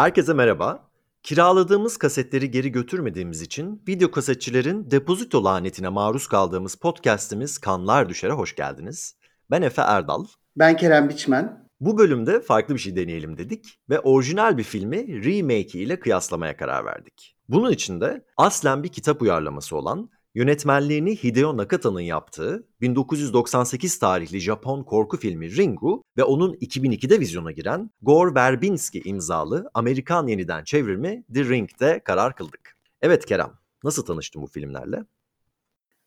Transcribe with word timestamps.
Herkese 0.00 0.32
merhaba. 0.34 0.90
Kiraladığımız 1.22 1.96
kasetleri 1.96 2.50
geri 2.50 2.72
götürmediğimiz 2.72 3.42
için 3.42 3.82
video 3.88 4.10
kasetçilerin 4.10 4.90
depozito 4.90 5.44
lanetine 5.44 5.88
maruz 5.88 6.26
kaldığımız 6.26 6.74
podcast'imiz 6.74 7.58
Kanlar 7.58 8.08
Düşer'e 8.08 8.32
hoş 8.32 8.54
geldiniz. 8.54 9.16
Ben 9.50 9.62
Efe 9.62 9.82
Erdal. 9.82 10.24
Ben 10.56 10.76
Kerem 10.76 11.08
Biçmen. 11.08 11.68
Bu 11.80 11.98
bölümde 11.98 12.40
farklı 12.40 12.74
bir 12.74 12.80
şey 12.80 12.96
deneyelim 12.96 13.38
dedik 13.38 13.78
ve 13.90 14.00
orijinal 14.00 14.58
bir 14.58 14.62
filmi 14.62 15.24
remake 15.24 15.78
ile 15.78 16.00
kıyaslamaya 16.00 16.56
karar 16.56 16.84
verdik. 16.84 17.36
Bunun 17.48 17.70
için 17.72 18.00
de 18.00 18.24
aslen 18.36 18.82
bir 18.82 18.88
kitap 18.88 19.22
uyarlaması 19.22 19.76
olan 19.76 20.10
Yönetmenliğini 20.34 21.16
Hideo 21.16 21.56
Nakata'nın 21.56 22.00
yaptığı 22.00 22.66
1998 22.80 23.98
tarihli 23.98 24.40
Japon 24.40 24.82
korku 24.82 25.16
filmi 25.16 25.56
Ringu 25.56 26.02
ve 26.16 26.24
onun 26.24 26.54
2002'de 26.54 27.20
vizyona 27.20 27.52
giren 27.52 27.90
Gore 28.02 28.34
Verbinski 28.34 29.00
imzalı 29.04 29.70
Amerikan 29.74 30.26
yeniden 30.26 30.64
çevrimi 30.64 31.24
The 31.34 31.44
Ring'de 31.44 32.00
karar 32.04 32.36
kıldık. 32.36 32.76
Evet 33.02 33.26
Kerem, 33.26 33.50
nasıl 33.84 34.04
tanıştın 34.04 34.42
bu 34.42 34.46
filmlerle? 34.46 34.96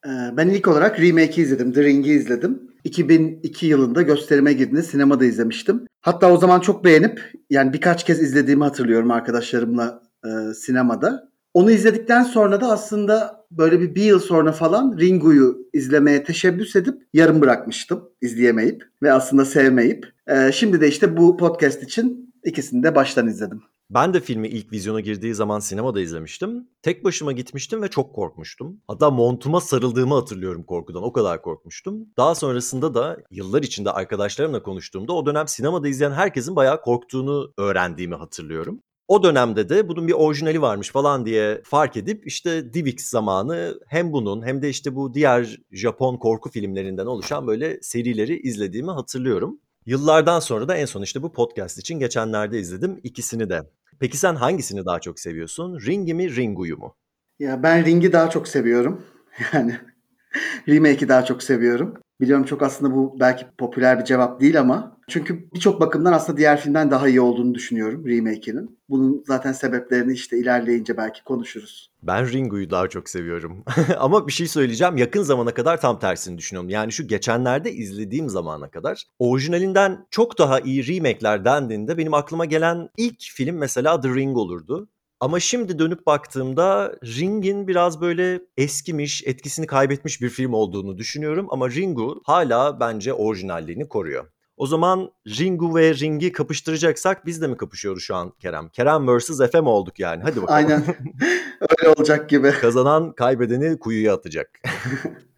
Ee, 0.06 0.10
ben 0.38 0.50
ilk 0.50 0.68
olarak 0.68 1.00
remake'i 1.00 1.42
izledim, 1.42 1.74
The 1.74 1.84
Ring'i 1.84 2.12
izledim. 2.12 2.72
2002 2.84 3.66
yılında 3.66 4.02
gösterime 4.02 4.54
girdiğinde 4.54 4.84
sinemada 4.84 5.26
izlemiştim. 5.26 5.88
Hatta 6.02 6.34
o 6.34 6.38
zaman 6.38 6.60
çok 6.60 6.86
beğenip 6.86 7.32
yani 7.50 7.74
birkaç 7.74 8.06
kez 8.06 8.22
izlediğimi 8.22 8.64
hatırlıyorum 8.64 9.12
arkadaşlarımla 9.12 10.02
e, 10.26 10.54
sinemada. 10.54 11.34
Onu 11.54 11.72
izledikten 11.72 12.24
sonra 12.24 12.62
da 12.62 12.72
aslında 12.72 13.43
böyle 13.58 13.80
bir, 13.80 13.96
bir 13.96 14.04
yıl 14.04 14.20
sonra 14.20 14.52
falan 14.52 14.98
Ringu'yu 14.98 15.70
izlemeye 15.74 16.24
teşebbüs 16.24 16.76
edip 16.76 17.02
yarım 17.14 17.42
bırakmıştım 17.42 18.10
izleyemeyip 18.22 18.84
ve 19.04 19.14
aslında 19.14 19.46
sevmeyip. 19.46 20.06
Ee, 20.28 20.52
şimdi 20.54 20.82
de 20.82 20.88
işte 20.88 21.18
bu 21.18 21.38
podcast 21.38 21.84
için 21.84 22.34
ikisini 22.44 22.84
de 22.84 22.96
baştan 22.96 23.28
izledim. 23.28 23.62
Ben 23.90 24.14
de 24.14 24.20
filmi 24.20 24.48
ilk 24.48 24.72
vizyona 24.72 25.00
girdiği 25.00 25.34
zaman 25.34 25.60
sinemada 25.60 26.02
izlemiştim. 26.02 26.68
Tek 26.82 27.04
başıma 27.04 27.32
gitmiştim 27.32 27.82
ve 27.82 27.88
çok 27.88 28.16
korkmuştum. 28.16 28.82
Hatta 28.88 29.12
montuma 29.12 29.62
sarıldığımı 29.62 30.16
hatırlıyorum 30.16 30.64
korkudan. 30.64 31.04
O 31.04 31.14
kadar 31.14 31.42
korkmuştum. 31.42 32.08
Daha 32.18 32.36
sonrasında 32.36 32.94
da 32.94 33.18
yıllar 33.32 33.64
içinde 33.64 33.92
arkadaşlarımla 33.92 34.64
konuştuğumda 34.64 35.14
o 35.14 35.26
dönem 35.26 35.48
sinemada 35.48 35.88
izleyen 35.88 36.12
herkesin 36.12 36.56
bayağı 36.56 36.82
korktuğunu 36.82 37.54
öğrendiğimi 37.58 38.16
hatırlıyorum. 38.16 38.82
O 39.08 39.24
dönemde 39.24 39.70
de 39.70 39.88
bunun 39.88 40.08
bir 40.08 40.14
orijinali 40.14 40.62
varmış 40.62 40.90
falan 40.90 41.26
diye 41.26 41.62
fark 41.66 41.98
edip 41.98 42.28
işte 42.28 42.74
DivX 42.74 43.10
zamanı 43.10 43.80
hem 43.88 44.14
bunun 44.14 44.46
hem 44.46 44.62
de 44.62 44.70
işte 44.70 44.96
bu 44.96 45.14
diğer 45.14 45.60
Japon 45.72 46.18
korku 46.18 46.50
filmlerinden 46.50 47.06
oluşan 47.06 47.48
böyle 47.48 47.80
serileri 47.82 48.40
izlediğimi 48.40 48.92
hatırlıyorum. 48.92 49.60
Yıllardan 49.86 50.40
sonra 50.40 50.68
da 50.68 50.76
en 50.76 50.86
son 50.86 51.02
işte 51.02 51.22
bu 51.22 51.32
podcast 51.32 51.78
için 51.78 52.00
geçenlerde 52.00 52.60
izledim 52.60 53.00
ikisini 53.04 53.50
de. 53.50 53.62
Peki 54.00 54.18
sen 54.18 54.36
hangisini 54.36 54.86
daha 54.86 55.00
çok 55.00 55.20
seviyorsun? 55.20 55.80
Ring'i 55.80 56.14
mi 56.14 56.36
Ringu'yu 56.36 56.78
mu? 56.78 56.96
Ya 57.40 57.64
ben 57.64 57.86
Ring'i 57.86 58.14
daha 58.14 58.30
çok 58.30 58.48
seviyorum. 58.48 59.06
Yani 59.54 59.80
remake'i 60.68 61.10
daha 61.10 61.26
çok 61.26 61.44
seviyorum. 61.44 61.98
Biliyorum 62.22 62.46
çok 62.46 62.62
aslında 62.62 62.96
bu 62.96 63.18
belki 63.20 63.46
popüler 63.58 64.00
bir 64.00 64.06
cevap 64.06 64.42
değil 64.42 64.60
ama 64.60 64.98
çünkü 65.08 65.50
birçok 65.54 65.82
bakımdan 65.82 66.14
aslında 66.14 66.38
diğer 66.38 66.62
filmden 66.62 66.92
daha 66.92 67.08
iyi 67.08 67.22
olduğunu 67.22 67.54
düşünüyorum 67.54 68.06
remake'inin. 68.08 68.80
Bunun 68.90 69.24
zaten 69.28 69.52
sebeplerini 69.52 70.14
işte 70.14 70.38
ilerleyince 70.38 70.98
belki 70.98 71.24
konuşuruz. 71.24 71.90
Ben 72.04 72.32
Ringo'yu 72.32 72.70
daha 72.70 72.88
çok 72.88 73.10
seviyorum. 73.10 73.64
ama 73.98 74.28
bir 74.28 74.32
şey 74.32 74.48
söyleyeceğim. 74.48 74.98
Yakın 74.98 75.24
zamana 75.24 75.54
kadar 75.54 75.82
tam 75.82 76.00
tersini 76.00 76.38
düşünüyorum. 76.38 76.70
Yani 76.70 76.92
şu 76.92 77.08
geçenlerde 77.08 77.72
izlediğim 77.72 78.30
zamana 78.30 78.70
kadar 78.70 79.04
orijinalinden 79.20 80.06
çok 80.12 80.38
daha 80.38 80.60
iyi 80.60 80.88
remake'ler 80.88 81.46
dendiğinde 81.46 81.98
benim 81.98 82.14
aklıma 82.14 82.46
gelen 82.46 82.90
ilk 82.98 83.22
film 83.22 83.58
mesela 83.58 84.02
The 84.02 84.10
Ring 84.10 84.38
olurdu. 84.38 84.90
Ama 85.20 85.40
şimdi 85.40 85.80
dönüp 85.80 86.06
baktığımda 86.06 86.96
Ring'in 87.04 87.68
biraz 87.68 88.02
böyle 88.02 88.42
eskimiş, 88.58 89.24
etkisini 89.26 89.68
kaybetmiş 89.68 90.22
bir 90.22 90.30
film 90.30 90.54
olduğunu 90.54 90.98
düşünüyorum 90.98 91.48
ama 91.50 91.70
Ringu 91.70 92.22
hala 92.26 92.80
bence 92.80 93.14
orijinalliğini 93.14 93.88
koruyor. 93.90 94.26
O 94.58 94.68
zaman 94.68 95.12
Ringu 95.28 95.76
ve 95.76 95.96
Ring'i 95.96 96.32
kapıştıracaksak 96.32 97.26
biz 97.26 97.42
de 97.42 97.48
mi 97.48 97.58
kapışıyoruz 97.58 98.04
şu 98.04 98.16
an 98.16 98.32
Kerem? 98.40 98.70
Kerem 98.70 99.18
vs. 99.18 99.54
Mi 99.54 99.70
olduk 99.70 100.00
yani? 100.00 100.24
Hadi 100.24 100.42
bakalım. 100.42 100.58
Aynen. 100.58 100.84
Öyle 101.80 101.90
olacak 101.90 102.30
gibi. 102.30 102.52
Kazanan 102.52 103.12
kaybedeni 103.12 103.80
kuyuya 103.80 104.14
atacak. 104.14 104.60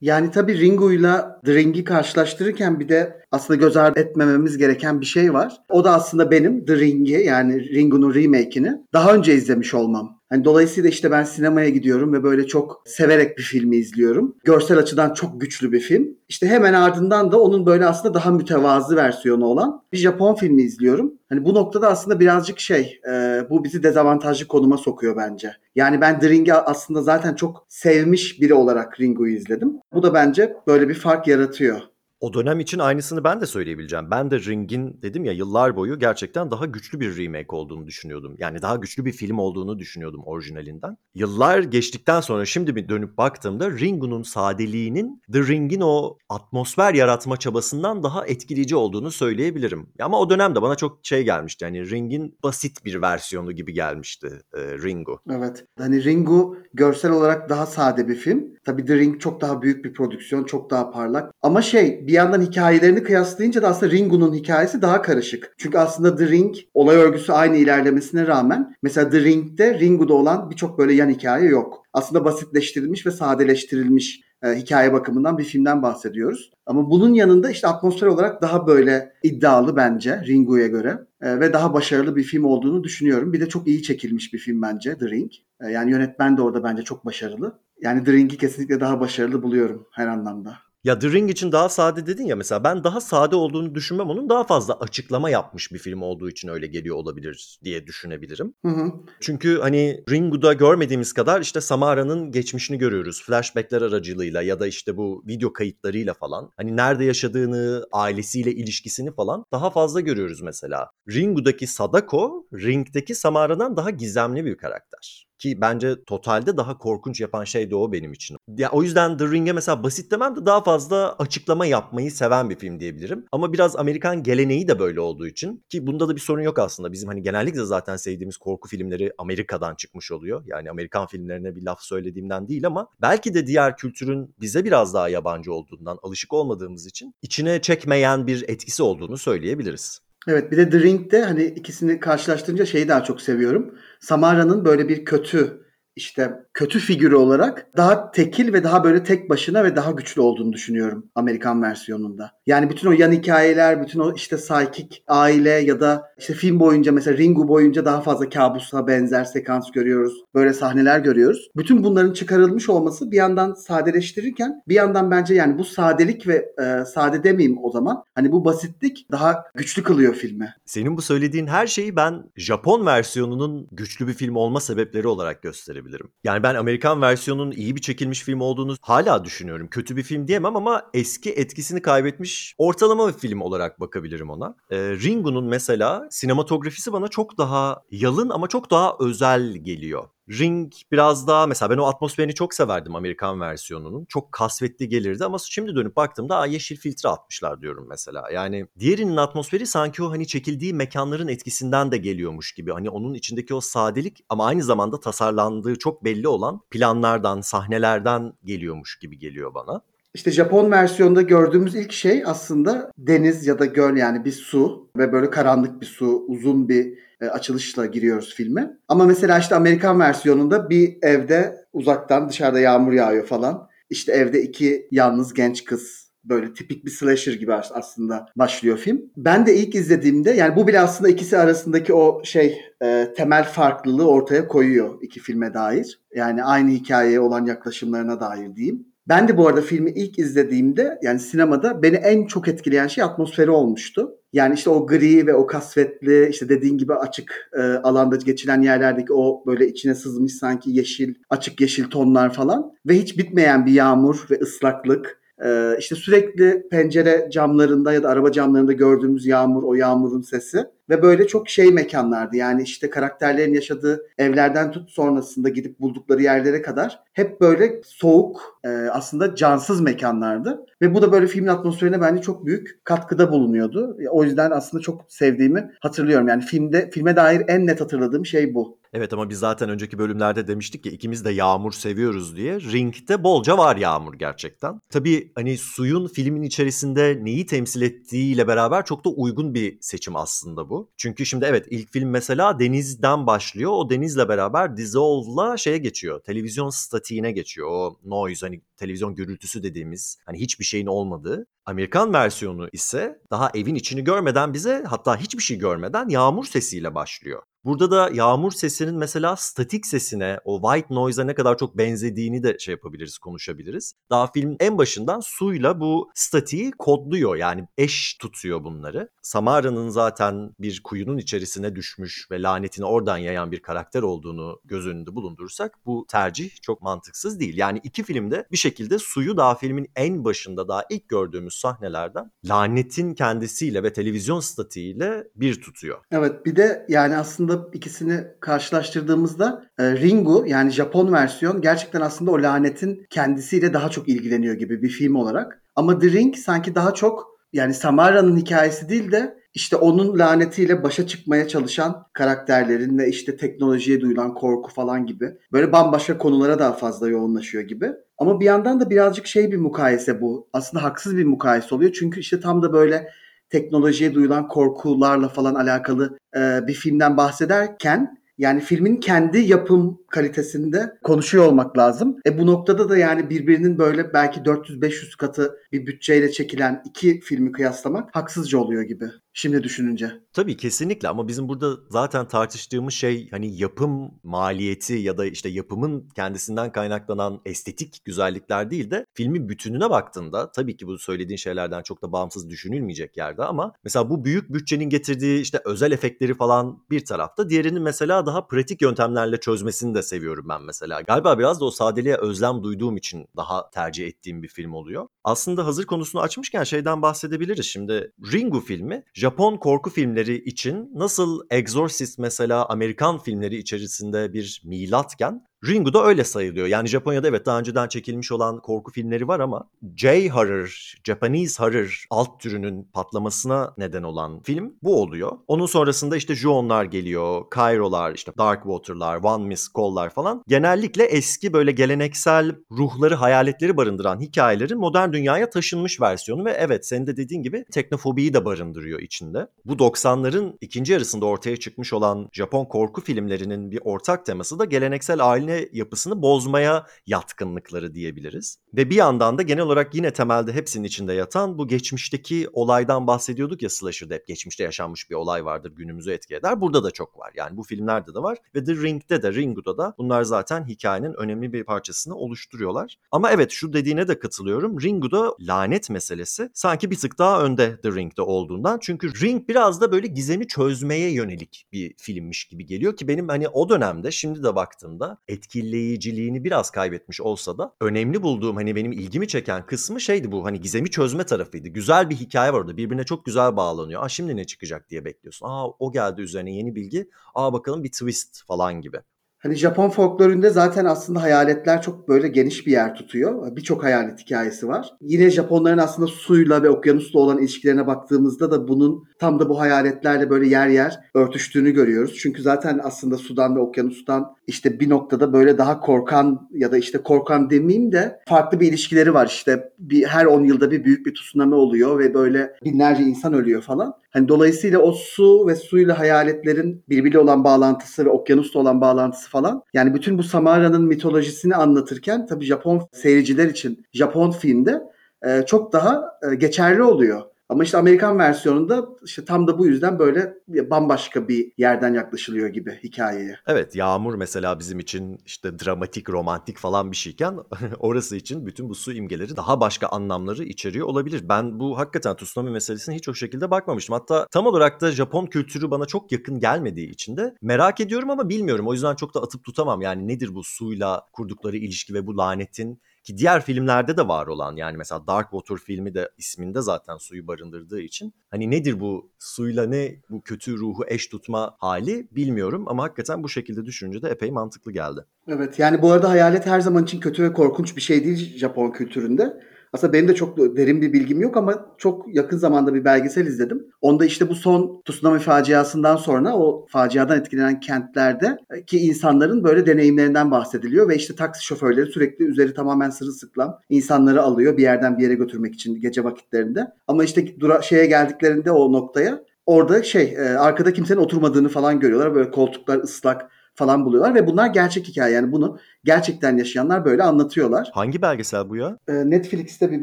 Yani 0.00 0.30
tabii 0.30 0.60
Ringo'yla 0.60 1.40
The 1.44 1.54
Ring'i 1.54 1.84
karşılaştırırken 1.84 2.80
bir 2.80 2.88
de 2.88 3.22
aslında 3.32 3.60
göz 3.60 3.76
ardı 3.76 4.00
etmememiz 4.00 4.58
gereken 4.58 5.00
bir 5.00 5.06
şey 5.06 5.34
var. 5.34 5.56
O 5.70 5.84
da 5.84 5.92
aslında 5.92 6.30
benim 6.30 6.64
The 6.64 6.76
Ring'i 6.76 7.24
yani 7.24 7.68
Ringo'nun 7.68 8.14
remake'ini 8.14 8.72
daha 8.92 9.14
önce 9.14 9.34
izlemiş 9.34 9.74
olmam. 9.74 10.17
Hani 10.28 10.44
dolayısıyla 10.44 10.90
işte 10.90 11.10
ben 11.10 11.22
sinemaya 11.22 11.68
gidiyorum 11.68 12.12
ve 12.12 12.22
böyle 12.22 12.46
çok 12.46 12.82
severek 12.86 13.38
bir 13.38 13.42
filmi 13.42 13.76
izliyorum. 13.76 14.36
Görsel 14.44 14.78
açıdan 14.78 15.14
çok 15.14 15.40
güçlü 15.40 15.72
bir 15.72 15.80
film. 15.80 16.08
İşte 16.28 16.46
hemen 16.46 16.72
ardından 16.72 17.32
da 17.32 17.40
onun 17.40 17.66
böyle 17.66 17.86
aslında 17.86 18.14
daha 18.14 18.30
mütevazı 18.30 18.96
versiyonu 18.96 19.46
olan 19.46 19.82
bir 19.92 19.98
Japon 19.98 20.34
filmi 20.34 20.62
izliyorum. 20.62 21.12
Hani 21.28 21.44
bu 21.44 21.54
noktada 21.54 21.88
aslında 21.88 22.20
birazcık 22.20 22.60
şey 22.60 23.00
e, 23.10 23.42
bu 23.50 23.64
bizi 23.64 23.82
dezavantajlı 23.82 24.46
konuma 24.46 24.76
sokuyor 24.76 25.16
bence. 25.16 25.52
Yani 25.74 26.00
ben 26.00 26.20
The 26.20 26.28
Ring'i 26.28 26.54
aslında 26.54 27.02
zaten 27.02 27.34
çok 27.34 27.66
sevmiş 27.68 28.40
biri 28.40 28.54
olarak 28.54 29.00
Ringo'yu 29.00 29.36
izledim. 29.36 29.72
Bu 29.92 30.02
da 30.02 30.14
bence 30.14 30.56
böyle 30.66 30.88
bir 30.88 30.94
fark 30.94 31.26
yaratıyor. 31.26 31.80
O 32.20 32.34
dönem 32.34 32.60
için 32.60 32.78
aynısını 32.78 33.24
ben 33.24 33.40
de 33.40 33.46
söyleyebileceğim. 33.46 34.10
Ben 34.10 34.30
de 34.30 34.40
Ring'in 34.40 35.02
dedim 35.02 35.24
ya 35.24 35.32
yıllar 35.32 35.76
boyu 35.76 35.98
gerçekten 35.98 36.50
daha 36.50 36.66
güçlü 36.66 37.00
bir 37.00 37.16
remake 37.16 37.56
olduğunu 37.56 37.86
düşünüyordum. 37.86 38.34
Yani 38.38 38.62
daha 38.62 38.76
güçlü 38.76 39.04
bir 39.04 39.12
film 39.12 39.38
olduğunu 39.38 39.78
düşünüyordum 39.78 40.22
orijinalinden. 40.24 40.96
Yıllar 41.14 41.58
geçtikten 41.58 42.20
sonra 42.20 42.44
şimdi 42.44 42.76
bir 42.76 42.88
dönüp 42.88 43.18
baktığımda 43.18 43.70
Ringu'nun 43.70 44.22
sadeliğinin 44.22 45.22
The 45.32 45.46
Ring'in 45.46 45.80
o 45.80 46.18
atmosfer 46.28 46.94
yaratma 46.94 47.36
çabasından 47.36 48.02
daha 48.02 48.26
etkileyici 48.26 48.76
olduğunu 48.76 49.10
söyleyebilirim. 49.10 49.88
Ama 50.00 50.20
o 50.20 50.30
dönemde 50.30 50.62
bana 50.62 50.74
çok 50.74 50.98
şey 51.02 51.24
gelmişti. 51.24 51.64
Yani 51.64 51.90
Ring'in 51.90 52.38
basit 52.42 52.84
bir 52.84 53.02
versiyonu 53.02 53.52
gibi 53.52 53.72
gelmişti 53.72 54.42
e, 54.54 54.60
Ringu. 54.60 55.20
Evet. 55.30 55.64
Hani 55.78 56.04
Ringu 56.04 56.56
görsel 56.74 57.10
olarak 57.10 57.48
daha 57.48 57.66
sade 57.66 58.08
bir 58.08 58.14
film. 58.16 58.44
Tabii 58.64 58.84
The 58.84 58.96
Ring 58.96 59.20
çok 59.20 59.40
daha 59.40 59.62
büyük 59.62 59.84
bir 59.84 59.92
prodüksiyon, 59.92 60.44
çok 60.44 60.70
daha 60.70 60.90
parlak. 60.90 61.32
Ama 61.42 61.62
şey 61.62 62.07
bir 62.08 62.12
yandan 62.12 62.40
hikayelerini 62.40 63.02
kıyaslayınca 63.02 63.62
da 63.62 63.68
aslında 63.68 63.92
Ringu'nun 63.92 64.34
hikayesi 64.34 64.82
daha 64.82 65.02
karışık. 65.02 65.54
Çünkü 65.58 65.78
aslında 65.78 66.16
The 66.16 66.28
Ring 66.28 66.56
olay 66.74 66.96
örgüsü 66.96 67.32
aynı 67.32 67.56
ilerlemesine 67.56 68.26
rağmen 68.26 68.74
mesela 68.82 69.10
The 69.10 69.20
Ring'de 69.20 69.80
Ringu'da 69.80 70.14
olan 70.14 70.50
birçok 70.50 70.78
böyle 70.78 70.92
yan 70.92 71.10
hikaye 71.10 71.48
yok. 71.48 71.82
Aslında 71.92 72.24
basitleştirilmiş 72.24 73.06
ve 73.06 73.10
sadeleştirilmiş 73.10 74.20
e, 74.42 74.48
hikaye 74.48 74.92
bakımından 74.92 75.38
bir 75.38 75.44
filmden 75.44 75.82
bahsediyoruz. 75.82 76.50
Ama 76.66 76.90
bunun 76.90 77.14
yanında 77.14 77.50
işte 77.50 77.68
atmosfer 77.68 78.06
olarak 78.06 78.42
daha 78.42 78.66
böyle 78.66 79.12
iddialı 79.22 79.76
bence 79.76 80.22
Ringu'ya 80.26 80.66
göre 80.66 80.98
e, 81.22 81.40
ve 81.40 81.52
daha 81.52 81.74
başarılı 81.74 82.16
bir 82.16 82.22
film 82.22 82.44
olduğunu 82.44 82.84
düşünüyorum. 82.84 83.32
Bir 83.32 83.40
de 83.40 83.48
çok 83.48 83.66
iyi 83.66 83.82
çekilmiş 83.82 84.32
bir 84.32 84.38
film 84.38 84.62
bence 84.62 84.98
The 84.98 85.06
Ring. 85.06 85.32
E, 85.60 85.70
yani 85.70 85.90
yönetmen 85.90 86.36
de 86.36 86.42
orada 86.42 86.64
bence 86.64 86.82
çok 86.82 87.06
başarılı. 87.06 87.58
Yani 87.80 88.04
The 88.04 88.12
Ring'i 88.12 88.36
kesinlikle 88.36 88.80
daha 88.80 89.00
başarılı 89.00 89.42
buluyorum 89.42 89.86
her 89.92 90.06
anlamda. 90.06 90.67
Ya 90.84 90.98
The 90.98 91.12
Ring 91.12 91.30
için 91.30 91.52
daha 91.52 91.68
sade 91.68 92.06
dedin 92.06 92.26
ya 92.26 92.36
mesela 92.36 92.64
ben 92.64 92.84
daha 92.84 93.00
sade 93.00 93.36
olduğunu 93.36 93.74
düşünmem 93.74 94.10
onun 94.10 94.28
daha 94.28 94.44
fazla 94.44 94.74
açıklama 94.74 95.30
yapmış 95.30 95.72
bir 95.72 95.78
film 95.78 96.02
olduğu 96.02 96.30
için 96.30 96.48
öyle 96.48 96.66
geliyor 96.66 96.96
olabilir 96.96 97.58
diye 97.64 97.86
düşünebilirim. 97.86 98.54
Hı 98.64 98.68
hı. 98.68 98.92
Çünkü 99.20 99.58
hani 99.60 100.04
Ringu'da 100.10 100.52
görmediğimiz 100.52 101.12
kadar 101.12 101.40
işte 101.40 101.60
Samara'nın 101.60 102.32
geçmişini 102.32 102.78
görüyoruz 102.78 103.22
flashbackler 103.26 103.82
aracılığıyla 103.82 104.42
ya 104.42 104.60
da 104.60 104.66
işte 104.66 104.96
bu 104.96 105.24
video 105.26 105.52
kayıtlarıyla 105.52 106.14
falan. 106.14 106.50
Hani 106.56 106.76
nerede 106.76 107.04
yaşadığını, 107.04 107.86
ailesiyle 107.92 108.52
ilişkisini 108.52 109.14
falan 109.14 109.44
daha 109.52 109.70
fazla 109.70 110.00
görüyoruz 110.00 110.40
mesela. 110.40 110.90
Ringu'daki 111.10 111.66
Sadako, 111.66 112.46
Ring'deki 112.52 113.14
Samara'dan 113.14 113.76
daha 113.76 113.90
gizemli 113.90 114.44
bir 114.44 114.56
karakter. 114.56 115.27
Ki 115.38 115.60
bence 115.60 116.04
totalde 116.04 116.56
daha 116.56 116.78
korkunç 116.78 117.20
yapan 117.20 117.44
şey 117.44 117.70
de 117.70 117.76
o 117.76 117.92
benim 117.92 118.12
için. 118.12 118.36
Ya 118.56 118.70
o 118.70 118.82
yüzden 118.82 119.16
The 119.16 119.24
Ring'e 119.24 119.52
mesela 119.52 119.82
basit 119.82 120.10
demem 120.10 120.36
de 120.36 120.46
daha 120.46 120.62
fazla 120.62 121.16
açıklama 121.18 121.66
yapmayı 121.66 122.12
seven 122.12 122.50
bir 122.50 122.56
film 122.56 122.80
diyebilirim. 122.80 123.26
Ama 123.32 123.52
biraz 123.52 123.76
Amerikan 123.76 124.22
geleneği 124.22 124.68
de 124.68 124.78
böyle 124.78 125.00
olduğu 125.00 125.26
için 125.26 125.64
ki 125.68 125.86
bunda 125.86 126.08
da 126.08 126.16
bir 126.16 126.20
sorun 126.20 126.42
yok 126.42 126.58
aslında. 126.58 126.92
Bizim 126.92 127.08
hani 127.08 127.22
genellikle 127.22 127.64
zaten 127.64 127.96
sevdiğimiz 127.96 128.36
korku 128.36 128.68
filmleri 128.68 129.12
Amerika'dan 129.18 129.74
çıkmış 129.74 130.12
oluyor. 130.12 130.42
Yani 130.46 130.70
Amerikan 130.70 131.06
filmlerine 131.06 131.56
bir 131.56 131.62
laf 131.62 131.82
söylediğimden 131.82 132.48
değil 132.48 132.66
ama 132.66 132.88
belki 133.02 133.34
de 133.34 133.46
diğer 133.46 133.76
kültürün 133.76 134.34
bize 134.40 134.64
biraz 134.64 134.94
daha 134.94 135.08
yabancı 135.08 135.52
olduğundan, 135.52 135.98
alışık 136.02 136.32
olmadığımız 136.32 136.86
için 136.86 137.14
içine 137.22 137.60
çekmeyen 137.62 138.26
bir 138.26 138.44
etkisi 138.48 138.82
olduğunu 138.82 139.18
söyleyebiliriz. 139.18 140.00
Evet 140.26 140.52
bir 140.52 140.56
de 140.56 140.70
The 140.70 140.80
Ring'de 140.80 141.22
hani 141.24 141.44
ikisini 141.44 142.00
karşılaştırınca 142.00 142.66
şeyi 142.66 142.88
daha 142.88 143.04
çok 143.04 143.20
seviyorum. 143.20 143.78
Samara'nın 144.00 144.64
böyle 144.64 144.88
bir 144.88 145.04
kötü 145.04 145.67
işte 145.98 146.32
kötü 146.54 146.78
figürü 146.78 147.16
olarak 147.16 147.66
daha 147.76 148.10
tekil 148.10 148.52
ve 148.52 148.64
daha 148.64 148.84
böyle 148.84 149.04
tek 149.04 149.30
başına 149.30 149.64
ve 149.64 149.76
daha 149.76 149.90
güçlü 149.90 150.20
olduğunu 150.20 150.52
düşünüyorum 150.52 151.10
Amerikan 151.14 151.62
versiyonunda. 151.62 152.30
Yani 152.46 152.70
bütün 152.70 152.88
o 152.88 152.92
yan 152.92 153.12
hikayeler, 153.12 153.82
bütün 153.82 154.00
o 154.00 154.14
işte 154.14 154.36
psychic 154.36 154.96
aile 155.08 155.50
ya 155.50 155.80
da 155.80 156.02
işte 156.18 156.34
film 156.34 156.60
boyunca 156.60 156.92
mesela 156.92 157.18
Ringu 157.18 157.48
boyunca 157.48 157.84
daha 157.84 158.00
fazla 158.00 158.28
kabusa 158.28 158.86
benzer 158.86 159.24
sekans 159.24 159.70
görüyoruz. 159.70 160.24
Böyle 160.34 160.52
sahneler 160.52 161.00
görüyoruz. 161.00 161.48
Bütün 161.56 161.84
bunların 161.84 162.12
çıkarılmış 162.12 162.68
olması 162.68 163.10
bir 163.10 163.16
yandan 163.16 163.54
sadeleştirirken 163.54 164.62
bir 164.68 164.74
yandan 164.74 165.10
bence 165.10 165.34
yani 165.34 165.58
bu 165.58 165.64
sadelik 165.64 166.26
ve 166.28 166.52
e, 166.58 166.84
sade 166.84 167.24
demeyeyim 167.24 167.58
o 167.62 167.70
zaman. 167.70 168.04
Hani 168.14 168.32
bu 168.32 168.44
basitlik 168.44 169.06
daha 169.10 169.44
güçlü 169.54 169.82
kılıyor 169.82 170.14
filmi. 170.14 170.54
Senin 170.64 170.96
bu 170.96 171.02
söylediğin 171.02 171.46
her 171.46 171.66
şeyi 171.66 171.96
ben 171.96 172.22
Japon 172.36 172.86
versiyonunun 172.86 173.68
güçlü 173.72 174.08
bir 174.08 174.14
film 174.14 174.36
olma 174.36 174.60
sebepleri 174.60 175.08
olarak 175.08 175.42
gösterebilirim. 175.42 175.87
Yani 176.24 176.42
ben 176.42 176.54
Amerikan 176.54 177.02
versiyonunun 177.02 177.50
iyi 177.50 177.76
bir 177.76 177.80
çekilmiş 177.80 178.22
film 178.22 178.40
olduğunu 178.40 178.76
hala 178.80 179.24
düşünüyorum. 179.24 179.68
Kötü 179.68 179.96
bir 179.96 180.02
film 180.02 180.28
diyemem 180.28 180.56
ama 180.56 180.90
eski 180.94 181.30
etkisini 181.30 181.82
kaybetmiş 181.82 182.54
ortalama 182.58 183.08
bir 183.08 183.12
film 183.12 183.40
olarak 183.40 183.80
bakabilirim 183.80 184.30
ona. 184.30 184.56
E, 184.70 184.76
Ringu'nun 184.78 185.44
mesela 185.44 186.08
sinematografisi 186.10 186.92
bana 186.92 187.08
çok 187.08 187.38
daha 187.38 187.82
yalın 187.90 188.28
ama 188.28 188.48
çok 188.48 188.70
daha 188.70 188.96
özel 189.00 189.56
geliyor. 189.56 190.08
Ring 190.30 190.72
biraz 190.92 191.26
daha 191.26 191.46
mesela 191.46 191.70
ben 191.70 191.78
o 191.78 191.84
atmosferini 191.84 192.34
çok 192.34 192.54
severdim 192.54 192.96
Amerikan 192.96 193.40
versiyonunun. 193.40 194.04
Çok 194.04 194.32
kasvetli 194.32 194.88
gelirdi 194.88 195.24
ama 195.24 195.38
şimdi 195.38 195.74
dönüp 195.74 195.96
baktığımda 195.96 196.36
Aa, 196.36 196.46
yeşil 196.46 196.76
filtre 196.76 197.08
atmışlar 197.08 197.60
diyorum 197.60 197.86
mesela. 197.88 198.30
Yani 198.32 198.66
diğerinin 198.78 199.16
atmosferi 199.16 199.66
sanki 199.66 200.02
o 200.02 200.10
hani 200.10 200.26
çekildiği 200.26 200.74
mekanların 200.74 201.28
etkisinden 201.28 201.92
de 201.92 201.96
geliyormuş 201.96 202.52
gibi. 202.52 202.72
Hani 202.72 202.90
onun 202.90 203.14
içindeki 203.14 203.54
o 203.54 203.60
sadelik 203.60 204.24
ama 204.28 204.46
aynı 204.46 204.62
zamanda 204.62 205.00
tasarlandığı 205.00 205.78
çok 205.78 206.04
belli 206.04 206.28
olan 206.28 206.60
planlardan, 206.70 207.40
sahnelerden 207.40 208.32
geliyormuş 208.44 208.98
gibi 208.98 209.18
geliyor 209.18 209.54
bana. 209.54 209.82
İşte 210.14 210.30
Japon 210.30 210.70
versiyonda 210.70 211.22
gördüğümüz 211.22 211.74
ilk 211.74 211.92
şey 211.92 212.22
aslında 212.26 212.90
deniz 212.98 213.46
ya 213.46 213.58
da 213.58 213.66
göl 213.66 213.96
yani 213.96 214.24
bir 214.24 214.32
su 214.32 214.90
ve 214.96 215.12
böyle 215.12 215.30
karanlık 215.30 215.80
bir 215.80 215.86
su, 215.86 216.24
uzun 216.28 216.68
bir 216.68 216.98
e, 217.20 217.26
açılışla 217.26 217.86
giriyoruz 217.86 218.34
filme. 218.34 218.76
Ama 218.88 219.04
mesela 219.04 219.38
işte 219.38 219.54
Amerikan 219.54 220.00
versiyonunda 220.00 220.70
bir 220.70 220.98
evde 221.02 221.56
uzaktan 221.72 222.28
dışarıda 222.28 222.60
yağmur 222.60 222.92
yağıyor 222.92 223.26
falan. 223.26 223.68
İşte 223.90 224.12
evde 224.12 224.42
iki 224.42 224.88
yalnız 224.90 225.34
genç 225.34 225.64
kız 225.64 226.08
böyle 226.24 226.54
tipik 226.54 226.84
bir 226.84 226.90
slasher 226.90 227.32
gibi 227.32 227.54
aslında 227.54 228.26
başlıyor 228.36 228.78
film. 228.78 229.02
Ben 229.16 229.46
de 229.46 229.56
ilk 229.56 229.74
izlediğimde 229.74 230.30
yani 230.30 230.56
bu 230.56 230.66
bile 230.66 230.80
aslında 230.80 231.10
ikisi 231.10 231.38
arasındaki 231.38 231.94
o 231.94 232.24
şey 232.24 232.60
e, 232.82 233.12
temel 233.16 233.44
farklılığı 233.44 234.08
ortaya 234.08 234.48
koyuyor 234.48 235.02
iki 235.02 235.20
filme 235.20 235.54
dair. 235.54 236.00
Yani 236.14 236.44
aynı 236.44 236.70
hikayeye 236.70 237.20
olan 237.20 237.46
yaklaşımlarına 237.46 238.20
dair 238.20 238.56
diyeyim. 238.56 238.87
Ben 239.08 239.28
de 239.28 239.36
bu 239.36 239.48
arada 239.48 239.60
filmi 239.60 239.90
ilk 239.90 240.18
izlediğimde 240.18 240.98
yani 241.02 241.18
sinemada 241.18 241.82
beni 241.82 241.96
en 241.96 242.26
çok 242.26 242.48
etkileyen 242.48 242.86
şey 242.86 243.04
atmosferi 243.04 243.50
olmuştu. 243.50 244.14
Yani 244.32 244.54
işte 244.54 244.70
o 244.70 244.86
gri 244.86 245.26
ve 245.26 245.34
o 245.34 245.46
kasvetli 245.46 246.28
işte 246.28 246.48
dediğin 246.48 246.78
gibi 246.78 246.94
açık 246.94 247.50
e, 247.52 247.62
alanda 247.62 248.16
geçilen 248.16 248.62
yerlerdeki 248.62 249.12
o 249.12 249.42
böyle 249.46 249.68
içine 249.68 249.94
sızmış 249.94 250.34
sanki 250.34 250.70
yeşil 250.70 251.14
açık 251.30 251.60
yeşil 251.60 251.84
tonlar 251.84 252.32
falan 252.32 252.72
ve 252.86 252.98
hiç 252.98 253.18
bitmeyen 253.18 253.66
bir 253.66 253.72
yağmur 253.72 254.26
ve 254.30 254.38
ıslaklık. 254.40 255.18
Ee, 255.44 255.76
işte 255.78 255.94
sürekli 255.94 256.68
pencere 256.70 257.28
camlarında 257.32 257.92
ya 257.92 258.02
da 258.02 258.08
araba 258.08 258.32
camlarında 258.32 258.72
gördüğümüz 258.72 259.26
yağmur, 259.26 259.62
o 259.62 259.74
yağmurun 259.74 260.20
sesi 260.20 260.64
ve 260.90 261.02
böyle 261.02 261.26
çok 261.26 261.48
şey 261.48 261.70
mekanlardı. 261.70 262.36
Yani 262.36 262.62
işte 262.62 262.90
karakterlerin 262.90 263.54
yaşadığı 263.54 264.06
evlerden 264.18 264.70
tut 264.70 264.90
sonrasında 264.90 265.48
gidip 265.48 265.80
buldukları 265.80 266.22
yerlere 266.22 266.62
kadar 266.62 267.00
hep 267.12 267.40
böyle 267.40 267.80
soğuk 267.84 268.60
e, 268.64 268.68
aslında 268.68 269.34
cansız 269.34 269.80
mekanlardı. 269.80 270.66
Ve 270.82 270.94
bu 270.94 271.02
da 271.02 271.12
böyle 271.12 271.26
filmin 271.26 271.48
atmosferine 271.48 272.00
bence 272.00 272.22
çok 272.22 272.46
büyük 272.46 272.80
katkıda 272.84 273.32
bulunuyordu. 273.32 273.96
O 274.10 274.24
yüzden 274.24 274.50
aslında 274.50 274.82
çok 274.82 275.04
sevdiğimi 275.08 275.70
hatırlıyorum. 275.80 276.28
Yani 276.28 276.42
filmde 276.42 276.90
filme 276.90 277.16
dair 277.16 277.42
en 277.48 277.66
net 277.66 277.80
hatırladığım 277.80 278.26
şey 278.26 278.54
bu. 278.54 278.78
Evet 278.92 279.12
ama 279.12 279.30
biz 279.30 279.38
zaten 279.38 279.68
önceki 279.68 279.98
bölümlerde 279.98 280.48
demiştik 280.48 280.82
ki 280.82 280.90
ikimiz 280.90 281.24
de 281.24 281.30
yağmur 281.30 281.72
seviyoruz 281.72 282.36
diye. 282.36 282.60
Ring'de 282.60 283.24
bolca 283.24 283.58
var 283.58 283.76
yağmur 283.76 284.14
gerçekten. 284.14 284.80
Tabii 284.90 285.32
hani 285.34 285.58
suyun 285.58 286.08
filmin 286.08 286.42
içerisinde 286.42 287.18
neyi 287.22 287.46
temsil 287.46 287.82
ettiğiyle 287.82 288.48
beraber 288.48 288.84
çok 288.84 289.04
da 289.04 289.08
uygun 289.08 289.54
bir 289.54 289.78
seçim 289.80 290.16
aslında 290.16 290.70
bu. 290.70 290.77
Çünkü 290.96 291.26
şimdi 291.26 291.44
evet 291.44 291.66
ilk 291.70 291.92
film 291.92 292.10
mesela 292.10 292.58
denizden 292.58 293.26
başlıyor. 293.26 293.72
O 293.72 293.90
denizle 293.90 294.28
beraber 294.28 294.76
Dissolve'la 294.76 295.56
şeye 295.56 295.78
geçiyor. 295.78 296.20
Televizyon 296.20 296.70
statiğine 296.70 297.32
geçiyor. 297.32 297.68
O 297.70 297.98
noise 298.04 298.46
hani 298.46 298.60
televizyon 298.78 299.14
gürültüsü 299.14 299.62
dediğimiz 299.62 300.18
hani 300.26 300.40
hiçbir 300.40 300.64
şeyin 300.64 300.86
olmadığı. 300.86 301.46
Amerikan 301.66 302.12
versiyonu 302.12 302.68
ise 302.72 303.22
daha 303.30 303.50
evin 303.54 303.74
içini 303.74 304.04
görmeden 304.04 304.54
bize 304.54 304.84
hatta 304.88 305.16
hiçbir 305.16 305.42
şey 305.42 305.58
görmeden 305.58 306.08
yağmur 306.08 306.44
sesiyle 306.44 306.94
başlıyor. 306.94 307.42
Burada 307.64 307.90
da 307.90 308.10
yağmur 308.12 308.52
sesinin 308.52 308.94
mesela 308.94 309.36
statik 309.36 309.86
sesine, 309.86 310.38
o 310.44 310.62
white 310.62 310.94
noise'a 310.94 311.24
ne 311.24 311.34
kadar 311.34 311.58
çok 311.58 311.78
benzediğini 311.78 312.42
de 312.42 312.58
şey 312.58 312.72
yapabiliriz, 312.72 313.18
konuşabiliriz. 313.18 313.94
Daha 314.10 314.32
film 314.32 314.56
en 314.60 314.78
başından 314.78 315.20
suyla 315.20 315.80
bu 315.80 316.10
statiği 316.14 316.70
kodluyor 316.78 317.36
yani 317.36 317.68
eş 317.78 318.14
tutuyor 318.14 318.64
bunları. 318.64 319.08
Samara'nın 319.22 319.88
zaten 319.88 320.54
bir 320.58 320.80
kuyunun 320.84 321.18
içerisine 321.18 321.76
düşmüş 321.76 322.26
ve 322.30 322.42
lanetini 322.42 322.86
oradan 322.86 323.18
yayan 323.18 323.52
bir 323.52 323.60
karakter 323.60 324.02
olduğunu 324.02 324.60
göz 324.64 324.86
önünde 324.86 325.14
bulundurursak 325.14 325.78
bu 325.86 326.06
tercih 326.08 326.50
çok 326.62 326.82
mantıksız 326.82 327.40
değil. 327.40 327.56
Yani 327.56 327.80
iki 327.82 328.02
filmde 328.02 328.46
bir 328.52 328.56
şekilde 328.56 328.67
suyu 328.98 329.36
daha 329.36 329.54
filmin 329.54 329.90
en 329.96 330.24
başında 330.24 330.68
daha 330.68 330.84
ilk 330.90 331.08
gördüğümüz 331.08 331.54
sahnelerden 331.54 332.30
lanetin 332.48 333.14
kendisiyle 333.14 333.82
ve 333.82 333.92
televizyon 333.92 334.40
statiğiyle 334.40 335.24
bir 335.36 335.60
tutuyor. 335.60 335.98
Evet 336.10 336.46
bir 336.46 336.56
de 336.56 336.86
yani 336.88 337.16
aslında 337.16 337.68
ikisini 337.72 338.24
karşılaştırdığımızda 338.40 339.64
e, 339.78 339.96
Ringu 339.96 340.44
yani 340.46 340.70
Japon 340.70 341.12
versiyon 341.12 341.60
gerçekten 341.60 342.00
aslında 342.00 342.30
o 342.30 342.42
lanetin 342.42 343.06
kendisiyle 343.10 343.72
daha 343.72 343.88
çok 343.88 344.08
ilgileniyor 344.08 344.54
gibi 344.54 344.82
bir 344.82 344.88
film 344.88 345.14
olarak. 345.14 345.62
Ama 345.76 345.98
The 345.98 346.10
Ring 346.10 346.36
sanki 346.36 346.74
daha 346.74 346.94
çok 346.94 347.38
yani 347.52 347.74
Samara'nın 347.74 348.36
hikayesi 348.36 348.88
değil 348.88 349.12
de 349.12 349.38
işte 349.54 349.76
onun 349.76 350.18
lanetiyle 350.18 350.82
başa 350.82 351.06
çıkmaya 351.06 351.48
çalışan 351.48 352.06
karakterlerin 352.12 352.98
ve 352.98 353.08
işte 353.08 353.36
teknolojiye 353.36 354.00
duyulan 354.00 354.34
korku 354.34 354.70
falan 354.74 355.06
gibi 355.06 355.36
böyle 355.52 355.72
bambaşka 355.72 356.18
konulara 356.18 356.58
daha 356.58 356.72
fazla 356.72 357.08
yoğunlaşıyor 357.08 357.64
gibi. 357.64 357.92
Ama 358.18 358.40
bir 358.40 358.44
yandan 358.44 358.80
da 358.80 358.90
birazcık 358.90 359.26
şey 359.26 359.52
bir 359.52 359.56
mukayese 359.56 360.20
bu. 360.20 360.48
Aslında 360.52 360.84
haksız 360.84 361.16
bir 361.16 361.24
mukayese 361.24 361.74
oluyor. 361.74 361.92
Çünkü 361.92 362.20
işte 362.20 362.40
tam 362.40 362.62
da 362.62 362.72
böyle 362.72 363.10
teknolojiye 363.50 364.14
duyulan 364.14 364.48
korkularla 364.48 365.28
falan 365.28 365.54
alakalı 365.54 366.18
e, 366.36 366.66
bir 366.66 366.74
filmden 366.74 367.16
bahsederken 367.16 368.18
yani 368.38 368.60
filmin 368.60 368.96
kendi 368.96 369.38
yapım 369.38 369.98
kalitesinde 370.10 370.98
konuşuyor 371.02 371.44
olmak 371.44 371.78
lazım. 371.78 372.16
E 372.26 372.38
bu 372.38 372.46
noktada 372.46 372.88
da 372.88 372.98
yani 372.98 373.30
birbirinin 373.30 373.78
böyle 373.78 374.12
belki 374.12 374.40
400-500 374.40 375.16
katı 375.16 375.58
bir 375.72 375.86
bütçeyle 375.86 376.32
çekilen 376.32 376.82
iki 376.86 377.20
filmi 377.20 377.52
kıyaslamak 377.52 378.16
haksızca 378.16 378.58
oluyor 378.58 378.82
gibi 378.82 379.04
şimdi 379.38 379.62
düşününce. 379.62 380.12
Tabii 380.32 380.56
kesinlikle 380.56 381.08
ama 381.08 381.28
bizim 381.28 381.48
burada 381.48 381.76
zaten 381.90 382.28
tartıştığımız 382.28 382.94
şey 382.94 383.30
hani 383.30 383.56
yapım 383.56 384.10
maliyeti 384.22 384.92
ya 384.94 385.18
da 385.18 385.26
işte 385.26 385.48
yapımın 385.48 386.08
kendisinden 386.16 386.72
kaynaklanan 386.72 387.40
estetik 387.44 388.04
güzellikler 388.04 388.70
değil 388.70 388.90
de 388.90 389.06
filmin 389.14 389.48
bütününe 389.48 389.90
baktığında 389.90 390.52
tabii 390.52 390.76
ki 390.76 390.86
bu 390.86 390.98
söylediğin 390.98 391.36
şeylerden 391.36 391.82
çok 391.82 392.02
da 392.02 392.12
bağımsız 392.12 392.50
düşünülmeyecek 392.50 393.16
yerde 393.16 393.44
ama 393.44 393.72
mesela 393.84 394.10
bu 394.10 394.24
büyük 394.24 394.52
bütçenin 394.52 394.88
getirdiği 394.88 395.40
işte 395.40 395.60
özel 395.64 395.92
efektleri 395.92 396.34
falan 396.34 396.84
bir 396.90 397.04
tarafta 397.04 397.50
diğerinin 397.50 397.82
mesela 397.82 398.26
daha 398.26 398.46
pratik 398.46 398.82
yöntemlerle 398.82 399.40
çözmesini 399.40 399.94
de 399.94 399.97
seviyorum 400.02 400.46
ben 400.48 400.62
mesela. 400.62 401.00
Galiba 401.00 401.38
biraz 401.38 401.60
da 401.60 401.64
o 401.64 401.70
sadeliğe 401.70 402.16
özlem 402.16 402.62
duyduğum 402.62 402.96
için 402.96 403.28
daha 403.36 403.70
tercih 403.70 404.06
ettiğim 404.06 404.42
bir 404.42 404.48
film 404.48 404.72
oluyor. 404.74 405.08
Aslında 405.24 405.66
hazır 405.66 405.86
konusunu 405.86 406.22
açmışken 406.22 406.64
şeyden 406.64 407.02
bahsedebiliriz. 407.02 407.66
Şimdi 407.66 408.12
Ringu 408.32 408.60
filmi 408.60 409.04
Japon 409.14 409.56
korku 409.56 409.90
filmleri 409.90 410.34
için 410.34 410.90
nasıl 410.94 411.40
Exorcist 411.50 412.18
mesela 412.18 412.66
Amerikan 412.66 413.18
filmleri 413.18 413.56
içerisinde 413.56 414.32
bir 414.32 414.62
milatken 414.64 415.47
Ringu 415.66 415.92
da 415.92 416.04
öyle 416.04 416.24
sayılıyor. 416.24 416.66
Yani 416.66 416.88
Japonya'da 416.88 417.28
evet 417.28 417.46
daha 417.46 417.58
önceden 417.58 417.88
çekilmiş 417.88 418.32
olan 418.32 418.60
korku 418.60 418.92
filmleri 418.92 419.28
var 419.28 419.40
ama 419.40 419.70
J-horror, 419.96 420.94
Japanese 421.04 421.62
horror 421.62 422.04
alt 422.10 422.40
türünün 422.40 422.88
patlamasına 422.92 423.74
neden 423.78 424.02
olan 424.02 424.42
film 424.42 424.74
bu 424.82 425.02
oluyor. 425.02 425.32
Onun 425.48 425.66
sonrasında 425.66 426.16
işte 426.16 426.34
Ju-on'lar 426.34 426.84
geliyor, 426.84 427.44
Cairo'lar, 427.56 428.14
işte 428.14 428.32
Dark 428.38 428.62
Water'lar, 428.62 429.16
One 429.22 429.44
Miss 429.44 429.68
Call'lar 429.76 430.10
falan. 430.10 430.42
Genellikle 430.48 431.04
eski 431.04 431.52
böyle 431.52 431.72
geleneksel 431.72 432.54
ruhları, 432.70 433.14
hayaletleri 433.14 433.76
barındıran 433.76 434.20
hikayelerin 434.20 434.78
modern 434.78 435.12
dünyaya 435.12 435.50
taşınmış 435.50 436.00
versiyonu 436.00 436.44
ve 436.44 436.50
evet 436.50 436.86
senin 436.86 437.06
de 437.06 437.16
dediğin 437.16 437.42
gibi 437.42 437.64
teknofobiyi 437.72 438.34
de 438.34 438.44
barındırıyor 438.44 439.00
içinde. 439.00 439.48
Bu 439.64 439.72
90'ların 439.72 440.58
ikinci 440.60 440.92
yarısında 440.92 441.26
ortaya 441.26 441.56
çıkmış 441.56 441.92
olan 441.92 442.28
Japon 442.32 442.64
korku 442.64 443.00
filmlerinin 443.00 443.70
bir 443.70 443.80
ortak 443.84 444.26
teması 444.26 444.58
da 444.58 444.64
geleneksel 444.64 445.26
aile 445.30 445.47
aile 445.48 445.68
yapısını 445.72 446.22
bozmaya 446.22 446.86
yatkınlıkları 447.06 447.94
diyebiliriz. 447.94 448.58
Ve 448.74 448.90
bir 448.90 448.96
yandan 448.96 449.38
da 449.38 449.42
genel 449.42 449.62
olarak 449.62 449.94
yine 449.94 450.12
temelde 450.12 450.52
hepsinin 450.52 450.84
içinde 450.84 451.12
yatan 451.12 451.58
bu 451.58 451.68
geçmişteki 451.68 452.48
olaydan 452.52 453.06
bahsediyorduk 453.06 453.62
ya 453.62 453.70
slasher'da 453.70 454.14
hep 454.14 454.26
geçmişte 454.26 454.64
yaşanmış 454.64 455.10
bir 455.10 455.14
olay 455.14 455.44
vardır 455.44 455.72
günümüzü 455.76 456.10
etki 456.10 456.34
eder. 456.34 456.60
Burada 456.60 456.84
da 456.84 456.90
çok 456.90 457.18
var 457.18 457.32
yani 457.36 457.56
bu 457.56 457.62
filmlerde 457.62 458.14
de 458.14 458.18
var 458.18 458.38
ve 458.54 458.64
The 458.64 458.74
Ring'de 458.74 459.22
de 459.22 459.32
Ringu'da 459.32 459.78
da 459.78 459.94
bunlar 459.98 460.22
zaten 460.22 460.68
hikayenin 460.68 461.12
önemli 461.12 461.52
bir 461.52 461.64
parçasını 461.64 462.14
oluşturuyorlar. 462.14 462.98
Ama 463.10 463.30
evet 463.30 463.50
şu 463.50 463.72
dediğine 463.72 464.08
de 464.08 464.18
katılıyorum. 464.18 464.80
Ringu'da 464.80 465.34
lanet 465.40 465.90
meselesi 465.90 466.50
sanki 466.54 466.90
bir 466.90 466.96
tık 466.96 467.18
daha 467.18 467.44
önde 467.44 467.80
The 467.80 467.92
Ring'de 467.92 468.22
olduğundan. 468.22 468.78
Çünkü 468.82 469.20
Ring 469.20 469.48
biraz 469.48 469.80
da 469.80 469.92
böyle 469.92 470.06
gizemi 470.06 470.46
çözmeye 470.48 471.12
yönelik 471.12 471.66
bir 471.72 471.94
filmmiş 471.98 472.44
gibi 472.44 472.66
geliyor 472.66 472.96
ki 472.96 473.08
benim 473.08 473.28
hani 473.28 473.48
o 473.48 473.68
dönemde 473.68 474.10
şimdi 474.10 474.42
de 474.42 474.54
baktığımda 474.54 475.18
etkileyiciliğini 475.38 476.44
biraz 476.44 476.70
kaybetmiş 476.70 477.20
olsa 477.20 477.58
da 477.58 477.74
önemli 477.80 478.22
bulduğum 478.22 478.56
hani 478.56 478.76
benim 478.76 478.92
ilgimi 478.92 479.28
çeken 479.28 479.66
kısmı 479.66 480.00
şeydi 480.00 480.32
bu 480.32 480.44
hani 480.44 480.60
gizemi 480.60 480.90
çözme 480.90 481.26
tarafıydı. 481.26 481.68
Güzel 481.68 482.10
bir 482.10 482.16
hikaye 482.16 482.52
var 482.52 482.58
orada 482.58 482.76
birbirine 482.76 483.04
çok 483.04 483.24
güzel 483.24 483.56
bağlanıyor. 483.56 484.04
Aa 484.04 484.08
şimdi 484.08 484.36
ne 484.36 484.44
çıkacak 484.44 484.90
diye 484.90 485.04
bekliyorsun. 485.04 485.46
Aa 485.46 485.66
o 485.78 485.92
geldi 485.92 486.22
üzerine 486.22 486.54
yeni 486.54 486.74
bilgi. 486.74 487.10
Aa 487.34 487.52
bakalım 487.52 487.84
bir 487.84 487.92
twist 487.92 488.46
falan 488.46 488.80
gibi. 488.80 488.98
Hani 489.38 489.54
Japon 489.54 489.88
folkloründe 489.88 490.50
zaten 490.50 490.84
aslında 490.84 491.22
hayaletler 491.22 491.82
çok 491.82 492.08
böyle 492.08 492.28
geniş 492.28 492.66
bir 492.66 492.72
yer 492.72 492.94
tutuyor. 492.94 493.56
Birçok 493.56 493.84
hayalet 493.84 494.20
hikayesi 494.20 494.68
var. 494.68 494.94
Yine 495.00 495.30
Japonların 495.30 495.78
aslında 495.78 496.06
suyla 496.06 496.62
ve 496.62 496.70
okyanusla 496.70 497.20
olan 497.20 497.38
ilişkilerine 497.38 497.86
baktığımızda 497.86 498.50
da 498.50 498.68
bunun 498.68 499.04
tam 499.18 499.40
da 499.40 499.48
bu 499.48 499.60
hayaletlerle 499.60 500.30
böyle 500.30 500.48
yer 500.48 500.68
yer 500.68 501.00
örtüştüğünü 501.14 501.70
görüyoruz. 501.70 502.18
Çünkü 502.18 502.42
zaten 502.42 502.80
aslında 502.82 503.16
sudan 503.16 503.56
ve 503.56 503.60
okyanustan 503.60 504.36
işte 504.46 504.80
bir 504.80 504.88
noktada 504.88 505.32
böyle 505.32 505.58
daha 505.58 505.80
korkan 505.80 506.48
ya 506.52 506.72
da 506.72 506.78
işte 506.78 506.98
korkan 506.98 507.50
demeyeyim 507.50 507.92
de 507.92 508.20
farklı 508.28 508.60
bir 508.60 508.68
ilişkileri 508.68 509.14
var. 509.14 509.26
İşte 509.26 509.72
bir 509.78 510.04
her 510.04 510.24
10 510.24 510.44
yılda 510.44 510.70
bir 510.70 510.84
büyük 510.84 511.06
bir 511.06 511.14
tsunami 511.14 511.54
oluyor 511.54 511.98
ve 511.98 512.14
böyle 512.14 512.52
binlerce 512.64 513.02
insan 513.02 513.32
ölüyor 513.32 513.62
falan. 513.62 513.94
Hani 514.10 514.28
dolayısıyla 514.28 514.78
o 514.78 514.92
su 514.92 515.46
ve 515.48 515.54
suyla 515.54 515.98
hayaletlerin 515.98 516.84
birbiriyle 516.88 517.18
olan 517.18 517.44
bağlantısı 517.44 518.04
ve 518.04 518.10
okyanusla 518.10 518.60
olan 518.60 518.80
bağlantısı 518.80 519.27
falan. 519.28 519.62
Yani 519.72 519.94
bütün 519.94 520.18
bu 520.18 520.22
Samara'nın 520.22 520.84
mitolojisini 520.84 521.56
anlatırken 521.56 522.26
tabii 522.26 522.44
Japon 522.44 522.88
seyirciler 522.92 523.46
için 523.46 523.86
Japon 523.92 524.30
filmde 524.30 524.82
e, 525.26 525.42
çok 525.46 525.72
daha 525.72 526.18
e, 526.30 526.34
geçerli 526.34 526.82
oluyor. 526.82 527.22
Ama 527.48 527.64
işte 527.64 527.78
Amerikan 527.78 528.18
versiyonunda 528.18 528.88
işte 529.04 529.24
tam 529.24 529.46
da 529.46 529.58
bu 529.58 529.66
yüzden 529.66 529.98
böyle 529.98 530.34
bambaşka 530.48 531.28
bir 531.28 531.52
yerden 531.58 531.94
yaklaşılıyor 531.94 532.48
gibi 532.48 532.78
hikayeye. 532.84 533.38
Evet 533.46 533.76
Yağmur 533.76 534.14
mesela 534.14 534.58
bizim 534.58 534.78
için 534.78 535.18
işte 535.26 535.58
dramatik, 535.58 536.10
romantik 536.10 536.58
falan 536.58 536.90
bir 536.90 536.96
şeyken 536.96 537.38
orası 537.78 538.16
için 538.16 538.46
bütün 538.46 538.68
bu 538.68 538.74
su 538.74 538.92
imgeleri 538.92 539.36
daha 539.36 539.60
başka 539.60 539.86
anlamları 539.86 540.44
içeriyor 540.44 540.86
olabilir. 540.86 541.28
Ben 541.28 541.60
bu 541.60 541.78
hakikaten 541.78 542.16
tsunami 542.16 542.50
meselesine 542.50 542.94
hiç 542.94 543.08
o 543.08 543.14
şekilde 543.14 543.50
bakmamıştım. 543.50 543.92
Hatta 543.92 544.26
tam 544.30 544.46
olarak 544.46 544.80
da 544.80 544.92
Japon 544.92 545.26
kültürü 545.26 545.70
bana 545.70 545.86
çok 545.86 546.12
yakın 546.12 546.40
gelmediği 546.40 546.90
için 546.90 547.16
de 547.16 547.34
merak 547.42 547.80
ediyorum 547.80 548.10
ama 548.10 548.28
bilmiyorum. 548.28 548.68
O 548.68 548.72
yüzden 548.72 548.94
çok 548.94 549.14
da 549.14 549.22
atıp 549.22 549.44
tutamam. 549.44 549.80
Yani 549.80 550.08
nedir 550.08 550.34
bu 550.34 550.44
suyla 550.44 551.06
kurdukları 551.12 551.56
ilişki 551.56 551.94
ve 551.94 552.06
bu 552.06 552.18
lanetin 552.18 552.80
ki 553.04 553.18
diğer 553.18 553.42
filmlerde 553.42 553.96
de 553.96 554.08
var 554.08 554.26
olan 554.26 554.56
yani 554.56 554.76
mesela 554.76 555.06
Dark 555.06 555.30
Water 555.30 555.56
filmi 555.64 555.94
de 555.94 556.10
isminde 556.18 556.62
zaten 556.62 556.96
suyu 556.96 557.26
barındırdığı 557.26 557.80
için 557.80 558.14
hani 558.30 558.50
nedir 558.50 558.80
bu 558.80 559.10
suyla 559.18 559.66
ne 559.66 559.96
bu 560.10 560.22
kötü 560.22 560.58
ruhu 560.58 560.84
eş 560.88 561.06
tutma 561.06 561.56
hali 561.58 562.08
bilmiyorum 562.10 562.64
ama 562.68 562.82
hakikaten 562.82 563.22
bu 563.22 563.28
şekilde 563.28 563.64
düşününce 563.64 564.02
de 564.02 564.08
epey 564.08 564.30
mantıklı 564.30 564.72
geldi. 564.72 565.00
Evet 565.28 565.58
yani 565.58 565.82
bu 565.82 565.92
arada 565.92 566.08
hayalet 566.08 566.46
her 566.46 566.60
zaman 566.60 566.84
için 566.84 567.00
kötü 567.00 567.22
ve 567.22 567.32
korkunç 567.32 567.76
bir 567.76 567.80
şey 567.80 568.04
değil 568.04 568.38
Japon 568.38 568.70
kültüründe. 568.70 569.40
Aslında 569.72 569.92
benim 569.92 570.08
de 570.08 570.14
çok 570.14 570.38
derin 570.38 570.82
bir 570.82 570.92
bilgim 570.92 571.20
yok 571.20 571.36
ama 571.36 571.66
çok 571.78 572.14
yakın 572.14 572.36
zamanda 572.36 572.74
bir 572.74 572.84
belgesel 572.84 573.26
izledim. 573.26 573.66
Onda 573.80 574.04
işte 574.04 574.28
bu 574.28 574.34
son 574.34 574.82
tsunami 574.84 575.18
faciasından 575.18 575.96
sonra 575.96 576.36
o 576.36 576.66
faciadan 576.68 577.18
etkilenen 577.18 577.60
kentlerde 577.60 578.38
ki 578.66 578.78
insanların 578.78 579.44
böyle 579.44 579.66
deneyimlerinden 579.66 580.30
bahsediliyor 580.30 580.88
ve 580.88 580.96
işte 580.96 581.14
taksi 581.14 581.44
şoförleri 581.44 581.86
sürekli 581.86 582.24
üzeri 582.24 582.54
tamamen 582.54 582.90
sırılsıklam 582.90 583.58
insanları 583.68 584.22
alıyor 584.22 584.56
bir 584.56 584.62
yerden 584.62 584.98
bir 584.98 585.02
yere 585.02 585.14
götürmek 585.14 585.54
için 585.54 585.80
gece 585.80 586.04
vakitlerinde. 586.04 586.66
Ama 586.86 587.04
işte 587.04 587.40
dura 587.40 587.62
şeye 587.62 587.86
geldiklerinde 587.86 588.50
o 588.50 588.72
noktaya 588.72 589.24
orada 589.46 589.82
şey 589.82 590.18
arkada 590.38 590.72
kimsenin 590.72 591.00
oturmadığını 591.00 591.48
falan 591.48 591.80
görüyorlar. 591.80 592.14
Böyle 592.14 592.30
koltuklar 592.30 592.78
ıslak 592.78 593.30
falan 593.58 593.84
buluyorlar 593.84 594.14
ve 594.14 594.26
bunlar 594.26 594.46
gerçek 594.46 594.88
hikaye. 594.88 595.14
Yani 595.14 595.32
bunu 595.32 595.58
gerçekten 595.84 596.36
yaşayanlar 596.36 596.84
böyle 596.84 597.02
anlatıyorlar. 597.02 597.70
Hangi 597.72 598.02
belgesel 598.02 598.48
bu 598.48 598.56
ya? 598.56 598.78
Ee, 598.88 598.92
Netflix'te 599.10 599.70
bir 599.70 599.82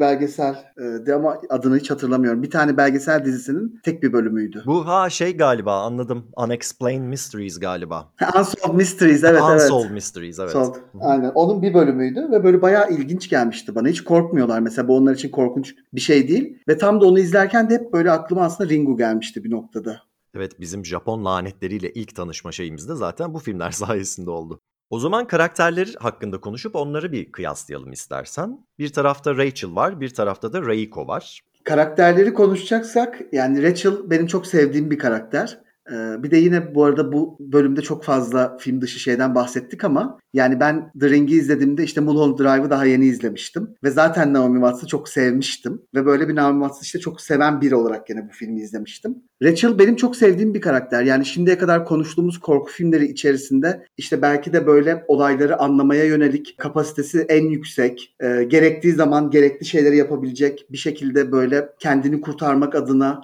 belgesel 0.00 0.56
e, 1.08 1.12
ama 1.12 1.40
adını 1.48 1.78
hiç 1.78 1.90
hatırlamıyorum. 1.90 2.42
Bir 2.42 2.50
tane 2.50 2.76
belgesel 2.76 3.24
dizisinin 3.24 3.80
tek 3.82 4.02
bir 4.02 4.12
bölümüydü. 4.12 4.62
Bu 4.66 4.86
ha 4.86 5.10
şey 5.10 5.36
galiba 5.36 5.82
anladım. 5.82 6.24
Unexplained 6.36 7.08
Mysteries 7.08 7.60
galiba. 7.60 8.12
Unsolved 8.38 8.74
Mysteries 8.74 9.24
evet 9.24 9.40
Unsolved 9.40 9.60
evet. 9.60 9.70
Unsolved 9.70 9.90
Mysteries 9.90 10.38
evet. 10.38 10.52
Solved. 10.52 10.74
Aynen. 11.00 11.32
Onun 11.34 11.62
bir 11.62 11.74
bölümüydü 11.74 12.28
ve 12.30 12.44
böyle 12.44 12.62
bayağı 12.62 12.90
ilginç 12.90 13.28
gelmişti 13.28 13.74
bana. 13.74 13.88
Hiç 13.88 14.04
korkmuyorlar 14.04 14.60
mesela. 14.60 14.88
Bu 14.88 14.96
onlar 14.96 15.14
için 15.14 15.30
korkunç 15.30 15.74
bir 15.92 16.00
şey 16.00 16.28
değil. 16.28 16.58
Ve 16.68 16.78
tam 16.78 17.00
da 17.00 17.06
onu 17.06 17.18
izlerken 17.18 17.70
de 17.70 17.74
hep 17.74 17.92
böyle 17.92 18.10
aklıma 18.10 18.42
aslında 18.42 18.70
Ringu 18.70 18.96
gelmişti 18.96 19.44
bir 19.44 19.50
noktada. 19.50 20.06
Evet 20.36 20.60
bizim 20.60 20.84
Japon 20.84 21.24
lanetleriyle 21.24 21.92
ilk 21.92 22.16
tanışma 22.16 22.52
şeyimiz 22.52 22.88
de 22.88 22.94
zaten 22.94 23.34
bu 23.34 23.38
filmler 23.38 23.70
sayesinde 23.70 24.30
oldu. 24.30 24.60
O 24.90 24.98
zaman 24.98 25.26
karakterler 25.26 25.94
hakkında 25.98 26.40
konuşup 26.40 26.76
onları 26.76 27.12
bir 27.12 27.32
kıyaslayalım 27.32 27.92
istersen. 27.92 28.66
Bir 28.78 28.92
tarafta 28.92 29.36
Rachel 29.36 29.74
var, 29.74 30.00
bir 30.00 30.14
tarafta 30.14 30.52
da 30.52 30.66
Reiko 30.66 31.06
var. 31.06 31.40
Karakterleri 31.64 32.34
konuşacaksak 32.34 33.20
yani 33.32 33.62
Rachel 33.62 34.10
benim 34.10 34.26
çok 34.26 34.46
sevdiğim 34.46 34.90
bir 34.90 34.98
karakter. 34.98 35.58
Ee, 35.92 36.22
bir 36.22 36.30
de 36.30 36.36
yine 36.36 36.74
bu 36.74 36.84
arada 36.84 37.12
bu 37.12 37.36
bölümde 37.40 37.82
çok 37.82 38.04
fazla 38.04 38.56
film 38.60 38.80
dışı 38.80 39.00
şeyden 39.00 39.34
bahsettik 39.34 39.84
ama 39.84 40.18
yani 40.32 40.60
ben 40.60 40.92
The 41.00 41.10
Ring'i 41.10 41.34
izlediğimde 41.34 41.84
işte 41.84 42.00
Mulholland 42.00 42.38
Drive'ı 42.38 42.70
daha 42.70 42.84
yeni 42.84 43.06
izlemiştim. 43.06 43.68
Ve 43.84 43.90
zaten 43.90 44.32
Naomi 44.32 44.58
Watts'ı 44.58 44.86
çok 44.86 45.08
sevmiştim. 45.08 45.82
Ve 45.94 46.06
böyle 46.06 46.28
bir 46.28 46.34
Naomi 46.34 46.60
Watts'ı 46.62 46.84
işte 46.84 46.98
çok 46.98 47.20
seven 47.20 47.60
biri 47.60 47.74
olarak 47.74 48.10
yine 48.10 48.28
bu 48.28 48.32
filmi 48.32 48.60
izlemiştim. 48.60 49.14
Rachel 49.42 49.78
benim 49.78 49.96
çok 49.96 50.16
sevdiğim 50.16 50.54
bir 50.54 50.60
karakter. 50.60 51.02
Yani 51.02 51.26
şimdiye 51.26 51.58
kadar 51.58 51.84
konuştuğumuz 51.84 52.40
korku 52.40 52.72
filmleri 52.72 53.06
içerisinde 53.06 53.86
işte 53.96 54.22
belki 54.22 54.52
de 54.52 54.66
böyle 54.66 55.04
olayları 55.08 55.58
anlamaya 55.58 56.04
yönelik 56.04 56.58
kapasitesi 56.58 57.26
en 57.28 57.44
yüksek, 57.44 58.14
e, 58.20 58.44
gerektiği 58.44 58.92
zaman 58.92 59.30
gerekli 59.30 59.66
şeyleri 59.66 59.96
yapabilecek 59.96 60.66
bir 60.70 60.76
şekilde 60.76 61.32
böyle 61.32 61.68
kendini 61.78 62.20
kurtarmak 62.20 62.74
adına 62.74 63.20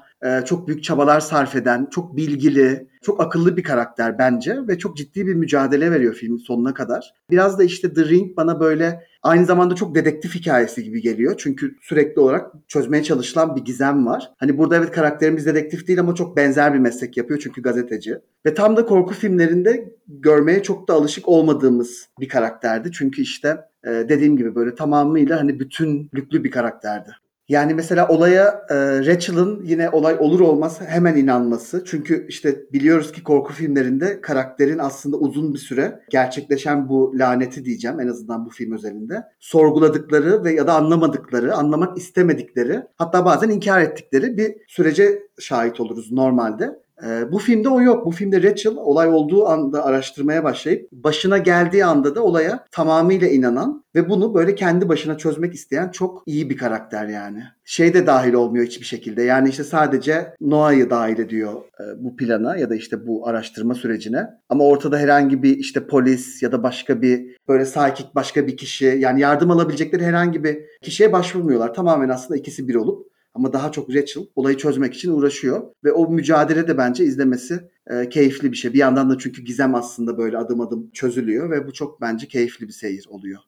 çok 0.46 0.68
büyük 0.68 0.84
çabalar 0.84 1.20
sarf 1.20 1.56
eden, 1.56 1.88
çok 1.90 2.16
bilgili, 2.16 2.88
çok 3.02 3.20
akıllı 3.20 3.56
bir 3.56 3.62
karakter 3.62 4.18
bence 4.18 4.56
ve 4.68 4.78
çok 4.78 4.96
ciddi 4.96 5.26
bir 5.26 5.34
mücadele 5.34 5.90
veriyor 5.90 6.14
filmin 6.14 6.38
sonuna 6.38 6.74
kadar. 6.74 7.14
Biraz 7.30 7.58
da 7.58 7.64
işte 7.64 7.94
The 7.94 8.04
Ring 8.04 8.36
bana 8.36 8.60
böyle 8.60 9.06
aynı 9.22 9.46
zamanda 9.46 9.74
çok 9.74 9.94
dedektif 9.94 10.34
hikayesi 10.34 10.84
gibi 10.84 11.02
geliyor. 11.02 11.34
Çünkü 11.38 11.76
sürekli 11.82 12.20
olarak 12.20 12.52
çözmeye 12.68 13.02
çalışılan 13.02 13.56
bir 13.56 13.64
gizem 13.64 14.06
var. 14.06 14.32
Hani 14.36 14.58
burada 14.58 14.76
evet 14.76 14.90
karakterimiz 14.90 15.46
dedektif 15.46 15.88
değil 15.88 16.00
ama 16.00 16.14
çok 16.14 16.36
benzer 16.36 16.74
bir 16.74 16.78
meslek 16.78 17.16
yapıyor 17.16 17.40
çünkü 17.42 17.62
gazeteci. 17.62 18.18
Ve 18.46 18.54
tam 18.54 18.76
da 18.76 18.86
korku 18.86 19.14
filmlerinde 19.14 19.94
görmeye 20.08 20.62
çok 20.62 20.88
da 20.88 20.94
alışık 20.94 21.28
olmadığımız 21.28 22.08
bir 22.20 22.28
karakterdi. 22.28 22.92
Çünkü 22.92 23.22
işte 23.22 23.56
dediğim 23.84 24.36
gibi 24.36 24.54
böyle 24.54 24.74
tamamıyla 24.74 25.40
hani 25.40 25.60
bütünlüklü 25.60 26.44
bir 26.44 26.50
karakterdi. 26.50 27.10
Yani 27.52 27.74
mesela 27.74 28.08
olaya 28.08 28.66
e, 28.70 28.74
Rachel'ın 29.06 29.62
yine 29.64 29.90
olay 29.90 30.16
olur 30.18 30.40
olmaz 30.40 30.80
hemen 30.80 31.16
inanması. 31.16 31.84
Çünkü 31.86 32.26
işte 32.28 32.72
biliyoruz 32.72 33.12
ki 33.12 33.22
korku 33.22 33.52
filmlerinde 33.52 34.20
karakterin 34.20 34.78
aslında 34.78 35.16
uzun 35.16 35.54
bir 35.54 35.58
süre 35.58 36.00
gerçekleşen 36.10 36.88
bu 36.88 37.14
laneti 37.18 37.64
diyeceğim 37.64 38.00
en 38.00 38.08
azından 38.08 38.46
bu 38.46 38.50
film 38.50 38.72
özelinde. 38.72 39.22
Sorguladıkları 39.40 40.44
ve 40.44 40.52
ya 40.52 40.66
da 40.66 40.74
anlamadıkları, 40.74 41.54
anlamak 41.54 41.98
istemedikleri 41.98 42.82
hatta 42.96 43.24
bazen 43.24 43.48
inkar 43.48 43.80
ettikleri 43.80 44.36
bir 44.36 44.54
sürece 44.68 45.22
şahit 45.38 45.80
oluruz 45.80 46.12
normalde. 46.12 46.81
Ee, 47.06 47.32
bu 47.32 47.38
filmde 47.38 47.68
o 47.68 47.80
yok. 47.80 48.06
Bu 48.06 48.10
filmde 48.10 48.42
Rachel 48.42 48.76
olay 48.76 49.08
olduğu 49.08 49.46
anda 49.46 49.84
araştırmaya 49.84 50.44
başlayıp 50.44 50.92
başına 50.92 51.38
geldiği 51.38 51.84
anda 51.84 52.14
da 52.14 52.22
olaya 52.22 52.64
tamamıyla 52.70 53.28
inanan 53.28 53.84
ve 53.94 54.08
bunu 54.08 54.34
böyle 54.34 54.54
kendi 54.54 54.88
başına 54.88 55.18
çözmek 55.18 55.54
isteyen 55.54 55.88
çok 55.88 56.22
iyi 56.26 56.50
bir 56.50 56.56
karakter 56.56 57.06
yani. 57.06 57.42
Şey 57.64 57.94
de 57.94 58.06
dahil 58.06 58.32
olmuyor 58.32 58.66
hiçbir 58.66 58.86
şekilde. 58.86 59.22
Yani 59.22 59.48
işte 59.48 59.64
sadece 59.64 60.34
Noah'yı 60.40 60.90
dahil 60.90 61.18
ediyor 61.18 61.52
e, 61.80 62.04
bu 62.04 62.16
plana 62.16 62.56
ya 62.56 62.70
da 62.70 62.74
işte 62.74 63.06
bu 63.06 63.28
araştırma 63.28 63.74
sürecine. 63.74 64.26
Ama 64.48 64.64
ortada 64.64 64.98
herhangi 64.98 65.42
bir 65.42 65.58
işte 65.58 65.86
polis 65.86 66.42
ya 66.42 66.52
da 66.52 66.62
başka 66.62 67.02
bir 67.02 67.36
böyle 67.48 67.64
sakik 67.64 68.14
başka 68.14 68.46
bir 68.46 68.56
kişi 68.56 68.84
yani 68.84 69.20
yardım 69.20 69.50
alabilecekleri 69.50 70.04
herhangi 70.04 70.44
bir 70.44 70.58
kişiye 70.82 71.12
başvurmuyorlar. 71.12 71.74
Tamamen 71.74 72.08
aslında 72.08 72.40
ikisi 72.40 72.68
bir 72.68 72.74
olup 72.74 73.11
Ama 73.34 73.52
daha 73.52 73.72
çok 73.72 73.94
Rachel 73.94 74.26
olayı 74.36 74.56
çözmek 74.56 74.94
için 74.94 75.12
uğraşıyor. 75.12 75.62
Ve 75.84 75.92
o 75.92 76.10
mücadele 76.10 76.68
de 76.68 76.78
bence 76.78 77.04
izlemesi 77.04 77.70
e, 77.90 78.08
keyifli 78.08 78.52
bir 78.52 78.56
şey. 78.56 78.72
Bir 78.72 78.78
yandan 78.78 79.10
da 79.10 79.18
çünkü 79.18 79.42
gizem 79.42 79.74
aslında 79.74 80.18
böyle 80.18 80.38
adım 80.38 80.60
adım 80.60 80.90
çözülüyor 80.90 81.50
ve 81.50 81.66
bu 81.66 81.72
çok 81.72 82.00
bence 82.00 82.28
keyifli 82.28 82.68
bir 82.68 82.72
seyir 82.72 83.06
oluyor. 83.08 83.40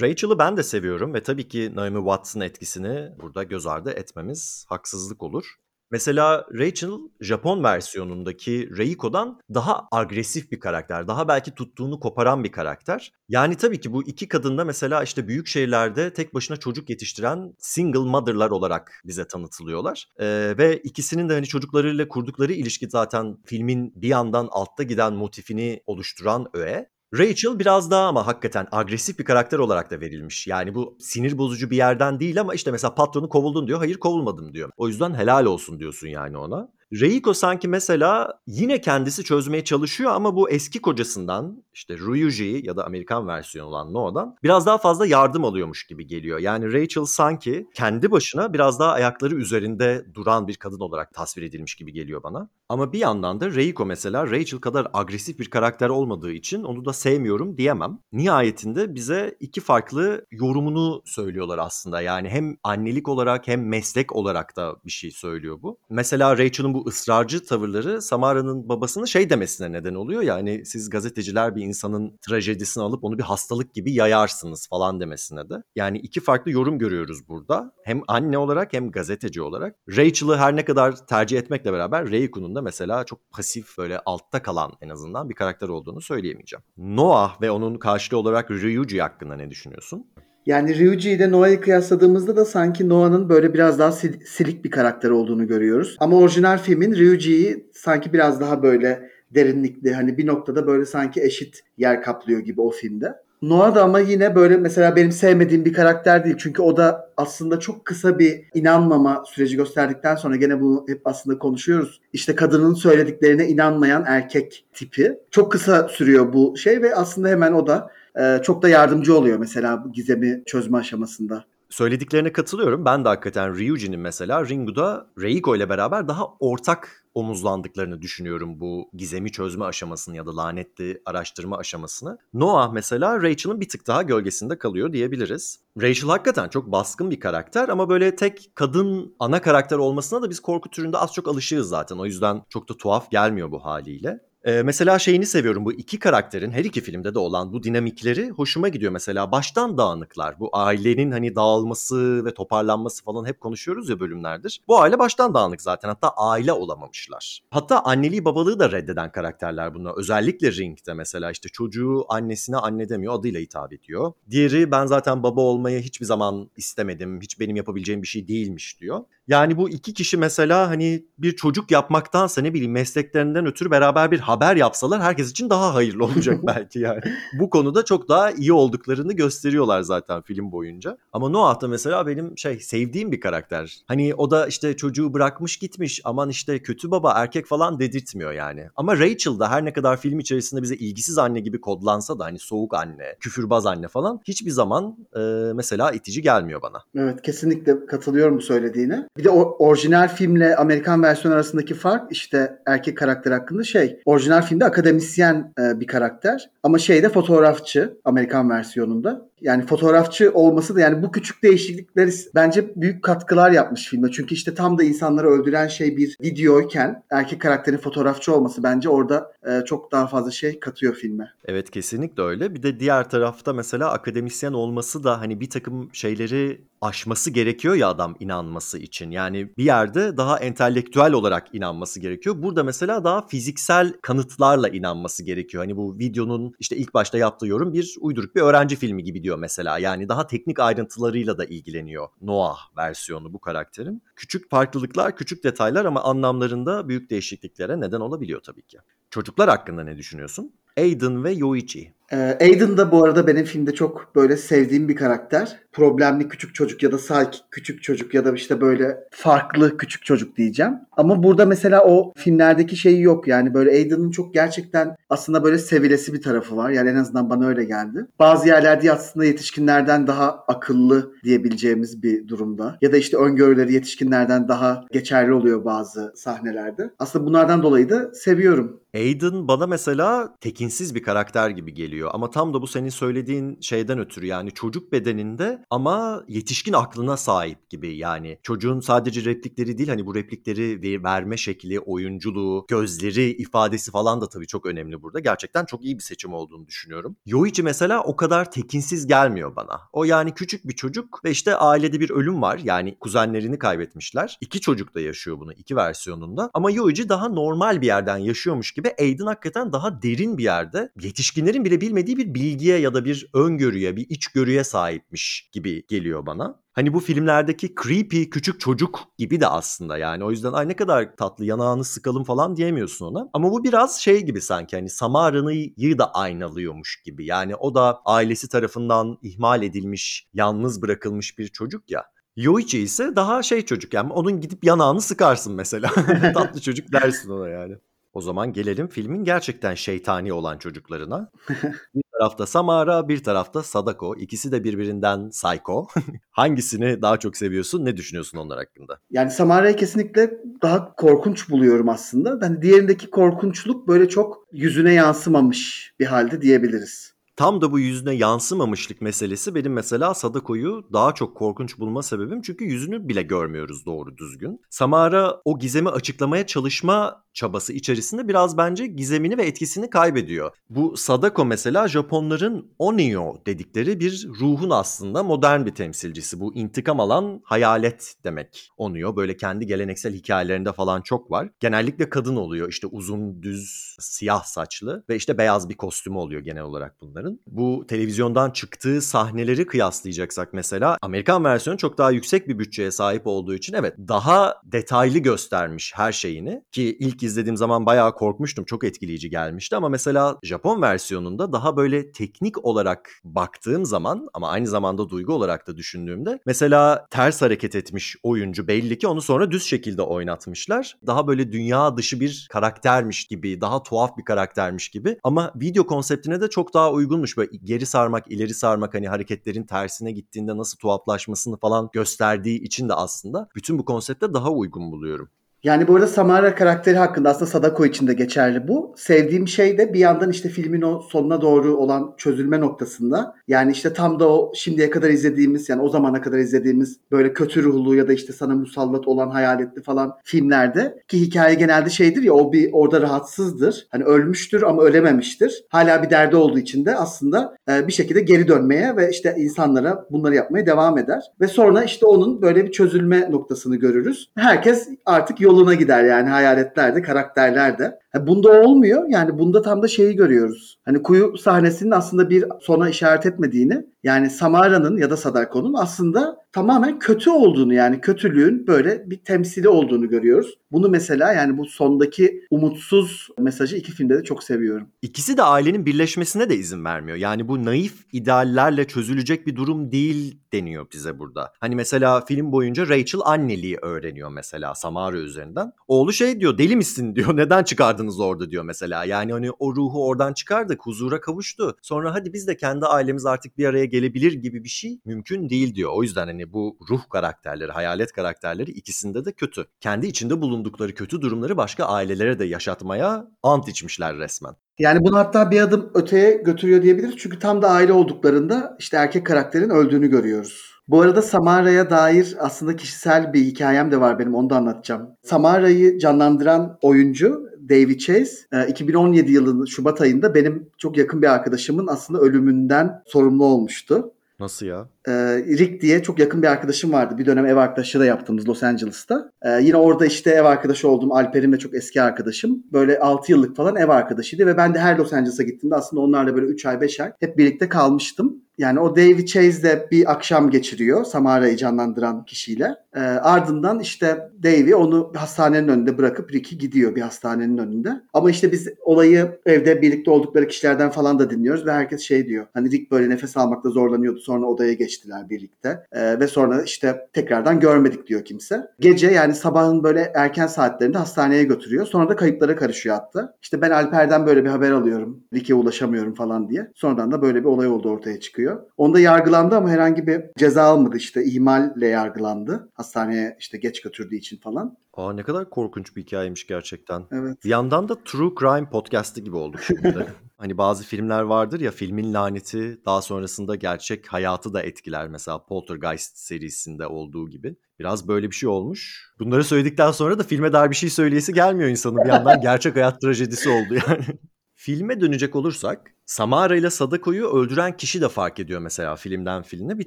Rachel'ı 0.00 0.38
ben 0.38 0.56
de 0.56 0.62
seviyorum 0.62 1.14
ve 1.14 1.22
tabii 1.22 1.48
ki 1.48 1.72
Naomi 1.74 1.98
Watts'ın 1.98 2.40
etkisini 2.40 3.10
burada 3.22 3.42
göz 3.42 3.66
ardı 3.66 3.90
etmemiz 3.90 4.64
haksızlık 4.68 5.22
olur. 5.22 5.56
Mesela 5.90 6.46
Rachel 6.58 6.90
Japon 7.20 7.64
versiyonundaki 7.64 8.70
Reiko'dan 8.78 9.40
daha 9.54 9.88
agresif 9.92 10.52
bir 10.52 10.60
karakter. 10.60 11.08
Daha 11.08 11.28
belki 11.28 11.54
tuttuğunu 11.54 12.00
koparan 12.00 12.44
bir 12.44 12.52
karakter. 12.52 13.12
Yani 13.28 13.56
tabii 13.56 13.80
ki 13.80 13.92
bu 13.92 14.02
iki 14.02 14.28
kadın 14.28 14.58
da 14.58 14.64
mesela 14.64 15.02
işte 15.02 15.28
büyük 15.28 15.46
şehirlerde 15.46 16.12
tek 16.12 16.34
başına 16.34 16.56
çocuk 16.56 16.90
yetiştiren 16.90 17.54
single 17.58 18.10
mother'lar 18.10 18.50
olarak 18.50 19.00
bize 19.04 19.28
tanıtılıyorlar. 19.28 20.06
Ee, 20.20 20.54
ve 20.58 20.80
ikisinin 20.84 21.28
de 21.28 21.34
hani 21.34 21.46
çocuklarıyla 21.46 22.08
kurdukları 22.08 22.52
ilişki 22.52 22.90
zaten 22.90 23.36
filmin 23.46 23.92
bir 23.96 24.08
yandan 24.08 24.48
altta 24.50 24.82
giden 24.82 25.12
motifini 25.12 25.82
oluşturan 25.86 26.46
öğe. 26.54 26.90
Rachel 27.18 27.58
biraz 27.58 27.90
daha 27.90 28.06
ama 28.06 28.26
hakikaten 28.26 28.66
agresif 28.72 29.18
bir 29.18 29.24
karakter 29.24 29.58
olarak 29.58 29.90
da 29.90 30.00
verilmiş. 30.00 30.46
Yani 30.46 30.74
bu 30.74 30.96
sinir 31.00 31.38
bozucu 31.38 31.70
bir 31.70 31.76
yerden 31.76 32.20
değil 32.20 32.40
ama 32.40 32.54
işte 32.54 32.70
mesela 32.70 32.94
patronu 32.94 33.28
kovuldun 33.28 33.66
diyor. 33.66 33.78
Hayır 33.78 33.98
kovulmadım 33.98 34.54
diyor. 34.54 34.70
O 34.76 34.88
yüzden 34.88 35.14
helal 35.14 35.44
olsun 35.44 35.78
diyorsun 35.78 36.08
yani 36.08 36.36
ona. 36.36 36.68
Reiko 36.92 37.34
sanki 37.34 37.68
mesela 37.68 38.40
yine 38.46 38.80
kendisi 38.80 39.24
çözmeye 39.24 39.64
çalışıyor 39.64 40.12
ama 40.12 40.36
bu 40.36 40.50
eski 40.50 40.80
kocasından 40.80 41.62
işte 41.80 41.98
Ryuji 41.98 42.60
ya 42.64 42.76
da 42.76 42.86
Amerikan 42.86 43.28
versiyonu 43.28 43.68
olan 43.68 43.92
Noah'dan 43.94 44.36
biraz 44.42 44.66
daha 44.66 44.78
fazla 44.78 45.06
yardım 45.06 45.44
alıyormuş 45.44 45.86
gibi 45.86 46.06
geliyor. 46.06 46.38
Yani 46.38 46.72
Rachel 46.72 47.04
sanki 47.04 47.66
kendi 47.74 48.10
başına 48.10 48.52
biraz 48.52 48.80
daha 48.80 48.92
ayakları 48.92 49.34
üzerinde 49.34 50.06
duran 50.14 50.48
bir 50.48 50.56
kadın 50.56 50.80
olarak 50.80 51.14
tasvir 51.14 51.42
edilmiş 51.42 51.74
gibi 51.74 51.92
geliyor 51.92 52.22
bana. 52.22 52.48
Ama 52.68 52.92
bir 52.92 52.98
yandan 52.98 53.40
da 53.40 53.54
Reiko 53.54 53.86
mesela 53.86 54.30
Rachel 54.30 54.60
kadar 54.60 54.88
agresif 54.92 55.38
bir 55.38 55.50
karakter 55.50 55.88
olmadığı 55.88 56.32
için 56.32 56.62
onu 56.62 56.84
da 56.84 56.92
sevmiyorum 56.92 57.56
diyemem. 57.56 57.98
Nihayetinde 58.12 58.94
bize 58.94 59.36
iki 59.40 59.60
farklı 59.60 60.26
yorumunu 60.30 61.02
söylüyorlar 61.04 61.58
aslında. 61.58 62.00
Yani 62.00 62.28
hem 62.28 62.56
annelik 62.64 63.08
olarak 63.08 63.48
hem 63.48 63.68
meslek 63.68 64.16
olarak 64.16 64.56
da 64.56 64.76
bir 64.84 64.90
şey 64.90 65.10
söylüyor 65.10 65.58
bu. 65.62 65.78
Mesela 65.90 66.38
Rachel'ın 66.38 66.74
bu 66.74 66.86
ısrarcı 66.86 67.44
tavırları 67.44 68.02
Samara'nın 68.02 68.68
babasının 68.68 69.04
şey 69.04 69.30
demesine 69.30 69.72
neden 69.72 69.94
oluyor. 69.94 70.22
Yani 70.22 70.66
siz 70.66 70.90
gazeteciler 70.90 71.56
bir 71.56 71.69
insanın 71.70 72.18
trajedisini 72.26 72.84
alıp 72.84 73.04
onu 73.04 73.18
bir 73.18 73.22
hastalık 73.22 73.74
gibi 73.74 73.92
yayarsınız 73.92 74.68
falan 74.68 75.00
demesine 75.00 75.50
de. 75.50 75.54
Yani 75.76 75.98
iki 75.98 76.20
farklı 76.20 76.50
yorum 76.50 76.78
görüyoruz 76.78 77.28
burada. 77.28 77.72
Hem 77.84 78.02
anne 78.08 78.38
olarak 78.38 78.72
hem 78.72 78.90
gazeteci 78.90 79.42
olarak. 79.42 79.76
Rachel'ı 79.96 80.36
her 80.36 80.56
ne 80.56 80.64
kadar 80.64 81.06
tercih 81.06 81.38
etmekle 81.38 81.72
beraber 81.72 82.10
Reiko'nun 82.10 82.54
da 82.54 82.62
mesela 82.62 83.04
çok 83.04 83.30
pasif 83.30 83.78
böyle 83.78 83.98
altta 84.06 84.42
kalan 84.42 84.72
en 84.80 84.88
azından 84.88 85.28
bir 85.28 85.34
karakter 85.34 85.68
olduğunu 85.68 86.00
söyleyemeyeceğim. 86.00 86.62
Noah 86.76 87.42
ve 87.42 87.50
onun 87.50 87.78
karşılığı 87.78 88.18
olarak 88.18 88.50
Ryuji 88.50 89.00
hakkında 89.00 89.36
ne 89.36 89.50
düşünüyorsun? 89.50 90.06
Yani 90.46 90.78
Ryuji 90.78 91.10
ile 91.10 91.30
Noah'yı 91.30 91.60
kıyasladığımızda 91.60 92.36
da 92.36 92.44
sanki 92.44 92.88
Noah'nın 92.88 93.28
böyle 93.28 93.54
biraz 93.54 93.78
daha 93.78 93.88
sil- 94.00 94.24
silik 94.26 94.64
bir 94.64 94.70
karakter 94.70 95.10
olduğunu 95.10 95.46
görüyoruz. 95.46 95.96
Ama 96.00 96.16
orijinal 96.16 96.58
filmin 96.58 96.94
Ryuji'yi 96.94 97.70
sanki 97.74 98.12
biraz 98.12 98.40
daha 98.40 98.62
böyle 98.62 99.10
derinlikli 99.34 99.94
hani 99.94 100.18
bir 100.18 100.26
noktada 100.26 100.66
böyle 100.66 100.86
sanki 100.86 101.22
eşit 101.22 101.60
yer 101.78 102.02
kaplıyor 102.02 102.40
gibi 102.40 102.60
o 102.60 102.70
filmde. 102.70 103.14
Noah 103.42 103.74
da 103.74 103.82
ama 103.82 104.00
yine 104.00 104.34
böyle 104.34 104.56
mesela 104.56 104.96
benim 104.96 105.12
sevmediğim 105.12 105.64
bir 105.64 105.72
karakter 105.72 106.24
değil. 106.24 106.36
Çünkü 106.38 106.62
o 106.62 106.76
da 106.76 107.10
aslında 107.16 107.60
çok 107.60 107.84
kısa 107.84 108.18
bir 108.18 108.44
inanmama 108.54 109.22
süreci 109.26 109.56
gösterdikten 109.56 110.16
sonra 110.16 110.36
gene 110.36 110.60
bunu 110.60 110.84
hep 110.88 111.00
aslında 111.04 111.38
konuşuyoruz. 111.38 112.00
İşte 112.12 112.34
kadının 112.34 112.74
söylediklerine 112.74 113.48
inanmayan 113.48 114.04
erkek 114.06 114.64
tipi. 114.72 115.18
Çok 115.30 115.52
kısa 115.52 115.88
sürüyor 115.88 116.32
bu 116.32 116.56
şey 116.56 116.82
ve 116.82 116.94
aslında 116.94 117.28
hemen 117.28 117.52
o 117.52 117.66
da 117.66 117.90
e, 118.20 118.42
çok 118.42 118.62
da 118.62 118.68
yardımcı 118.68 119.16
oluyor 119.16 119.38
mesela 119.38 119.84
gizemi 119.92 120.42
çözme 120.46 120.78
aşamasında. 120.78 121.44
Söylediklerine 121.70 122.32
katılıyorum. 122.32 122.84
Ben 122.84 123.04
de 123.04 123.08
hakikaten 123.08 123.58
Ryuji'nin 123.58 124.00
mesela 124.00 124.46
Ringu'da 124.46 125.06
Reiko 125.20 125.56
ile 125.56 125.68
beraber 125.68 126.08
daha 126.08 126.26
ortak 126.40 127.04
omuzlandıklarını 127.14 128.02
düşünüyorum 128.02 128.60
bu 128.60 128.90
gizemi 128.94 129.32
çözme 129.32 129.64
aşamasını 129.64 130.16
ya 130.16 130.26
da 130.26 130.36
lanetli 130.36 131.02
araştırma 131.06 131.58
aşamasını. 131.58 132.18
Noah 132.34 132.72
mesela 132.72 133.22
Rachel'ın 133.22 133.60
bir 133.60 133.68
tık 133.68 133.86
daha 133.86 134.02
gölgesinde 134.02 134.58
kalıyor 134.58 134.92
diyebiliriz. 134.92 135.60
Rachel 135.80 136.08
hakikaten 136.08 136.48
çok 136.48 136.72
baskın 136.72 137.10
bir 137.10 137.20
karakter 137.20 137.68
ama 137.68 137.88
böyle 137.88 138.16
tek 138.16 138.50
kadın 138.54 139.14
ana 139.18 139.42
karakter 139.42 139.76
olmasına 139.76 140.22
da 140.22 140.30
biz 140.30 140.40
korku 140.40 140.70
türünde 140.70 140.98
az 140.98 141.12
çok 141.12 141.28
alışığız 141.28 141.68
zaten. 141.68 141.96
O 141.96 142.06
yüzden 142.06 142.42
çok 142.48 142.68
da 142.68 142.76
tuhaf 142.76 143.10
gelmiyor 143.10 143.50
bu 143.50 143.64
haliyle. 143.64 144.29
Ee, 144.44 144.62
mesela 144.62 144.98
şeyini 144.98 145.26
seviyorum 145.26 145.64
bu 145.64 145.72
iki 145.72 145.98
karakterin 145.98 146.50
her 146.50 146.64
iki 146.64 146.80
filmde 146.80 147.14
de 147.14 147.18
olan 147.18 147.52
bu 147.52 147.62
dinamikleri 147.62 148.30
hoşuma 148.30 148.68
gidiyor 148.68 148.92
mesela 148.92 149.32
baştan 149.32 149.78
dağınıklar 149.78 150.40
bu 150.40 150.50
ailenin 150.52 151.10
hani 151.10 151.34
dağılması 151.36 152.24
ve 152.24 152.34
toparlanması 152.34 153.04
falan 153.04 153.24
hep 153.26 153.40
konuşuyoruz 153.40 153.88
ya 153.88 154.00
bölümlerdir. 154.00 154.60
Bu 154.68 154.80
aile 154.80 154.98
baştan 154.98 155.34
dağınık 155.34 155.62
zaten 155.62 155.88
hatta 155.88 156.10
aile 156.10 156.52
olamamışlar. 156.52 157.40
Hatta 157.50 157.80
anneliği 157.80 158.24
babalığı 158.24 158.58
da 158.58 158.72
reddeden 158.72 159.12
karakterler 159.12 159.74
bunlar 159.74 159.94
özellikle 159.96 160.52
Ring'de 160.52 160.94
mesela 160.94 161.30
işte 161.30 161.48
çocuğu 161.48 162.04
annesine 162.08 162.56
anne 162.56 162.88
demiyor 162.88 163.14
adıyla 163.14 163.40
hitap 163.40 163.72
ediyor. 163.72 164.12
Diğeri 164.30 164.70
ben 164.70 164.86
zaten 164.86 165.22
baba 165.22 165.40
olmayı 165.40 165.80
hiçbir 165.80 166.06
zaman 166.06 166.50
istemedim 166.56 167.20
hiç 167.20 167.40
benim 167.40 167.56
yapabileceğim 167.56 168.02
bir 168.02 168.06
şey 168.06 168.28
değilmiş 168.28 168.80
diyor. 168.80 169.00
Yani 169.28 169.56
bu 169.56 169.68
iki 169.68 169.94
kişi 169.94 170.16
mesela 170.16 170.68
hani 170.68 171.04
bir 171.18 171.36
çocuk 171.36 171.70
yapmaktansa 171.70 172.40
ne 172.40 172.54
bileyim 172.54 172.72
mesleklerinden 172.72 173.46
ötürü 173.46 173.70
beraber 173.70 174.10
bir 174.10 174.18
haber 174.30 174.56
yapsalar 174.56 175.02
herkes 175.02 175.30
için 175.30 175.50
daha 175.50 175.74
hayırlı 175.74 176.04
olacak 176.04 176.40
belki 176.46 176.78
yani. 176.78 177.00
Bu 177.38 177.50
konuda 177.50 177.84
çok 177.84 178.08
daha 178.08 178.30
iyi 178.30 178.52
olduklarını 178.52 179.12
gösteriyorlar 179.12 179.82
zaten 179.82 180.22
film 180.22 180.52
boyunca. 180.52 180.98
Ama 181.12 181.28
Noah 181.28 181.60
da 181.60 181.68
mesela 181.68 182.06
benim 182.06 182.38
şey 182.38 182.60
sevdiğim 182.60 183.12
bir 183.12 183.20
karakter. 183.20 183.82
Hani 183.86 184.14
o 184.14 184.30
da 184.30 184.46
işte 184.46 184.76
çocuğu 184.76 185.14
bırakmış 185.14 185.56
gitmiş 185.56 186.00
aman 186.04 186.28
işte 186.28 186.62
kötü 186.62 186.90
baba 186.90 187.12
erkek 187.16 187.46
falan 187.46 187.78
dedirtmiyor 187.78 188.32
yani. 188.32 188.68
Ama 188.76 188.98
Rachel 188.98 189.38
da 189.38 189.50
her 189.50 189.64
ne 189.64 189.72
kadar 189.72 190.00
film 190.00 190.18
içerisinde 190.18 190.62
bize 190.62 190.74
ilgisiz 190.74 191.18
anne 191.18 191.40
gibi 191.40 191.60
kodlansa 191.60 192.18
da 192.18 192.24
hani 192.24 192.38
soğuk 192.38 192.74
anne, 192.74 193.16
küfürbaz 193.20 193.66
anne 193.66 193.88
falan 193.88 194.20
hiçbir 194.24 194.50
zaman 194.50 194.96
e, 195.16 195.20
mesela 195.54 195.92
itici 195.92 196.22
gelmiyor 196.22 196.62
bana. 196.62 196.78
Evet 196.96 197.22
kesinlikle 197.22 197.86
katılıyorum 197.86 198.36
bu 198.36 198.42
söylediğine. 198.42 199.08
Bir 199.16 199.24
de 199.24 199.30
orijinal 199.30 200.08
filmle 200.08 200.56
Amerikan 200.56 201.02
versiyonu 201.02 201.34
arasındaki 201.34 201.74
fark 201.74 202.12
işte 202.12 202.58
erkek 202.66 202.98
karakter 202.98 203.32
hakkında 203.32 203.64
şey. 203.64 204.00
Orijinal 204.20 204.42
filmde 204.42 204.64
akademisyen 204.64 205.52
e, 205.60 205.80
bir 205.80 205.86
karakter 205.86 206.50
ama 206.62 206.78
şeyde 206.78 207.08
fotoğrafçı 207.08 207.98
Amerikan 208.04 208.50
versiyonunda. 208.50 209.29
Yani 209.42 209.66
fotoğrafçı 209.66 210.30
olması 210.34 210.76
da 210.76 210.80
yani 210.80 211.02
bu 211.02 211.12
küçük 211.12 211.42
değişiklikleri 211.42 212.10
bence 212.34 212.70
büyük 212.76 213.02
katkılar 213.02 213.50
yapmış 213.50 213.88
filme. 213.88 214.10
Çünkü 214.10 214.34
işte 214.34 214.54
tam 214.54 214.78
da 214.78 214.82
insanları 214.82 215.28
öldüren 215.28 215.68
şey 215.68 215.96
bir 215.96 216.16
videoyken 216.22 217.02
erkek 217.10 217.40
karakterin 217.40 217.78
fotoğrafçı 217.78 218.34
olması 218.34 218.62
bence 218.62 218.88
orada 218.88 219.32
e, 219.46 219.64
çok 219.64 219.92
daha 219.92 220.06
fazla 220.06 220.30
şey 220.30 220.60
katıyor 220.60 220.94
filme. 220.94 221.32
Evet 221.44 221.70
kesinlikle 221.70 222.22
öyle. 222.22 222.54
Bir 222.54 222.62
de 222.62 222.80
diğer 222.80 223.10
tarafta 223.10 223.52
mesela 223.52 223.90
akademisyen 223.90 224.52
olması 224.52 225.04
da 225.04 225.20
hani 225.20 225.40
bir 225.40 225.50
takım 225.50 225.90
şeyleri 225.92 226.60
aşması 226.80 227.30
gerekiyor 227.30 227.74
ya 227.74 227.88
adam 227.88 228.16
inanması 228.20 228.78
için. 228.78 229.10
Yani 229.10 229.48
bir 229.58 229.64
yerde 229.64 230.16
daha 230.16 230.38
entelektüel 230.38 231.12
olarak 231.12 231.54
inanması 231.54 232.00
gerekiyor. 232.00 232.42
Burada 232.42 232.64
mesela 232.64 233.04
daha 233.04 233.26
fiziksel 233.26 233.92
kanıtlarla 234.02 234.68
inanması 234.68 235.24
gerekiyor. 235.24 235.62
Hani 235.64 235.76
bu 235.76 235.98
videonun 235.98 236.54
işte 236.58 236.76
ilk 236.76 236.94
başta 236.94 237.18
yaptığı 237.18 237.46
yorum 237.46 237.72
bir 237.72 237.96
uyduruk 238.00 238.34
bir 238.36 238.40
öğrenci 238.40 238.76
filmi 238.76 239.04
gibi 239.04 239.22
diyor 239.22 239.29
mesela. 239.38 239.78
Yani 239.78 240.08
daha 240.08 240.26
teknik 240.26 240.60
ayrıntılarıyla 240.60 241.38
da 241.38 241.44
ilgileniyor 241.44 242.08
Noah 242.20 242.58
versiyonu 242.76 243.32
bu 243.32 243.40
karakterin. 243.40 244.02
Küçük 244.16 244.50
farklılıklar, 244.50 245.16
küçük 245.16 245.44
detaylar 245.44 245.84
ama 245.84 246.02
anlamlarında 246.02 246.88
büyük 246.88 247.10
değişikliklere 247.10 247.80
neden 247.80 248.00
olabiliyor 248.00 248.40
tabii 248.42 248.62
ki. 248.62 248.78
Çocuklar 249.10 249.48
hakkında 249.48 249.84
ne 249.84 249.96
düşünüyorsun? 249.96 250.52
Aiden 250.78 251.24
ve 251.24 251.32
Yoichi. 251.32 251.94
Ee, 252.12 252.38
Aiden 252.40 252.76
da 252.76 252.92
bu 252.92 253.04
arada 253.04 253.26
benim 253.26 253.44
filmde 253.44 253.74
çok 253.74 254.14
böyle 254.14 254.36
sevdiğim 254.36 254.88
bir 254.88 254.96
karakter. 254.96 255.58
Problemli 255.72 256.28
küçük 256.28 256.54
çocuk 256.54 256.82
ya 256.82 256.92
da 256.92 256.98
sakin 256.98 257.40
küçük 257.50 257.82
çocuk 257.82 258.14
ya 258.14 258.24
da 258.24 258.32
işte 258.32 258.60
böyle 258.60 258.96
farklı 259.10 259.76
küçük 259.76 260.04
çocuk 260.04 260.36
diyeceğim. 260.36 260.72
Ama 260.92 261.22
burada 261.22 261.46
mesela 261.46 261.84
o 261.84 262.12
filmlerdeki 262.16 262.76
şeyi 262.76 263.02
yok. 263.02 263.28
Yani 263.28 263.54
böyle 263.54 263.70
Aiden'ın 263.70 264.10
çok 264.10 264.34
gerçekten 264.34 264.96
aslında 265.10 265.44
böyle 265.44 265.58
sevilesi 265.58 266.12
bir 266.12 266.22
tarafı 266.22 266.56
var. 266.56 266.70
Yani 266.70 266.90
en 266.90 266.94
azından 266.94 267.30
bana 267.30 267.46
öyle 267.46 267.64
geldi. 267.64 268.06
Bazı 268.18 268.48
yerlerde 268.48 268.92
aslında 268.92 269.26
yetişkinlerden 269.26 270.06
daha 270.06 270.44
akıllı 270.48 271.12
diyebileceğimiz 271.24 272.02
bir 272.02 272.28
durumda. 272.28 272.78
Ya 272.80 272.92
da 272.92 272.96
işte 272.96 273.16
öngörüleri 273.16 273.72
yetişkinlerden 273.72 274.48
daha 274.48 274.84
geçerli 274.92 275.32
oluyor 275.32 275.64
bazı 275.64 276.12
sahnelerde. 276.16 276.90
Aslında 276.98 277.26
bunlardan 277.26 277.62
dolayı 277.62 277.90
da 277.90 278.14
seviyorum. 278.14 278.79
Aiden 278.94 279.48
bana 279.48 279.66
mesela 279.66 280.36
tekinsiz 280.40 280.94
bir 280.94 281.02
karakter 281.02 281.50
gibi 281.50 281.74
geliyor 281.74 282.10
ama 282.12 282.30
tam 282.30 282.54
da 282.54 282.62
bu 282.62 282.66
senin 282.66 282.88
söylediğin 282.88 283.60
şeyden 283.60 283.98
ötürü 283.98 284.26
yani 284.26 284.52
çocuk 284.52 284.92
bedeninde 284.92 285.64
ama 285.70 286.24
yetişkin 286.28 286.72
aklına 286.72 287.16
sahip 287.16 287.70
gibi. 287.70 287.96
Yani 287.96 288.38
çocuğun 288.42 288.80
sadece 288.80 289.24
replikleri 289.24 289.78
değil 289.78 289.88
hani 289.88 290.06
bu 290.06 290.14
replikleri 290.14 291.04
verme 291.04 291.36
şekli, 291.36 291.80
oyunculuğu, 291.80 292.66
gözleri, 292.68 293.30
ifadesi 293.30 293.90
falan 293.90 294.20
da 294.20 294.28
tabii 294.28 294.46
çok 294.46 294.66
önemli 294.66 295.02
burada. 295.02 295.20
Gerçekten 295.20 295.64
çok 295.64 295.84
iyi 295.84 295.98
bir 295.98 296.02
seçim 296.02 296.34
olduğunu 296.34 296.66
düşünüyorum. 296.66 297.16
Yoichi 297.26 297.62
mesela 297.62 298.02
o 298.02 298.16
kadar 298.16 298.50
tekinsiz 298.50 299.06
gelmiyor 299.06 299.56
bana. 299.56 299.80
O 299.92 300.04
yani 300.04 300.34
küçük 300.34 300.68
bir 300.68 300.74
çocuk 300.74 301.24
ve 301.24 301.30
işte 301.30 301.56
ailede 301.56 302.00
bir 302.00 302.10
ölüm 302.10 302.42
var. 302.42 302.60
Yani 302.64 302.98
kuzenlerini 303.00 303.58
kaybetmişler. 303.58 304.38
İki 304.40 304.60
çocuk 304.60 304.94
da 304.94 305.00
yaşıyor 305.00 305.38
bunu 305.40 305.52
iki 305.52 305.76
versiyonunda. 305.76 306.50
Ama 306.54 306.70
Yoichi 306.70 307.08
daha 307.08 307.28
normal 307.28 307.80
bir 307.80 307.86
yerden 307.86 308.18
yaşıyormuş 308.18 308.72
gibi 308.72 308.79
Aiden 309.00 309.26
hakikaten 309.26 309.72
daha 309.72 310.02
derin 310.02 310.38
bir 310.38 310.42
yerde 310.42 310.92
yetişkinlerin 311.00 311.64
bile 311.64 311.80
bilmediği 311.80 312.16
bir 312.16 312.34
bilgiye 312.34 312.78
ya 312.78 312.94
da 312.94 313.04
bir 313.04 313.30
öngörüye, 313.34 313.96
bir 313.96 314.06
içgörüye 314.08 314.64
sahipmiş 314.64 315.50
gibi 315.52 315.86
geliyor 315.88 316.26
bana. 316.26 316.60
Hani 316.72 316.94
bu 316.94 317.00
filmlerdeki 317.00 317.74
creepy 317.82 318.24
küçük 318.24 318.60
çocuk 318.60 319.00
gibi 319.18 319.40
de 319.40 319.46
aslında 319.46 319.98
yani. 319.98 320.24
O 320.24 320.30
yüzden 320.30 320.52
ay 320.52 320.68
ne 320.68 320.76
kadar 320.76 321.16
tatlı 321.16 321.44
yanağını 321.44 321.84
sıkalım 321.84 322.24
falan 322.24 322.56
diyemiyorsun 322.56 323.06
ona. 323.06 323.30
Ama 323.32 323.50
bu 323.50 323.64
biraz 323.64 324.00
şey 324.00 324.22
gibi 324.22 324.40
sanki 324.40 324.76
hani 324.76 324.90
Samara'yı 324.90 325.98
da 325.98 326.12
aynalıyormuş 326.14 327.02
gibi. 327.04 327.26
Yani 327.26 327.56
o 327.56 327.74
da 327.74 328.00
ailesi 328.04 328.48
tarafından 328.48 329.18
ihmal 329.22 329.62
edilmiş, 329.62 330.28
yalnız 330.34 330.82
bırakılmış 330.82 331.38
bir 331.38 331.48
çocuk 331.48 331.90
ya. 331.90 332.04
Yoichi 332.36 332.78
ise 332.78 333.16
daha 333.16 333.42
şey 333.42 333.64
çocuk 333.64 333.94
yani 333.94 334.12
onun 334.12 334.40
gidip 334.40 334.64
yanağını 334.64 335.00
sıkarsın 335.00 335.54
mesela. 335.54 335.90
Tatlı 336.34 336.60
çocuk 336.60 336.92
dersin 336.92 337.30
ona 337.30 337.48
yani. 337.48 337.76
O 338.12 338.20
zaman 338.20 338.52
gelelim 338.52 338.88
filmin 338.88 339.24
gerçekten 339.24 339.74
şeytani 339.74 340.32
olan 340.32 340.58
çocuklarına. 340.58 341.30
bir 341.94 342.02
tarafta 342.12 342.46
Samara, 342.46 343.08
bir 343.08 343.22
tarafta 343.22 343.62
Sadako. 343.62 344.16
İkisi 344.16 344.52
de 344.52 344.64
birbirinden 344.64 345.30
psycho. 345.30 345.86
Hangisini 346.30 347.02
daha 347.02 347.16
çok 347.16 347.36
seviyorsun? 347.36 347.84
Ne 347.84 347.96
düşünüyorsun 347.96 348.38
onlar 348.38 348.58
hakkında? 348.58 348.98
Yani 349.10 349.30
Samara'yı 349.30 349.76
kesinlikle 349.76 350.30
daha 350.62 350.94
korkunç 350.94 351.50
buluyorum 351.50 351.88
aslında. 351.88 352.38
Hani 352.40 352.62
diğerindeki 352.62 353.10
korkunçluk 353.10 353.88
böyle 353.88 354.08
çok 354.08 354.46
yüzüne 354.52 354.92
yansımamış 354.92 355.92
bir 356.00 356.06
halde 356.06 356.42
diyebiliriz. 356.42 357.19
Tam 357.40 357.60
da 357.60 357.72
bu 357.72 357.78
yüzüne 357.78 358.14
yansımamışlık 358.14 359.00
meselesi 359.00 359.54
benim 359.54 359.72
mesela 359.72 360.14
Sadako'yu 360.14 360.88
daha 360.92 361.14
çok 361.14 361.36
korkunç 361.36 361.78
bulma 361.78 362.02
sebebim 362.02 362.42
çünkü 362.42 362.64
yüzünü 362.64 363.08
bile 363.08 363.22
görmüyoruz 363.22 363.86
doğru 363.86 364.18
düzgün. 364.18 364.60
Samara 364.70 365.40
o 365.44 365.58
gizemi 365.58 365.88
açıklamaya 365.88 366.46
çalışma 366.46 367.24
çabası 367.34 367.72
içerisinde 367.72 368.28
biraz 368.28 368.56
bence 368.56 368.86
gizemini 368.86 369.38
ve 369.38 369.46
etkisini 369.46 369.90
kaybediyor. 369.90 370.50
Bu 370.70 370.96
Sadako 370.96 371.44
mesela 371.44 371.88
Japonların 371.88 372.74
Onio 372.78 373.36
dedikleri 373.46 374.00
bir 374.00 374.28
ruhun 374.40 374.70
aslında 374.70 375.22
modern 375.22 375.66
bir 375.66 375.74
temsilcisi. 375.74 376.40
Bu 376.40 376.54
intikam 376.54 377.00
alan 377.00 377.40
hayalet 377.44 378.14
demek 378.24 378.70
Onio. 378.76 379.16
Böyle 379.16 379.36
kendi 379.36 379.66
geleneksel 379.66 380.14
hikayelerinde 380.14 380.72
falan 380.72 381.02
çok 381.02 381.30
var. 381.30 381.48
Genellikle 381.60 382.10
kadın 382.10 382.36
oluyor. 382.36 382.68
İşte 382.68 382.86
uzun, 382.86 383.42
düz, 383.42 383.96
siyah 384.00 384.44
saçlı 384.44 385.04
ve 385.08 385.16
işte 385.16 385.38
beyaz 385.38 385.68
bir 385.68 385.76
kostümü 385.76 386.16
oluyor 386.16 386.40
genel 386.40 386.62
olarak 386.62 387.00
bunların. 387.00 387.29
Bu 387.46 387.84
televizyondan 387.88 388.50
çıktığı 388.50 389.02
sahneleri 389.02 389.66
kıyaslayacaksak 389.66 390.52
mesela 390.52 390.98
Amerikan 391.02 391.44
versiyonu 391.44 391.78
çok 391.78 391.98
daha 391.98 392.10
yüksek 392.10 392.48
bir 392.48 392.58
bütçeye 392.58 392.90
sahip 392.90 393.26
olduğu 393.26 393.54
için 393.54 393.74
evet 393.74 393.94
daha 393.98 394.54
detaylı 394.64 395.18
göstermiş 395.18 395.92
her 395.96 396.12
şeyini 396.12 396.62
ki 396.72 396.96
ilk 397.00 397.22
izlediğim 397.22 397.56
zaman 397.56 397.86
bayağı 397.86 398.14
korkmuştum. 398.14 398.64
Çok 398.64 398.84
etkileyici 398.84 399.30
gelmişti 399.30 399.76
ama 399.76 399.88
mesela 399.88 400.38
Japon 400.42 400.82
versiyonunda 400.82 401.52
daha 401.52 401.76
böyle 401.76 402.12
teknik 402.12 402.64
olarak 402.64 403.10
baktığım 403.24 403.84
zaman 403.84 404.28
ama 404.34 404.48
aynı 404.48 404.66
zamanda 404.66 405.08
duygu 405.08 405.32
olarak 405.32 405.66
da 405.66 405.76
düşündüğümde 405.76 406.38
mesela 406.46 407.06
ters 407.10 407.42
hareket 407.42 407.74
etmiş 407.74 408.16
oyuncu 408.22 408.68
belli 408.68 408.98
ki 408.98 409.06
onu 409.06 409.22
sonra 409.22 409.50
düz 409.50 409.64
şekilde 409.64 410.02
oynatmışlar. 410.02 410.96
Daha 411.06 411.26
böyle 411.26 411.52
dünya 411.52 411.96
dışı 411.96 412.20
bir 412.20 412.48
karaktermiş 412.50 413.24
gibi, 413.24 413.60
daha 413.60 413.82
tuhaf 413.82 414.16
bir 414.18 414.24
karaktermiş 414.24 414.88
gibi 414.88 415.18
ama 415.22 415.52
video 415.56 415.86
konseptine 415.86 416.40
de 416.40 416.50
çok 416.50 416.74
daha 416.74 416.92
uygunmuş. 417.20 417.36
Böyle 417.36 417.50
geri 417.64 417.86
sarmak, 417.86 418.30
ileri 418.30 418.54
sarmak 418.54 418.94
hani 418.94 419.08
hareketlerin 419.08 419.64
tersine 419.64 420.12
gittiğinde 420.12 420.56
nasıl 420.56 420.78
tuhaflaşmasını 420.78 421.58
falan 421.58 421.90
gösterdiği 421.92 422.62
için 422.62 422.88
de 422.88 422.94
aslında 422.94 423.48
bütün 423.56 423.78
bu 423.78 423.84
konsepte 423.84 424.34
daha 424.34 424.50
uygun 424.50 424.92
buluyorum. 424.92 425.28
Yani 425.64 425.88
bu 425.88 425.94
arada 425.94 426.06
Samara 426.06 426.54
karakteri 426.54 426.96
hakkında 426.96 427.30
aslında 427.30 427.50
Sadako 427.50 427.86
için 427.86 428.06
de 428.06 428.14
geçerli 428.14 428.68
bu. 428.68 428.94
Sevdiğim 428.96 429.48
şey 429.48 429.78
de 429.78 429.94
bir 429.94 429.98
yandan 429.98 430.30
işte 430.30 430.48
filmin 430.48 430.82
o 430.82 431.00
sonuna 431.00 431.40
doğru 431.40 431.76
olan 431.76 432.14
çözülme 432.16 432.60
noktasında. 432.60 433.34
Yani 433.48 433.72
işte 433.72 433.92
tam 433.92 434.20
da 434.20 434.28
o 434.28 434.52
şimdiye 434.54 434.90
kadar 434.90 435.10
izlediğimiz 435.10 435.68
yani 435.68 435.82
o 435.82 435.88
zamana 435.88 436.20
kadar 436.20 436.38
izlediğimiz 436.38 436.96
böyle 437.10 437.32
kötü 437.32 437.62
ruhlu 437.62 437.94
ya 437.94 438.08
da 438.08 438.12
işte 438.12 438.32
sana 438.32 438.54
musallat 438.54 439.08
olan 439.08 439.30
hayaletli 439.30 439.82
falan 439.82 440.12
filmlerde 440.24 441.02
ki 441.08 441.20
hikaye 441.20 441.54
genelde 441.54 441.90
şeydir 441.90 442.22
ya 442.22 442.32
o 442.32 442.52
bir 442.52 442.70
orada 442.72 443.00
rahatsızdır. 443.00 443.86
Hani 443.90 444.04
ölmüştür 444.04 444.62
ama 444.62 444.82
ölememiştir. 444.82 445.64
Hala 445.68 446.02
bir 446.02 446.10
derdi 446.10 446.36
olduğu 446.36 446.58
için 446.58 446.84
de 446.84 446.96
aslında 446.96 447.56
e, 447.70 447.86
bir 447.86 447.92
şekilde 447.92 448.20
geri 448.20 448.48
dönmeye 448.48 448.96
ve 448.96 449.10
işte 449.10 449.34
insanlara 449.38 450.06
bunları 450.10 450.34
yapmaya 450.34 450.66
devam 450.66 450.98
eder. 450.98 451.22
Ve 451.40 451.48
sonra 451.48 451.84
işte 451.84 452.06
onun 452.06 452.42
böyle 452.42 452.66
bir 452.66 452.72
çözülme 452.72 453.30
noktasını 453.30 453.76
görürüz. 453.76 454.30
Herkes 454.36 454.88
artık 455.06 455.40
yoluna 455.50 455.74
gider 455.74 456.04
yani 456.04 456.28
hayaletler 456.28 456.94
de 456.94 457.02
karakterler 457.02 457.78
de. 457.78 457.98
Bunda 458.20 458.62
olmuyor. 458.62 459.04
Yani 459.08 459.38
bunda 459.38 459.62
tam 459.62 459.82
da 459.82 459.88
şeyi 459.88 460.16
görüyoruz. 460.16 460.78
Hani 460.84 461.02
kuyu 461.02 461.38
sahnesinin 461.38 461.90
aslında 461.90 462.30
bir 462.30 462.44
sona 462.60 462.88
işaret 462.88 463.26
etmediğini 463.26 463.86
yani 464.02 464.30
Samara'nın 464.30 464.96
ya 464.96 465.10
da 465.10 465.16
Sadako'nun 465.16 465.74
aslında 465.74 466.40
tamamen 466.52 466.98
kötü 466.98 467.30
olduğunu 467.30 467.74
yani 467.74 468.00
kötülüğün 468.00 468.66
böyle 468.66 469.10
bir 469.10 469.16
temsili 469.16 469.68
olduğunu 469.68 470.08
görüyoruz. 470.08 470.54
Bunu 470.72 470.88
mesela 470.88 471.32
yani 471.32 471.58
bu 471.58 471.66
sondaki 471.66 472.46
umutsuz 472.50 473.28
mesajı 473.38 473.76
iki 473.76 473.92
filmde 473.92 474.18
de 474.18 474.24
çok 474.24 474.42
seviyorum. 474.42 474.88
İkisi 475.02 475.36
de 475.36 475.42
ailenin 475.42 475.86
birleşmesine 475.86 476.50
de 476.50 476.56
izin 476.56 476.84
vermiyor. 476.84 477.16
Yani 477.16 477.48
bu 477.48 477.64
naif 477.64 477.94
ideallerle 478.12 478.86
çözülecek 478.86 479.46
bir 479.46 479.56
durum 479.56 479.92
değil 479.92 480.40
deniyor 480.52 480.86
bize 480.92 481.18
burada. 481.18 481.52
Hani 481.60 481.76
mesela 481.76 482.24
film 482.24 482.52
boyunca 482.52 482.88
Rachel 482.88 483.20
anneliği 483.24 483.78
öğreniyor 483.82 484.30
mesela 484.30 484.74
Samara 484.74 485.16
üzerinden. 485.16 485.72
Oğlu 485.88 486.12
şey 486.12 486.40
diyor 486.40 486.58
deli 486.58 486.76
misin 486.76 487.14
diyor 487.14 487.36
neden 487.36 487.64
çıkardınız 487.64 488.20
orada 488.20 488.50
diyor 488.50 488.64
mesela. 488.64 489.04
Yani 489.04 489.32
hani 489.32 489.50
o 489.50 489.76
ruhu 489.76 490.06
oradan 490.06 490.32
çıkardık 490.32 490.86
huzura 490.86 491.20
kavuştu. 491.20 491.76
Sonra 491.82 492.14
hadi 492.14 492.32
biz 492.32 492.46
de 492.46 492.56
kendi 492.56 492.86
ailemiz 492.86 493.26
artık 493.26 493.58
bir 493.58 493.66
araya 493.66 493.86
gelebilir 493.90 494.32
gibi 494.32 494.64
bir 494.64 494.68
şey 494.68 495.00
mümkün 495.04 495.50
değil 495.50 495.74
diyor. 495.74 495.90
O 495.94 496.02
yüzden 496.02 496.26
hani 496.26 496.52
bu 496.52 496.78
ruh 496.90 497.08
karakterleri, 497.10 497.72
hayalet 497.72 498.12
karakterleri 498.12 498.70
ikisinde 498.70 499.24
de 499.24 499.32
kötü. 499.32 499.66
Kendi 499.80 500.06
içinde 500.06 500.40
bulundukları 500.40 500.94
kötü 500.94 501.20
durumları 501.20 501.56
başka 501.56 501.84
ailelere 501.84 502.38
de 502.38 502.44
yaşatmaya 502.44 503.26
ant 503.42 503.68
içmişler 503.68 504.16
resmen. 504.16 504.54
Yani 504.78 504.98
bunu 505.00 505.16
hatta 505.16 505.50
bir 505.50 505.60
adım 505.60 505.90
öteye 505.94 506.32
götürüyor 506.32 506.82
diyebiliriz. 506.82 507.14
Çünkü 507.18 507.38
tam 507.38 507.62
da 507.62 507.70
aile 507.70 507.92
olduklarında 507.92 508.76
işte 508.78 508.96
erkek 508.96 509.26
karakterin 509.26 509.70
öldüğünü 509.70 510.06
görüyoruz. 510.06 510.70
Bu 510.88 511.00
arada 511.00 511.22
Samara'ya 511.22 511.90
dair 511.90 512.36
aslında 512.38 512.76
kişisel 512.76 513.32
bir 513.32 513.40
hikayem 513.40 513.90
de 513.90 514.00
var 514.00 514.18
benim 514.18 514.34
onu 514.34 514.50
da 514.50 514.56
anlatacağım. 514.56 515.08
Samara'yı 515.22 515.98
canlandıran 515.98 516.78
oyuncu 516.82 517.49
David 517.70 517.98
Chase 517.98 518.66
2017 518.68 519.32
yılının 519.32 519.64
Şubat 519.64 520.00
ayında 520.00 520.34
benim 520.34 520.66
çok 520.78 520.96
yakın 520.96 521.22
bir 521.22 521.26
arkadaşımın 521.26 521.86
aslında 521.86 522.20
ölümünden 522.20 523.02
sorumlu 523.06 523.44
olmuştu. 523.44 524.12
Nasıl 524.40 524.66
ya? 524.66 524.88
Ee, 525.08 525.12
Rick 525.58 525.82
diye 525.82 526.02
çok 526.02 526.18
yakın 526.18 526.42
bir 526.42 526.46
arkadaşım 526.46 526.92
vardı. 526.92 527.18
Bir 527.18 527.26
dönem 527.26 527.46
ev 527.46 527.56
arkadaşı 527.56 528.00
da 528.00 528.04
yaptığımız 528.04 528.48
Los 528.48 528.62
Angeles'ta. 528.62 529.30
Ee, 529.42 529.60
yine 529.62 529.76
orada 529.76 530.06
işte 530.06 530.30
ev 530.30 530.44
arkadaşı 530.44 530.88
olduğum 530.88 531.14
Alper'in 531.14 531.52
ve 531.52 531.58
çok 531.58 531.74
eski 531.74 532.02
arkadaşım. 532.02 532.62
Böyle 532.72 532.98
6 532.98 533.32
yıllık 533.32 533.56
falan 533.56 533.76
ev 533.76 533.88
arkadaşıydı 533.88 534.46
ve 534.46 534.56
ben 534.56 534.74
de 534.74 534.78
her 534.78 534.98
Los 534.98 535.12
Angeles'a 535.12 535.42
gittiğimde 535.42 535.74
aslında 535.74 536.02
onlarla 536.02 536.34
böyle 536.34 536.46
3 536.46 536.66
ay 536.66 536.80
5 536.80 537.00
ay 537.00 537.12
hep 537.20 537.38
birlikte 537.38 537.68
kalmıştım. 537.68 538.42
Yani 538.60 538.80
o 538.80 538.96
David 538.96 539.26
Chase 539.26 539.62
de 539.62 539.88
bir 539.90 540.12
akşam 540.12 540.50
geçiriyor 540.50 541.04
Samara'yı 541.04 541.56
canlandıran 541.56 542.24
kişiyle. 542.24 542.76
E, 542.96 543.00
ardından 543.00 543.80
işte 543.80 544.30
Davey 544.42 544.74
onu 544.74 545.12
hastanenin 545.16 545.68
önünde 545.68 545.98
bırakıp 545.98 546.32
Ricky 546.32 546.60
gidiyor 546.60 546.94
bir 546.94 547.00
hastanenin 547.00 547.58
önünde. 547.58 548.00
Ama 548.12 548.30
işte 548.30 548.52
biz 548.52 548.68
olayı 548.80 549.38
evde 549.46 549.82
birlikte 549.82 550.10
oldukları 550.10 550.48
kişilerden 550.48 550.90
falan 550.90 551.18
da 551.18 551.30
dinliyoruz 551.30 551.66
ve 551.66 551.72
herkes 551.72 552.00
şey 552.00 552.26
diyor. 552.26 552.46
Hani 552.54 552.70
Rick 552.70 552.90
böyle 552.90 553.08
nefes 553.08 553.36
almakta 553.36 553.70
zorlanıyordu 553.70 554.20
sonra 554.20 554.46
odaya 554.46 554.72
geçtiler 554.72 555.30
birlikte. 555.30 555.84
E, 555.92 556.20
ve 556.20 556.26
sonra 556.26 556.62
işte 556.62 557.08
tekrardan 557.12 557.60
görmedik 557.60 558.06
diyor 558.06 558.24
kimse. 558.24 558.66
Gece 558.80 559.10
yani 559.10 559.34
sabahın 559.34 559.82
böyle 559.84 560.12
erken 560.14 560.46
saatlerinde 560.46 560.98
hastaneye 560.98 561.44
götürüyor. 561.44 561.86
Sonra 561.86 562.08
da 562.08 562.16
kayıplara 562.16 562.56
karışıyor 562.56 562.96
hatta. 562.96 563.36
İşte 563.42 563.60
ben 563.60 563.70
Alper'den 563.70 564.26
böyle 564.26 564.44
bir 564.44 564.50
haber 564.50 564.70
alıyorum. 564.70 565.24
Rick'e 565.34 565.54
ulaşamıyorum 565.54 566.14
falan 566.14 566.48
diye. 566.48 566.70
Sonradan 566.74 567.12
da 567.12 567.22
böyle 567.22 567.40
bir 567.40 567.48
olay 567.48 567.66
oldu 567.66 567.90
ortaya 567.90 568.20
çıkıyor. 568.20 568.49
Onda 568.76 569.00
yargılandı 569.00 569.56
ama 569.56 569.70
herhangi 569.70 570.06
bir 570.06 570.22
ceza 570.38 570.62
almadı. 570.62 570.96
İşte 570.96 571.24
ihmalle 571.24 571.86
yargılandı. 571.86 572.70
Hastaneye 572.74 573.36
işte 573.40 573.58
geç 573.58 573.82
götürdüğü 573.82 574.16
için 574.16 574.36
falan. 574.36 574.76
Aa 574.94 575.12
ne 575.12 575.22
kadar 575.22 575.50
korkunç 575.50 575.96
bir 575.96 576.02
hikayeymiş 576.02 576.46
gerçekten. 576.46 577.02
Evet. 577.12 577.44
Bir 577.44 577.48
yandan 577.48 577.88
da 577.88 578.04
True 578.04 578.34
Crime 578.40 578.70
podcast'i 578.70 579.24
gibi 579.24 579.36
olduk 579.36 579.60
şimdi. 579.62 580.06
Hani 580.40 580.58
bazı 580.58 580.84
filmler 580.84 581.22
vardır 581.22 581.60
ya 581.60 581.70
filmin 581.70 582.14
laneti 582.14 582.84
daha 582.84 583.02
sonrasında 583.02 583.54
gerçek 583.54 584.06
hayatı 584.06 584.54
da 584.54 584.62
etkiler. 584.62 585.08
Mesela 585.08 585.44
Poltergeist 585.44 586.18
serisinde 586.18 586.86
olduğu 586.86 587.30
gibi. 587.30 587.56
Biraz 587.78 588.08
böyle 588.08 588.30
bir 588.30 588.34
şey 588.34 588.48
olmuş. 588.48 589.12
Bunları 589.18 589.44
söyledikten 589.44 589.90
sonra 589.90 590.18
da 590.18 590.22
filme 590.22 590.52
dair 590.52 590.70
bir 590.70 590.76
şey 590.76 590.90
söyleyesi 590.90 591.32
gelmiyor 591.32 591.70
insanın 591.70 592.04
bir 592.04 592.08
yandan. 592.08 592.40
Gerçek 592.40 592.76
hayat 592.76 593.00
trajedisi 593.00 593.48
oldu 593.48 593.74
yani. 593.88 594.04
Filme 594.54 595.00
dönecek 595.00 595.36
olursak 595.36 595.94
Samara 596.10 596.56
ile 596.56 596.70
Sadako'yu 596.70 597.26
öldüren 597.26 597.76
kişi 597.76 598.00
de 598.00 598.08
fark 598.08 598.40
ediyor 598.40 598.60
mesela 598.60 598.96
filmden 598.96 599.42
filme. 599.42 599.78
Bir 599.78 599.86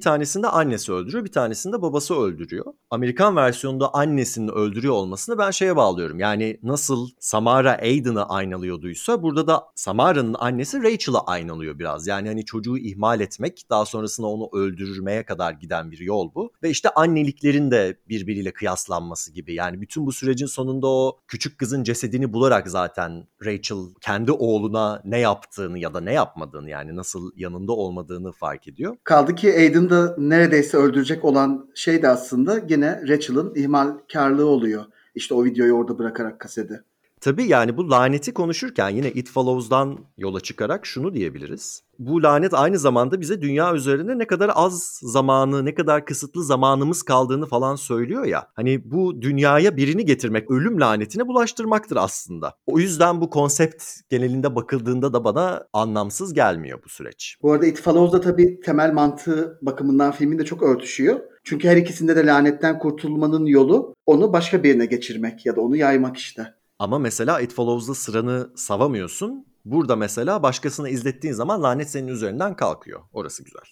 tanesinde 0.00 0.48
annesi 0.48 0.92
öldürüyor, 0.92 1.24
bir 1.24 1.32
tanesinde 1.32 1.82
babası 1.82 2.14
öldürüyor. 2.14 2.64
Amerikan 2.90 3.36
versiyonunda 3.36 3.94
annesini 3.94 4.50
öldürüyor 4.50 4.94
olmasını 4.94 5.38
ben 5.38 5.50
şeye 5.50 5.76
bağlıyorum. 5.76 6.18
Yani 6.18 6.60
nasıl 6.62 7.08
Samara 7.18 7.72
Aiden'ı 7.72 8.28
aynalıyorduysa 8.28 9.22
burada 9.22 9.46
da 9.46 9.64
Samara'nın 9.74 10.36
annesi 10.38 10.82
Rachel'ı 10.82 11.18
aynalıyor 11.18 11.78
biraz. 11.78 12.06
Yani 12.06 12.28
hani 12.28 12.44
çocuğu 12.44 12.78
ihmal 12.78 13.20
etmek, 13.20 13.66
daha 13.70 13.86
sonrasında 13.86 14.26
onu 14.26 14.48
öldürmeye 14.52 15.24
kadar 15.24 15.52
giden 15.52 15.90
bir 15.90 15.98
yol 15.98 16.34
bu. 16.34 16.52
Ve 16.62 16.70
işte 16.70 16.88
anneliklerin 16.88 17.70
de 17.70 17.98
birbiriyle 18.08 18.52
kıyaslanması 18.52 19.32
gibi. 19.32 19.54
Yani 19.54 19.80
bütün 19.80 20.06
bu 20.06 20.12
sürecin 20.12 20.46
sonunda 20.46 20.86
o 20.86 21.18
küçük 21.28 21.58
kızın 21.58 21.84
cesedini 21.84 22.32
bularak 22.32 22.68
zaten 22.68 23.26
Rachel 23.44 23.78
kendi 24.00 24.32
oğluna 24.32 25.02
ne 25.04 25.18
yaptığını 25.18 25.78
ya 25.78 25.94
da 25.94 26.00
ne 26.00 26.13
yapmadığını 26.14 26.70
yani 26.70 26.96
nasıl 26.96 27.30
yanında 27.36 27.72
olmadığını 27.72 28.32
fark 28.32 28.68
ediyor. 28.68 28.96
Kaldı 29.04 29.34
ki 29.34 29.52
Aiden 29.52 29.90
da 29.90 30.14
neredeyse 30.18 30.76
öldürecek 30.76 31.24
olan 31.24 31.70
şey 31.74 32.02
de 32.02 32.08
aslında 32.08 32.58
gene 32.58 33.02
Rachel'ın 33.08 33.54
ihmalkarlığı 33.54 34.46
oluyor. 34.46 34.84
İşte 35.14 35.34
o 35.34 35.44
videoyu 35.44 35.72
orada 35.72 35.98
bırakarak 35.98 36.40
kaseti. 36.40 36.84
Tabii 37.24 37.44
yani 37.44 37.76
bu 37.76 37.90
laneti 37.90 38.34
konuşurken 38.34 38.88
yine 38.88 39.10
It 39.10 39.30
Follows'dan 39.30 39.98
yola 40.18 40.40
çıkarak 40.40 40.86
şunu 40.86 41.14
diyebiliriz. 41.14 41.82
Bu 41.98 42.22
lanet 42.22 42.54
aynı 42.54 42.78
zamanda 42.78 43.20
bize 43.20 43.42
dünya 43.42 43.74
üzerinde 43.74 44.18
ne 44.18 44.26
kadar 44.26 44.50
az 44.54 45.00
zamanı, 45.02 45.64
ne 45.64 45.74
kadar 45.74 46.04
kısıtlı 46.04 46.44
zamanımız 46.44 47.02
kaldığını 47.02 47.46
falan 47.46 47.76
söylüyor 47.76 48.24
ya. 48.24 48.46
Hani 48.54 48.90
bu 48.90 49.22
dünyaya 49.22 49.76
birini 49.76 50.04
getirmek 50.04 50.50
ölüm 50.50 50.80
lanetine 50.80 51.28
bulaştırmaktır 51.28 51.96
aslında. 51.96 52.54
O 52.66 52.78
yüzden 52.78 53.20
bu 53.20 53.30
konsept 53.30 53.84
genelinde 54.10 54.54
bakıldığında 54.54 55.12
da 55.12 55.24
bana 55.24 55.64
anlamsız 55.72 56.34
gelmiyor 56.34 56.78
bu 56.84 56.88
süreç. 56.88 57.36
Bu 57.42 57.52
arada 57.52 57.66
It 57.66 57.80
Follows'da 57.80 58.20
tabii 58.20 58.60
temel 58.60 58.92
mantığı 58.92 59.58
bakımından 59.62 60.12
filmin 60.12 60.38
de 60.38 60.44
çok 60.44 60.62
örtüşüyor. 60.62 61.20
Çünkü 61.44 61.68
her 61.68 61.76
ikisinde 61.76 62.16
de 62.16 62.26
lanetten 62.26 62.78
kurtulmanın 62.78 63.46
yolu 63.46 63.94
onu 64.06 64.32
başka 64.32 64.62
birine 64.62 64.86
geçirmek 64.86 65.46
ya 65.46 65.56
da 65.56 65.60
onu 65.60 65.76
yaymak 65.76 66.16
işte. 66.16 66.54
Ama 66.84 66.98
mesela 66.98 67.40
It 67.40 67.54
Follows'da 67.54 67.94
sıranı 67.94 68.50
savamıyorsun. 68.54 69.46
Burada 69.64 69.96
mesela 69.96 70.42
başkasına 70.42 70.88
izlettiğin 70.88 71.34
zaman 71.34 71.62
lanet 71.62 71.90
senin 71.90 72.08
üzerinden 72.08 72.56
kalkıyor. 72.56 73.00
Orası 73.12 73.44
güzel. 73.44 73.62